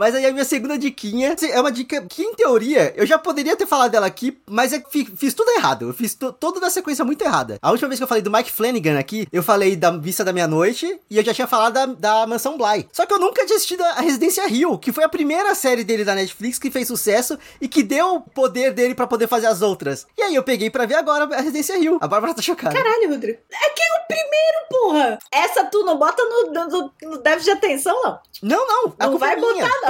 Mas 0.00 0.14
aí 0.14 0.24
a 0.24 0.32
minha 0.32 0.46
segunda 0.46 0.78
diquinha 0.78 1.36
é 1.52 1.60
uma 1.60 1.70
dica 1.70 2.00
que, 2.08 2.22
em 2.22 2.34
teoria, 2.34 2.90
eu 2.96 3.04
já 3.04 3.18
poderia 3.18 3.54
ter 3.54 3.66
falado 3.66 3.90
dela 3.90 4.06
aqui, 4.06 4.40
mas 4.48 4.72
é 4.72 4.78
que 4.80 4.90
fi- 4.90 5.12
fiz 5.14 5.34
tudo 5.34 5.50
errado. 5.50 5.88
Eu 5.88 5.92
fiz 5.92 6.14
to- 6.14 6.32
toda 6.32 6.66
a 6.66 6.70
sequência 6.70 7.04
muito 7.04 7.20
errada. 7.22 7.58
A 7.60 7.70
última 7.70 7.86
vez 7.88 8.00
que 8.00 8.04
eu 8.04 8.08
falei 8.08 8.22
do 8.22 8.30
Mike 8.30 8.50
Flanagan 8.50 8.98
aqui, 8.98 9.28
eu 9.30 9.42
falei 9.42 9.76
da 9.76 9.90
Vista 9.90 10.24
da 10.24 10.32
Meia-Noite 10.32 10.98
e 11.10 11.18
eu 11.18 11.22
já 11.22 11.34
tinha 11.34 11.46
falado 11.46 11.74
da, 11.74 11.84
da 11.84 12.26
Mansão 12.26 12.56
Bly. 12.56 12.88
Só 12.90 13.04
que 13.04 13.12
eu 13.12 13.18
nunca 13.18 13.44
tinha 13.44 13.56
assistido 13.56 13.82
a 13.84 14.00
Residência 14.00 14.46
Rio, 14.48 14.78
que 14.78 14.90
foi 14.90 15.04
a 15.04 15.08
primeira 15.08 15.54
série 15.54 15.84
dele 15.84 16.02
da 16.02 16.14
Netflix 16.14 16.58
que 16.58 16.70
fez 16.70 16.88
sucesso 16.88 17.38
e 17.60 17.68
que 17.68 17.82
deu 17.82 18.14
o 18.14 18.20
poder 18.22 18.72
dele 18.72 18.94
pra 18.94 19.06
poder 19.06 19.28
fazer 19.28 19.48
as 19.48 19.60
outras. 19.60 20.06
E 20.16 20.22
aí 20.22 20.34
eu 20.34 20.42
peguei 20.42 20.70
pra 20.70 20.86
ver 20.86 20.94
agora 20.94 21.24
a 21.36 21.40
Residência 21.42 21.76
Rio. 21.78 21.98
A 22.00 22.08
Bárbara 22.08 22.32
tá 22.32 22.40
chocada. 22.40 22.74
Caralho, 22.74 23.10
Rodrigo. 23.10 23.38
É 23.52 23.68
que 23.68 23.82
é 23.82 23.92
o 23.92 24.06
primeiro, 24.06 24.58
porra. 24.70 25.18
Essa 25.30 25.64
tu 25.64 25.84
não 25.84 25.98
bota 25.98 26.22
no, 26.24 26.52
no, 26.52 26.90
no- 27.02 27.18
déficit 27.18 27.44
de 27.44 27.50
atenção, 27.58 27.94
não. 28.02 28.18
Não, 28.42 28.66
não. 28.66 28.94
a 28.98 29.06
Não 29.06 29.18
vai 29.18 29.34
é 29.34 29.36
minha. 29.36 29.52
botar, 29.66 29.80
não. 29.82 29.89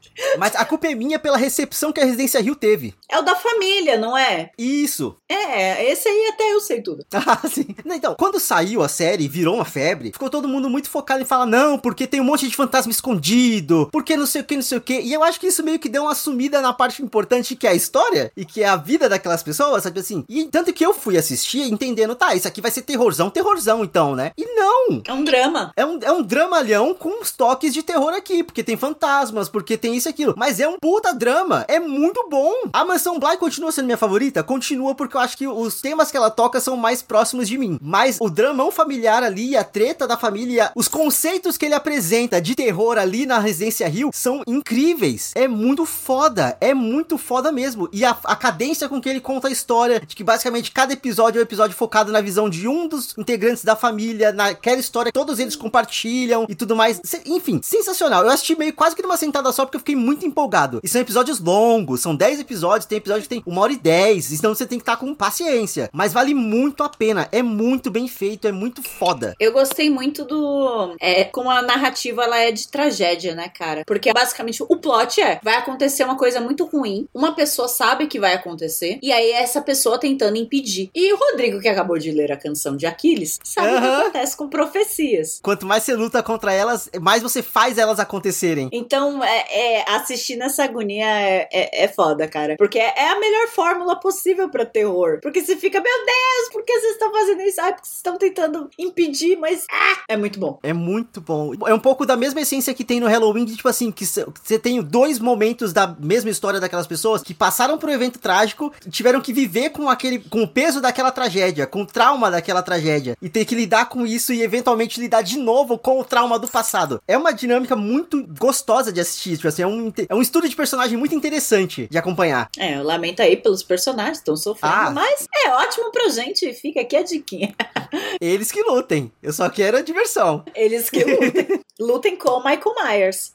Mas 0.37 0.55
a 0.55 0.65
culpa 0.65 0.87
é 0.87 0.95
minha 0.95 1.19
pela 1.19 1.37
recepção 1.37 1.91
que 1.91 1.99
a 1.99 2.05
Residência 2.05 2.41
Rio 2.41 2.55
teve. 2.55 2.93
É 3.09 3.19
o 3.19 3.21
da 3.21 3.35
família, 3.35 3.97
não 3.97 4.17
é? 4.17 4.51
Isso. 4.57 5.15
É, 5.27 5.89
esse 5.91 6.07
aí 6.07 6.31
até 6.33 6.53
eu 6.53 6.59
sei 6.59 6.81
tudo. 6.81 7.05
Ah, 7.31 7.47
sim. 7.47 7.67
Então, 7.85 8.15
quando 8.15 8.39
saiu 8.39 8.81
a 8.81 8.89
série, 8.89 9.27
virou 9.27 9.55
uma 9.55 9.63
febre, 9.63 10.11
ficou 10.11 10.29
todo 10.29 10.47
mundo 10.47 10.69
muito 10.69 10.89
focado 10.89 11.21
em 11.21 11.25
falar, 11.25 11.45
não, 11.45 11.77
porque 11.77 12.07
tem 12.07 12.19
um 12.19 12.23
monte 12.23 12.47
de 12.47 12.55
fantasma 12.55 12.91
escondido, 12.91 13.87
porque 13.91 14.17
não 14.17 14.25
sei 14.25 14.41
o 14.41 14.43
que, 14.43 14.55
não 14.55 14.63
sei 14.63 14.77
o 14.79 14.81
que. 14.81 14.99
E 14.99 15.13
eu 15.13 15.23
acho 15.23 15.39
que 15.39 15.47
isso 15.47 15.63
meio 15.63 15.79
que 15.79 15.87
deu 15.87 16.03
uma 16.03 16.15
sumida 16.15 16.59
na 16.61 16.73
parte 16.73 17.01
importante 17.03 17.55
que 17.55 17.67
é 17.67 17.69
a 17.69 17.75
história 17.75 18.31
e 18.35 18.43
que 18.43 18.63
é 18.63 18.67
a 18.67 18.75
vida 18.75 19.07
daquelas 19.07 19.43
pessoas, 19.43 19.83
sabe 19.83 19.99
assim? 19.99 20.25
E 20.27 20.45
tanto 20.45 20.73
que 20.73 20.85
eu 20.85 20.93
fui 20.93 21.15
assistir 21.17 21.71
entendendo, 21.71 22.15
tá, 22.15 22.33
isso 22.35 22.47
aqui 22.47 22.59
vai 22.59 22.71
ser 22.71 22.81
terrorzão, 22.81 23.29
terrorzão 23.29 23.83
então, 23.83 24.15
né? 24.15 24.31
E 24.37 24.45
não! 24.55 25.01
É 25.07 25.13
um 25.13 25.23
drama. 25.23 25.71
É 25.75 25.85
um, 25.85 25.99
é 26.01 26.11
um 26.11 26.23
dramalhão 26.23 26.93
com 26.93 27.21
uns 27.21 27.31
toques 27.31 27.73
de 27.73 27.83
terror 27.83 28.13
aqui, 28.13 28.43
porque 28.43 28.63
tem 28.63 28.75
fantasmas, 28.75 29.47
porque 29.47 29.77
tem 29.77 29.95
isso 29.95 30.09
e 30.09 30.10
aquilo. 30.11 30.33
Mas 30.37 30.59
é 30.59 30.67
um 30.67 30.77
puta 30.79 31.13
drama. 31.13 31.65
É 31.67 31.79
muito 31.79 32.27
bom. 32.29 32.53
A 32.71 32.85
Mansão 32.85 33.19
Bly 33.19 33.37
continua 33.37 33.71
sendo 33.71 33.85
minha 33.85 33.97
favorita? 33.97 34.43
Continua 34.43 34.95
porque 34.95 35.17
eu 35.17 35.21
acho 35.21 35.37
que 35.37 35.47
os 35.47 35.81
temas 35.81 36.11
que 36.11 36.17
ela 36.17 36.29
toca 36.29 36.59
são 36.59 36.77
mais 36.77 37.01
próximos 37.01 37.47
de 37.47 37.57
mim. 37.57 37.77
Mas 37.81 38.17
o 38.19 38.29
dramão 38.29 38.71
familiar 38.71 39.23
ali, 39.23 39.57
a 39.57 39.63
treta 39.63 40.07
da 40.07 40.17
família, 40.17 40.71
os 40.75 40.87
conceitos 40.87 41.57
que 41.57 41.65
ele 41.65 41.73
apresenta 41.73 42.41
de 42.41 42.55
terror 42.55 42.97
ali 42.97 43.25
na 43.25 43.39
Residência 43.39 43.87
Rio 43.87 44.11
são 44.13 44.43
incríveis. 44.47 45.31
É 45.35 45.47
muito 45.47 45.85
foda. 45.85 46.57
É 46.61 46.73
muito 46.73 47.17
foda 47.17 47.51
mesmo. 47.51 47.89
E 47.91 48.05
a, 48.05 48.17
a 48.23 48.35
cadência 48.35 48.87
com 48.87 49.01
que 49.01 49.09
ele 49.09 49.21
conta 49.21 49.47
a 49.47 49.51
história, 49.51 49.99
de 49.99 50.15
que 50.15 50.23
basicamente 50.23 50.71
cada 50.71 50.93
episódio 50.93 51.39
é 51.39 51.41
um 51.41 51.43
episódio 51.43 51.75
focado 51.75 52.11
na 52.11 52.21
visão 52.21 52.49
de 52.49 52.67
um 52.67 52.87
dos 52.87 53.17
integrantes 53.17 53.63
da 53.63 53.75
família, 53.75 54.31
naquela 54.31 54.79
história 54.79 55.11
que 55.11 55.19
todos 55.19 55.39
eles 55.39 55.55
compartilham 55.55 56.45
e 56.49 56.55
tudo 56.55 56.75
mais. 56.75 57.01
Enfim, 57.25 57.59
sensacional. 57.63 58.23
Eu 58.23 58.29
assisti 58.29 58.57
meio 58.57 58.73
quase 58.73 58.95
que 58.95 59.01
numa 59.01 59.17
sentada 59.17 59.51
só 59.51 59.65
porque 59.65 59.77
eu 59.77 59.79
fiquei 59.79 59.90
muito 59.95 60.25
empolgado. 60.25 60.79
E 60.83 60.87
são 60.87 61.01
episódios 61.01 61.39
longos, 61.39 62.01
são 62.01 62.15
10 62.15 62.39
episódios, 62.39 62.85
tem 62.85 62.97
episódio 62.97 63.23
que 63.23 63.29
tem 63.29 63.43
uma 63.45 63.61
hora 63.61 63.73
e 63.73 63.77
10, 63.77 64.33
então 64.33 64.53
você 64.53 64.65
tem 64.65 64.77
que 64.77 64.83
estar 64.83 64.97
com 64.97 65.13
paciência. 65.13 65.89
Mas 65.93 66.13
vale 66.13 66.33
muito 66.33 66.83
a 66.83 66.89
pena, 66.89 67.27
é 67.31 67.41
muito 67.41 67.89
bem 67.89 68.07
feito, 68.07 68.47
é 68.47 68.51
muito 68.51 68.81
foda. 68.83 69.35
Eu 69.39 69.51
gostei 69.51 69.89
muito 69.89 70.25
do. 70.25 70.95
É, 70.99 71.25
como 71.25 71.49
a 71.49 71.61
narrativa 71.61 72.23
ela 72.23 72.37
é 72.37 72.51
de 72.51 72.67
tragédia, 72.67 73.35
né, 73.35 73.49
cara? 73.49 73.83
Porque 73.85 74.13
basicamente 74.13 74.63
o 74.67 74.77
plot 74.77 75.21
é: 75.21 75.39
vai 75.43 75.55
acontecer 75.55 76.03
uma 76.03 76.17
coisa 76.17 76.39
muito 76.39 76.65
ruim, 76.65 77.07
uma 77.13 77.33
pessoa 77.33 77.67
sabe 77.67 78.07
que 78.07 78.19
vai 78.19 78.33
acontecer, 78.33 78.99
e 79.01 79.11
aí 79.11 79.31
é 79.31 79.41
essa 79.41 79.61
pessoa 79.61 79.99
tentando 79.99 80.37
impedir. 80.37 80.89
E 80.93 81.13
o 81.13 81.17
Rodrigo, 81.17 81.59
que 81.59 81.67
acabou 81.67 81.97
de 81.97 82.11
ler 82.11 82.31
a 82.31 82.37
canção 82.37 82.75
de 82.75 82.85
Aquiles, 82.85 83.39
sabe 83.43 83.75
o 83.75 83.81
que 83.81 83.87
acontece 83.87 84.37
com 84.37 84.47
profecias. 84.47 85.39
Quanto 85.41 85.65
mais 85.65 85.83
você 85.83 85.95
luta 85.95 86.21
contra 86.23 86.53
elas, 86.53 86.89
mais 87.01 87.21
você 87.21 87.41
faz 87.41 87.77
elas 87.77 87.99
acontecerem. 87.99 88.69
Então, 88.71 89.23
é, 89.23 89.45
é, 89.49 89.80
assistir 89.87 90.35
nessa 90.35 90.63
agonia 90.63 91.05
é, 91.05 91.47
é, 91.51 91.83
é 91.85 91.87
foda, 91.87 92.27
cara. 92.27 92.55
Porque 92.57 92.79
é, 92.79 92.93
é 92.95 93.09
a 93.09 93.19
melhor 93.19 93.47
fórmula 93.47 93.99
possível 93.99 94.49
pra 94.49 94.65
terror. 94.65 95.19
Porque 95.21 95.41
você 95.41 95.55
fica, 95.55 95.79
meu 95.81 96.05
Deus, 96.05 96.49
por 96.51 96.63
que 96.63 96.79
vocês 96.79 96.93
estão 96.93 97.11
fazendo 97.11 97.41
isso? 97.41 97.61
Ah, 97.61 97.71
porque 97.71 97.87
vocês 97.87 97.97
estão 97.97 98.17
tentando 98.17 98.69
impedir, 98.77 99.37
mas. 99.37 99.65
Ah, 99.71 100.03
é 100.07 100.17
muito 100.17 100.39
bom. 100.39 100.59
É 100.63 100.73
muito 100.73 101.21
bom. 101.21 101.53
É 101.65 101.73
um 101.73 101.79
pouco 101.79 102.05
da 102.05 102.17
mesma 102.17 102.41
essência 102.41 102.73
que 102.73 102.83
tem 102.83 102.99
no 102.99 103.07
Halloween, 103.07 103.45
de 103.45 103.55
tipo 103.55 103.69
assim, 103.69 103.91
que 103.91 104.05
você 104.05 104.59
tem 104.59 104.81
dois 104.81 105.19
momentos 105.19 105.73
da 105.73 105.87
mesma 105.87 106.29
história 106.29 106.59
daquelas 106.59 106.87
pessoas 106.87 107.21
que 107.21 107.33
passaram 107.33 107.77
por 107.77 107.89
um 107.89 107.93
evento 107.93 108.19
trágico 108.19 108.73
e 108.85 108.89
tiveram 108.89 109.21
que 109.21 109.33
viver 109.33 109.69
com 109.71 109.89
aquele 109.89 110.19
com 110.19 110.43
o 110.43 110.47
peso 110.47 110.81
daquela 110.81 111.11
tragédia, 111.11 111.67
com 111.67 111.81
o 111.81 111.85
trauma 111.85 112.31
daquela 112.31 112.61
tragédia 112.61 113.17
e 113.21 113.29
ter 113.29 113.45
que 113.45 113.55
lidar 113.55 113.85
com 113.89 114.05
isso 114.05 114.33
e 114.33 114.41
eventualmente 114.41 114.99
lidar 114.99 115.21
de 115.21 115.37
novo 115.37 115.77
com 115.77 115.99
o 115.99 116.05
trauma 116.05 116.37
do 116.37 116.47
passado. 116.47 117.01
É 117.07 117.17
uma 117.17 117.31
dinâmica 117.31 117.75
muito 117.75 118.25
gostosa 118.39 118.91
de 118.91 118.99
assistir, 118.99 119.35
tipo 119.35 119.47
assim, 119.47 119.63
é 119.63 119.67
inte- 119.87 120.05
é 120.09 120.15
um 120.15 120.21
estudo 120.21 120.47
de 120.49 120.55
personagem 120.55 120.97
muito 120.97 121.15
interessante 121.15 121.87
de 121.89 121.97
acompanhar. 121.97 122.49
É, 122.57 122.77
eu 122.77 122.83
lamento 122.83 123.21
aí 123.21 123.37
pelos 123.37 123.63
personagens 123.63 124.17
que 124.17 124.21
estão 124.23 124.35
sofrendo, 124.35 124.73
Ah. 124.75 124.91
mas 124.91 125.27
é 125.45 125.49
ótimo 125.51 125.91
pra 125.91 126.09
gente. 126.09 126.53
Fica 126.53 126.81
aqui 126.81 126.95
a 126.95 127.03
diquinha. 127.03 127.55
Eles 128.21 128.51
que 128.51 128.61
lutem. 128.63 129.11
Eu 129.21 129.33
só 129.33 129.49
quero 129.49 129.77
a 129.77 129.81
diversão. 129.81 130.43
Eles 130.55 130.89
que 130.89 131.03
lutem. 131.03 131.61
lutem 131.79 132.15
com 132.15 132.29
o 132.29 132.43
Michael 132.43 132.75
Myers. 132.83 133.33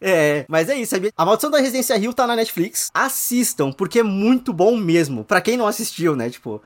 É, 0.00 0.44
mas 0.48 0.68
é 0.68 0.74
isso. 0.76 0.90
sabe? 0.90 1.12
A 1.16 1.24
Maldição 1.24 1.50
da 1.52 1.58
Residência 1.60 1.96
Rio 1.96 2.12
tá 2.12 2.26
na 2.26 2.34
Netflix. 2.34 2.90
Assistam, 2.92 3.70
porque 3.70 4.00
é 4.00 4.02
muito 4.02 4.52
bom 4.52 4.76
mesmo. 4.76 5.22
Pra 5.24 5.40
quem 5.40 5.56
não 5.56 5.68
assistiu, 5.68 6.16
né? 6.16 6.28
Tipo. 6.28 6.60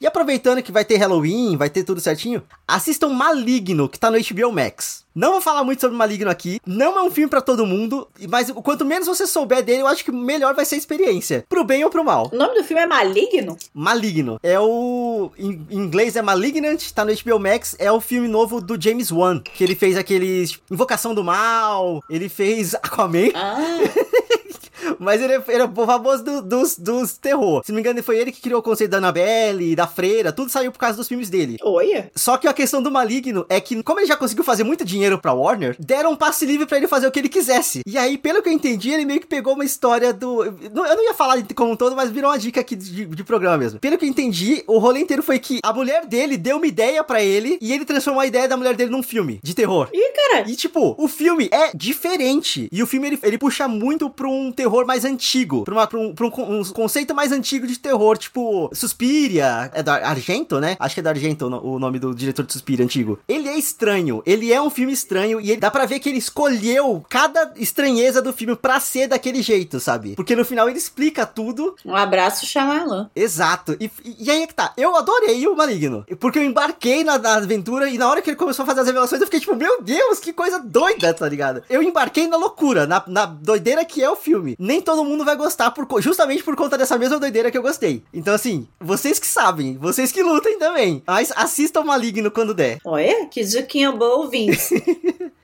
E 0.00 0.06
aproveitando 0.06 0.62
que 0.62 0.70
vai 0.70 0.84
ter 0.84 0.96
Halloween, 0.96 1.56
vai 1.56 1.68
ter 1.68 1.82
tudo 1.82 2.00
certinho, 2.00 2.42
assistam 2.66 3.08
Maligno, 3.08 3.88
que 3.88 3.98
tá 3.98 4.10
no 4.10 4.18
HBO 4.18 4.52
Max. 4.52 5.04
Não 5.12 5.32
vou 5.32 5.40
falar 5.40 5.64
muito 5.64 5.80
sobre 5.80 5.96
Maligno 5.96 6.30
aqui, 6.30 6.60
não 6.64 6.96
é 6.96 7.02
um 7.02 7.10
filme 7.10 7.28
pra 7.28 7.40
todo 7.40 7.66
mundo, 7.66 8.06
mas 8.28 8.52
quanto 8.52 8.84
menos 8.84 9.08
você 9.08 9.26
souber 9.26 9.64
dele, 9.64 9.82
eu 9.82 9.88
acho 9.88 10.04
que 10.04 10.12
melhor 10.12 10.54
vai 10.54 10.64
ser 10.64 10.76
a 10.76 10.78
experiência. 10.78 11.44
Pro 11.48 11.64
bem 11.64 11.82
ou 11.82 11.90
pro 11.90 12.04
mal. 12.04 12.30
O 12.32 12.36
nome 12.36 12.54
do 12.54 12.62
filme 12.62 12.82
é 12.82 12.86
Maligno? 12.86 13.56
Maligno. 13.74 14.38
É 14.40 14.60
o. 14.60 15.32
Em 15.36 15.66
inglês 15.70 16.14
é 16.14 16.22
Malignant, 16.22 16.80
tá 16.92 17.04
no 17.04 17.12
HBO 17.12 17.40
Max. 17.40 17.74
É 17.80 17.90
o 17.90 18.00
filme 18.00 18.28
novo 18.28 18.60
do 18.60 18.80
James 18.80 19.10
Wan. 19.10 19.40
Que 19.40 19.64
ele 19.64 19.74
fez 19.74 19.96
aqueles. 19.96 20.60
Invocação 20.70 21.12
do 21.12 21.24
Mal. 21.24 22.00
Ele 22.08 22.28
fez 22.28 22.76
Aquaman. 22.76 23.30
Ah, 23.34 23.58
Mas 24.98 25.20
ele 25.20 25.34
era 25.48 25.64
o 25.66 25.86
famoso 25.86 26.24
do- 26.24 26.42
dos, 26.42 26.76
dos 26.78 27.16
terror. 27.18 27.62
Se 27.64 27.72
não 27.72 27.76
me 27.76 27.80
engano, 27.80 28.02
foi 28.02 28.18
ele 28.18 28.32
que 28.32 28.40
criou 28.40 28.60
o 28.60 28.62
conceito 28.62 28.90
da 28.90 28.98
Annabelle, 28.98 29.74
da 29.76 29.86
Freira. 29.86 30.32
Tudo 30.32 30.50
saiu 30.50 30.70
por 30.72 30.78
causa 30.78 30.96
dos 30.96 31.08
filmes 31.08 31.30
dele. 31.30 31.56
olha. 31.62 32.10
Só 32.14 32.36
que 32.36 32.46
a 32.48 32.52
questão 32.52 32.82
do 32.82 32.90
Maligno 32.90 33.44
é 33.48 33.60
que, 33.60 33.82
como 33.82 34.00
ele 34.00 34.06
já 34.06 34.16
conseguiu 34.16 34.44
fazer 34.44 34.64
muito 34.64 34.84
dinheiro 34.84 35.18
pra 35.18 35.32
Warner, 35.32 35.76
deram 35.78 36.12
um 36.12 36.16
passe 36.16 36.44
livre 36.46 36.66
pra 36.66 36.76
ele 36.76 36.86
fazer 36.88 37.06
o 37.06 37.10
que 37.10 37.18
ele 37.18 37.28
quisesse. 37.28 37.82
E 37.86 37.96
aí, 37.98 38.18
pelo 38.18 38.42
que 38.42 38.48
eu 38.48 38.52
entendi, 38.52 38.90
ele 38.90 39.04
meio 39.04 39.20
que 39.20 39.26
pegou 39.26 39.54
uma 39.54 39.64
história 39.64 40.12
do. 40.12 40.44
Eu 40.44 40.54
não 40.74 40.86
eu 40.86 40.96
não 40.96 41.04
ia 41.04 41.14
falar 41.14 41.42
como 41.54 41.72
um 41.72 41.76
todo, 41.76 41.94
mas 41.96 42.10
virou 42.10 42.30
uma 42.30 42.38
dica 42.38 42.60
aqui 42.60 42.74
de, 42.76 43.04
de 43.06 43.24
programa 43.24 43.56
mesmo. 43.58 43.78
Pelo 43.80 43.96
que 43.98 44.04
eu 44.04 44.08
entendi, 44.08 44.62
o 44.66 44.78
rolê 44.78 45.00
inteiro 45.00 45.22
foi 45.22 45.38
que 45.38 45.60
a 45.62 45.72
mulher 45.72 46.06
dele 46.06 46.36
deu 46.36 46.56
uma 46.56 46.66
ideia 46.66 47.02
pra 47.04 47.22
ele 47.22 47.58
e 47.60 47.72
ele 47.72 47.84
transformou 47.84 48.20
a 48.22 48.26
ideia 48.26 48.48
da 48.48 48.56
mulher 48.56 48.74
dele 48.74 48.90
num 48.90 49.02
filme 49.02 49.38
de 49.42 49.54
terror. 49.54 49.88
Ih, 49.92 50.12
cara. 50.30 50.48
E, 50.48 50.56
tipo, 50.56 50.94
o 50.98 51.08
filme 51.08 51.48
é 51.52 51.70
diferente. 51.74 52.68
E 52.72 52.82
o 52.82 52.86
filme, 52.86 53.06
ele, 53.08 53.18
ele 53.22 53.38
puxa 53.38 53.68
muito 53.68 54.08
pra 54.10 54.28
um 54.28 54.50
terror 54.52 54.77
mais 54.86 55.04
antigo. 55.04 55.64
Pra, 55.64 55.74
uma- 55.74 55.86
pra 55.86 55.98
um, 55.98 56.14
pra 56.14 56.26
um 56.26 56.58
um 56.60 56.64
conceito 56.64 57.14
mais 57.14 57.32
antigo 57.32 57.66
de 57.66 57.78
terror. 57.78 58.16
Tipo, 58.16 58.70
Suspiria. 58.72 59.70
É 59.74 59.82
da 59.82 59.94
Argento, 60.08 60.60
né? 60.60 60.76
Acho 60.78 60.94
que 60.94 61.00
é 61.00 61.02
da 61.02 61.10
Argento 61.10 61.46
o 61.46 61.78
nome 61.78 61.98
do 61.98 62.14
diretor 62.14 62.44
de 62.44 62.52
Suspiria 62.52 62.84
antigo. 62.84 63.18
Ele 63.28 63.48
é 63.48 63.56
estranho. 63.58 64.22
Ele 64.26 64.52
é 64.52 64.60
um 64.60 64.70
filme 64.70 64.92
estranho. 64.92 65.40
E 65.40 65.50
ele- 65.52 65.60
dá 65.60 65.70
pra 65.70 65.86
ver 65.86 65.98
que 66.00 66.08
ele 66.08 66.18
escolheu 66.18 67.04
cada 67.08 67.52
estranheza 67.56 68.20
do 68.22 68.32
filme 68.32 68.56
pra 68.56 68.80
ser 68.80 69.06
daquele 69.08 69.42
jeito, 69.42 69.78
sabe? 69.80 70.14
Porque 70.14 70.34
no 70.36 70.44
final 70.44 70.68
ele 70.68 70.78
explica 70.78 71.24
tudo. 71.26 71.74
Um 71.84 71.94
abraço, 71.94 72.46
Shyamalan. 72.46 73.10
Exato. 73.14 73.76
E, 73.80 73.90
e 74.18 74.30
aí 74.30 74.42
é 74.42 74.46
que 74.46 74.54
tá. 74.54 74.72
Eu 74.76 74.96
adorei 74.96 75.46
o 75.46 75.56
Maligno. 75.56 76.04
Porque 76.18 76.38
eu 76.38 76.42
embarquei 76.44 77.04
na, 77.04 77.18
na 77.18 77.34
aventura 77.36 77.88
e 77.88 77.98
na 77.98 78.08
hora 78.08 78.20
que 78.22 78.30
ele 78.30 78.36
começou 78.36 78.62
a 78.62 78.66
fazer 78.66 78.80
as 78.80 78.86
revelações, 78.86 79.20
eu 79.20 79.26
fiquei 79.26 79.40
tipo, 79.40 79.54
meu 79.56 79.82
Deus, 79.82 80.18
que 80.18 80.32
coisa 80.32 80.58
doida, 80.58 81.12
tá 81.14 81.28
ligado? 81.28 81.62
Eu 81.68 81.82
embarquei 81.82 82.26
na 82.26 82.36
loucura, 82.36 82.86
na, 82.86 83.02
na 83.06 83.26
doideira 83.26 83.84
que 83.84 84.02
é 84.02 84.10
o 84.10 84.16
filme. 84.16 84.56
Nem 84.68 84.82
todo 84.82 85.02
mundo 85.02 85.24
vai 85.24 85.34
gostar 85.34 85.70
por, 85.70 85.88
justamente 86.02 86.42
por 86.42 86.54
conta 86.54 86.76
dessa 86.76 86.98
mesma 86.98 87.18
doideira 87.18 87.50
que 87.50 87.56
eu 87.56 87.62
gostei. 87.62 88.02
Então, 88.12 88.34
assim, 88.34 88.68
vocês 88.78 89.18
que 89.18 89.26
sabem, 89.26 89.78
vocês 89.78 90.12
que 90.12 90.22
lutem 90.22 90.58
também. 90.58 91.02
Mas 91.06 91.32
assistam 91.34 91.84
Maligno 91.84 92.30
quando 92.30 92.52
der. 92.52 92.76
Olha, 92.84 93.24
que 93.28 93.42
diquinha 93.42 93.90
boa, 93.90 94.16
ouvintes. 94.16 94.68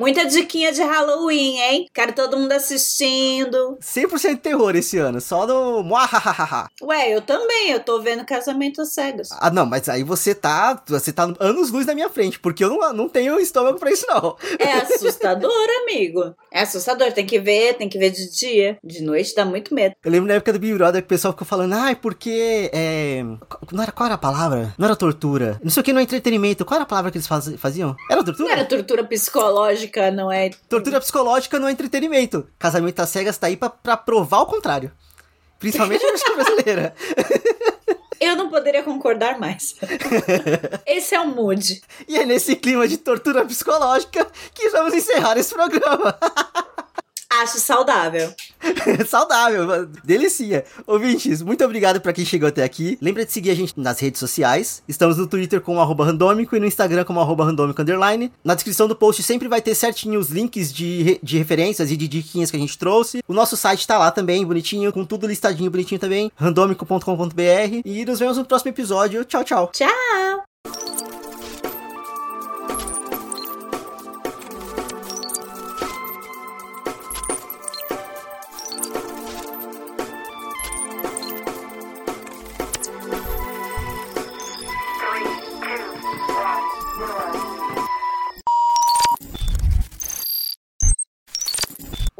Muita 0.00 0.24
diquinha 0.26 0.72
de 0.72 0.82
Halloween, 0.82 1.58
hein? 1.60 1.86
Quero 1.94 2.12
todo 2.12 2.36
mundo 2.36 2.52
assistindo. 2.52 3.78
100% 3.80 4.38
terror 4.40 4.74
esse 4.76 4.98
ano, 4.98 5.20
só 5.20 5.46
no. 5.46 5.82
Muahahaha. 5.82 6.68
Ué, 6.82 7.14
eu 7.14 7.20
também, 7.22 7.70
eu 7.70 7.80
tô 7.80 8.00
vendo 8.00 8.24
Casamento 8.24 8.82
às 8.82 8.92
Cegas. 8.92 9.28
Ah, 9.32 9.50
não, 9.50 9.66
mas 9.66 9.88
aí 9.88 10.02
você 10.02 10.34
tá. 10.34 10.82
Você 10.88 11.12
tá 11.12 11.32
anos 11.40 11.70
luz 11.70 11.86
na 11.86 11.94
minha 11.94 12.08
frente, 12.08 12.38
porque 12.38 12.64
eu 12.64 12.68
não, 12.70 12.92
não 12.92 13.08
tenho 13.08 13.38
estômago 13.38 13.78
pra 13.78 13.90
isso, 13.92 14.06
não. 14.08 14.36
É 14.58 14.72
assustador, 14.72 15.50
amigo. 15.82 16.34
É 16.52 16.62
assustador, 16.62 17.12
tem 17.12 17.26
que 17.26 17.38
ver, 17.38 17.74
tem 17.74 17.88
que 17.88 17.98
ver 17.98 18.10
de 18.10 18.30
dia. 18.30 18.78
De 18.82 19.02
noite 19.02 19.34
dá 19.34 19.44
muito 19.44 19.74
medo. 19.74 19.94
Eu 20.04 20.10
lembro 20.10 20.28
na 20.28 20.34
época 20.34 20.52
do 20.52 20.58
Big 20.58 20.74
Brother 20.74 21.02
que 21.02 21.06
o 21.06 21.08
pessoal 21.08 21.32
ficou 21.32 21.46
falando, 21.46 21.72
ai, 21.74 21.94
porque. 21.96 22.70
É... 22.72 23.22
Não 23.72 23.82
era, 23.82 23.92
qual 23.92 24.06
era 24.06 24.14
a 24.14 24.18
palavra? 24.18 24.74
Não 24.78 24.86
era 24.86 24.96
tortura. 24.96 25.60
Não 25.62 25.70
sei 25.70 25.80
o 25.80 25.84
que, 25.84 25.92
não 25.92 26.00
é 26.00 26.04
entretenimento. 26.04 26.64
Qual 26.64 26.76
era 26.76 26.84
a 26.84 26.88
palavra 26.88 27.10
que 27.10 27.18
eles 27.18 27.26
faz- 27.26 27.54
faziam? 27.58 27.94
Era 28.10 28.22
tortura? 28.24 28.48
Não 28.48 28.54
era 28.54 28.64
tortura 28.64 29.04
psicológica, 29.04 29.83
não 30.12 30.30
é? 30.30 30.50
Tortura 30.68 31.00
psicológica 31.00 31.58
não 31.58 31.68
é 31.68 31.72
entretenimento. 31.72 32.46
Casamento 32.58 33.00
às 33.00 33.08
cegas 33.08 33.38
tá 33.38 33.46
aí 33.46 33.56
pra, 33.56 33.70
pra 33.70 33.96
provar 33.96 34.40
o 34.40 34.46
contrário. 34.46 34.92
Principalmente 35.58 36.02
na 36.02 36.10
versão 36.10 36.34
brasileira. 36.36 36.94
Eu 38.20 38.36
não 38.36 38.48
poderia 38.48 38.82
concordar 38.82 39.38
mais. 39.38 39.74
Esse 40.86 41.14
é 41.14 41.20
o 41.20 41.28
mood. 41.28 41.82
E 42.08 42.16
é 42.16 42.24
nesse 42.24 42.56
clima 42.56 42.86
de 42.88 42.96
tortura 42.96 43.44
psicológica 43.44 44.26
que 44.52 44.68
vamos 44.70 44.94
encerrar 44.94 45.36
esse 45.36 45.52
programa. 45.52 46.18
Acho 47.40 47.58
saudável. 47.58 48.32
Saudável, 49.06 49.86
delicia. 50.04 50.64
Ouvintes, 50.86 51.42
muito 51.42 51.64
obrigado 51.64 52.00
pra 52.00 52.12
quem 52.12 52.24
chegou 52.24 52.48
até 52.48 52.62
aqui. 52.62 52.96
Lembra 53.00 53.24
de 53.24 53.32
seguir 53.32 53.50
a 53.50 53.54
gente 53.54 53.78
nas 53.78 53.98
redes 54.00 54.20
sociais. 54.20 54.82
Estamos 54.88 55.18
no 55.18 55.26
Twitter 55.26 55.60
com 55.60 55.80
arroba 55.80 56.04
randômico 56.04 56.56
e 56.56 56.60
no 56.60 56.66
Instagram 56.66 57.04
arroba 57.08 57.44
randômico 57.44 57.80
underline. 57.80 58.32
Na 58.42 58.54
descrição 58.54 58.88
do 58.88 58.96
post 58.96 59.22
sempre 59.22 59.48
vai 59.48 59.60
ter 59.60 59.74
certinho 59.74 60.18
os 60.18 60.28
links 60.30 60.72
de, 60.72 61.18
de 61.22 61.38
referências 61.38 61.90
e 61.90 61.96
de 61.96 62.08
diquinhas 62.08 62.50
que 62.50 62.56
a 62.56 62.60
gente 62.60 62.78
trouxe. 62.78 63.22
O 63.28 63.34
nosso 63.34 63.56
site 63.56 63.86
tá 63.86 63.98
lá 63.98 64.10
também, 64.10 64.44
bonitinho, 64.44 64.92
com 64.92 65.04
tudo 65.04 65.26
listadinho, 65.26 65.70
bonitinho 65.70 66.00
também, 66.00 66.30
randômico.com.br. 66.36 67.80
E 67.84 68.04
nos 68.04 68.18
vemos 68.18 68.36
no 68.36 68.44
próximo 68.44 68.70
episódio. 68.70 69.24
Tchau, 69.24 69.44
tchau. 69.44 69.70
Tchau! 69.72 70.53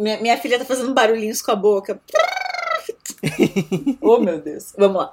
Minha, 0.04 0.20
minha 0.20 0.36
filha 0.36 0.58
tá 0.58 0.66
fazendo 0.66 0.92
barulhinhos 0.92 1.40
com 1.40 1.50
a 1.50 1.56
boca. 1.56 1.98
oh, 4.02 4.18
meu 4.18 4.38
Deus. 4.38 4.74
Vamos 4.76 4.98
lá. 4.98 5.12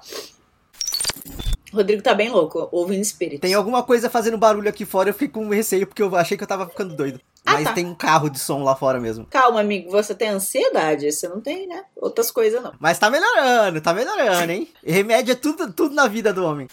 Rodrigo 1.71 2.01
tá 2.01 2.13
bem 2.13 2.27
louco, 2.27 2.67
ouvindo 2.73 3.01
espírito. 3.01 3.39
Tem 3.39 3.53
alguma 3.53 3.83
coisa 3.83 4.09
fazendo 4.09 4.37
barulho 4.37 4.67
aqui 4.67 4.83
fora, 4.83 5.07
eu 5.07 5.13
fiquei 5.13 5.29
com 5.29 5.47
receio 5.47 5.87
porque 5.87 6.01
eu 6.01 6.13
achei 6.13 6.35
que 6.35 6.43
eu 6.43 6.47
tava 6.47 6.67
ficando 6.67 6.93
doido. 6.93 7.21
Ah, 7.45 7.53
Mas 7.53 7.63
tá. 7.63 7.71
tem 7.73 7.85
um 7.85 7.95
carro 7.95 8.29
de 8.29 8.37
som 8.37 8.63
lá 8.63 8.75
fora 8.75 8.99
mesmo. 8.99 9.25
Calma, 9.27 9.61
amigo, 9.61 9.89
você 9.89 10.13
tem 10.13 10.27
ansiedade, 10.27 11.09
você 11.09 11.29
não 11.29 11.39
tem, 11.39 11.65
né? 11.67 11.85
Outras 11.95 12.29
coisas 12.29 12.61
não. 12.61 12.73
Mas 12.77 12.99
tá 12.99 13.09
melhorando, 13.09 13.79
tá 13.79 13.93
melhorando, 13.93 14.51
hein? 14.51 14.67
Remédio 14.83 15.31
é 15.31 15.35
tudo, 15.35 15.71
tudo 15.71 15.95
na 15.95 16.09
vida 16.09 16.33
do 16.33 16.43
homem. 16.43 16.67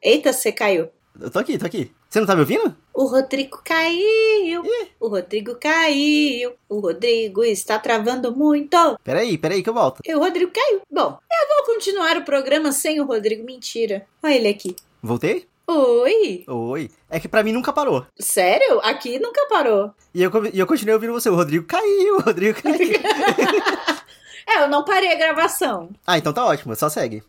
Eita, 0.00 0.32
você 0.32 0.52
caiu. 0.52 0.88
Eu 1.20 1.30
tô 1.30 1.38
aqui, 1.38 1.56
tô 1.56 1.66
aqui. 1.66 1.92
Você 2.10 2.18
não 2.18 2.26
tá 2.26 2.34
me 2.34 2.40
ouvindo? 2.40 2.74
O 2.92 3.04
Rodrigo 3.06 3.60
caiu. 3.64 4.62
O 4.98 5.08
Rodrigo 5.08 5.54
caiu. 5.54 6.54
O 6.68 6.80
Rodrigo 6.80 7.44
está 7.44 7.78
travando 7.78 8.34
muito. 8.34 8.76
Peraí, 9.04 9.38
peraí 9.38 9.62
que 9.62 9.68
eu 9.70 9.74
volto. 9.74 10.00
E 10.04 10.12
o 10.14 10.18
Rodrigo 10.18 10.50
caiu. 10.52 10.80
Bom, 10.90 11.18
eu 11.30 11.48
vou 11.66 11.74
continuar 11.74 12.16
o 12.16 12.24
programa 12.24 12.72
sem 12.72 13.00
o 13.00 13.04
Rodrigo. 13.06 13.44
Mentira. 13.44 14.06
Olha 14.22 14.34
ele 14.34 14.48
aqui. 14.48 14.74
Voltei? 15.00 15.46
Oi. 15.68 16.44
Oi. 16.48 16.90
É 17.08 17.20
que 17.20 17.28
pra 17.28 17.42
mim 17.44 17.52
nunca 17.52 17.72
parou. 17.72 18.04
Sério? 18.18 18.80
Aqui 18.82 19.18
nunca 19.20 19.46
parou. 19.48 19.92
E 20.12 20.22
eu, 20.22 20.30
e 20.52 20.58
eu 20.58 20.66
continuei 20.66 20.94
ouvindo 20.94 21.12
você. 21.12 21.28
O 21.30 21.36
Rodrigo 21.36 21.64
caiu, 21.64 22.16
o 22.16 22.20
Rodrigo 22.22 22.60
caiu. 22.60 22.76
É, 24.46 24.62
eu 24.62 24.68
não 24.68 24.84
parei 24.84 25.10
a 25.10 25.14
gravação. 25.16 25.88
ah, 26.06 26.18
então 26.18 26.30
tá 26.30 26.44
ótimo, 26.44 26.76
só 26.76 26.90
segue. 26.90 27.22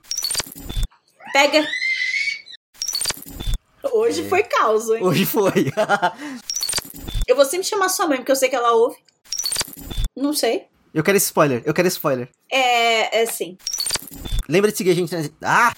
Pega. 1.32 1.66
Hoje 3.98 4.28
foi 4.28 4.44
caos, 4.44 4.90
hein? 4.90 5.02
Hoje 5.02 5.26
foi. 5.26 5.72
Eu 7.26 7.34
vou 7.34 7.46
sempre 7.46 7.66
chamar 7.66 7.88
sua 7.88 8.06
mãe, 8.06 8.18
porque 8.18 8.32
eu 8.32 8.36
sei 8.36 8.50
que 8.50 8.56
ela 8.56 8.74
ouve. 8.74 8.98
Não 10.16 10.34
sei. 10.34 10.66
eu 10.94 11.02
quero 11.02 11.18
spoiler, 11.18 11.64
eu 11.66 11.74
quero 11.74 11.88
spoiler. 11.88 12.30
É, 12.52 13.20
é 13.20 13.24
assim. 13.24 13.58
Lembra 14.48 14.70
de 14.72 14.78
seguir 14.78 14.92
a 14.92 14.94
gente 14.94 15.16
nas... 15.16 15.32
Ah! 15.42 15.74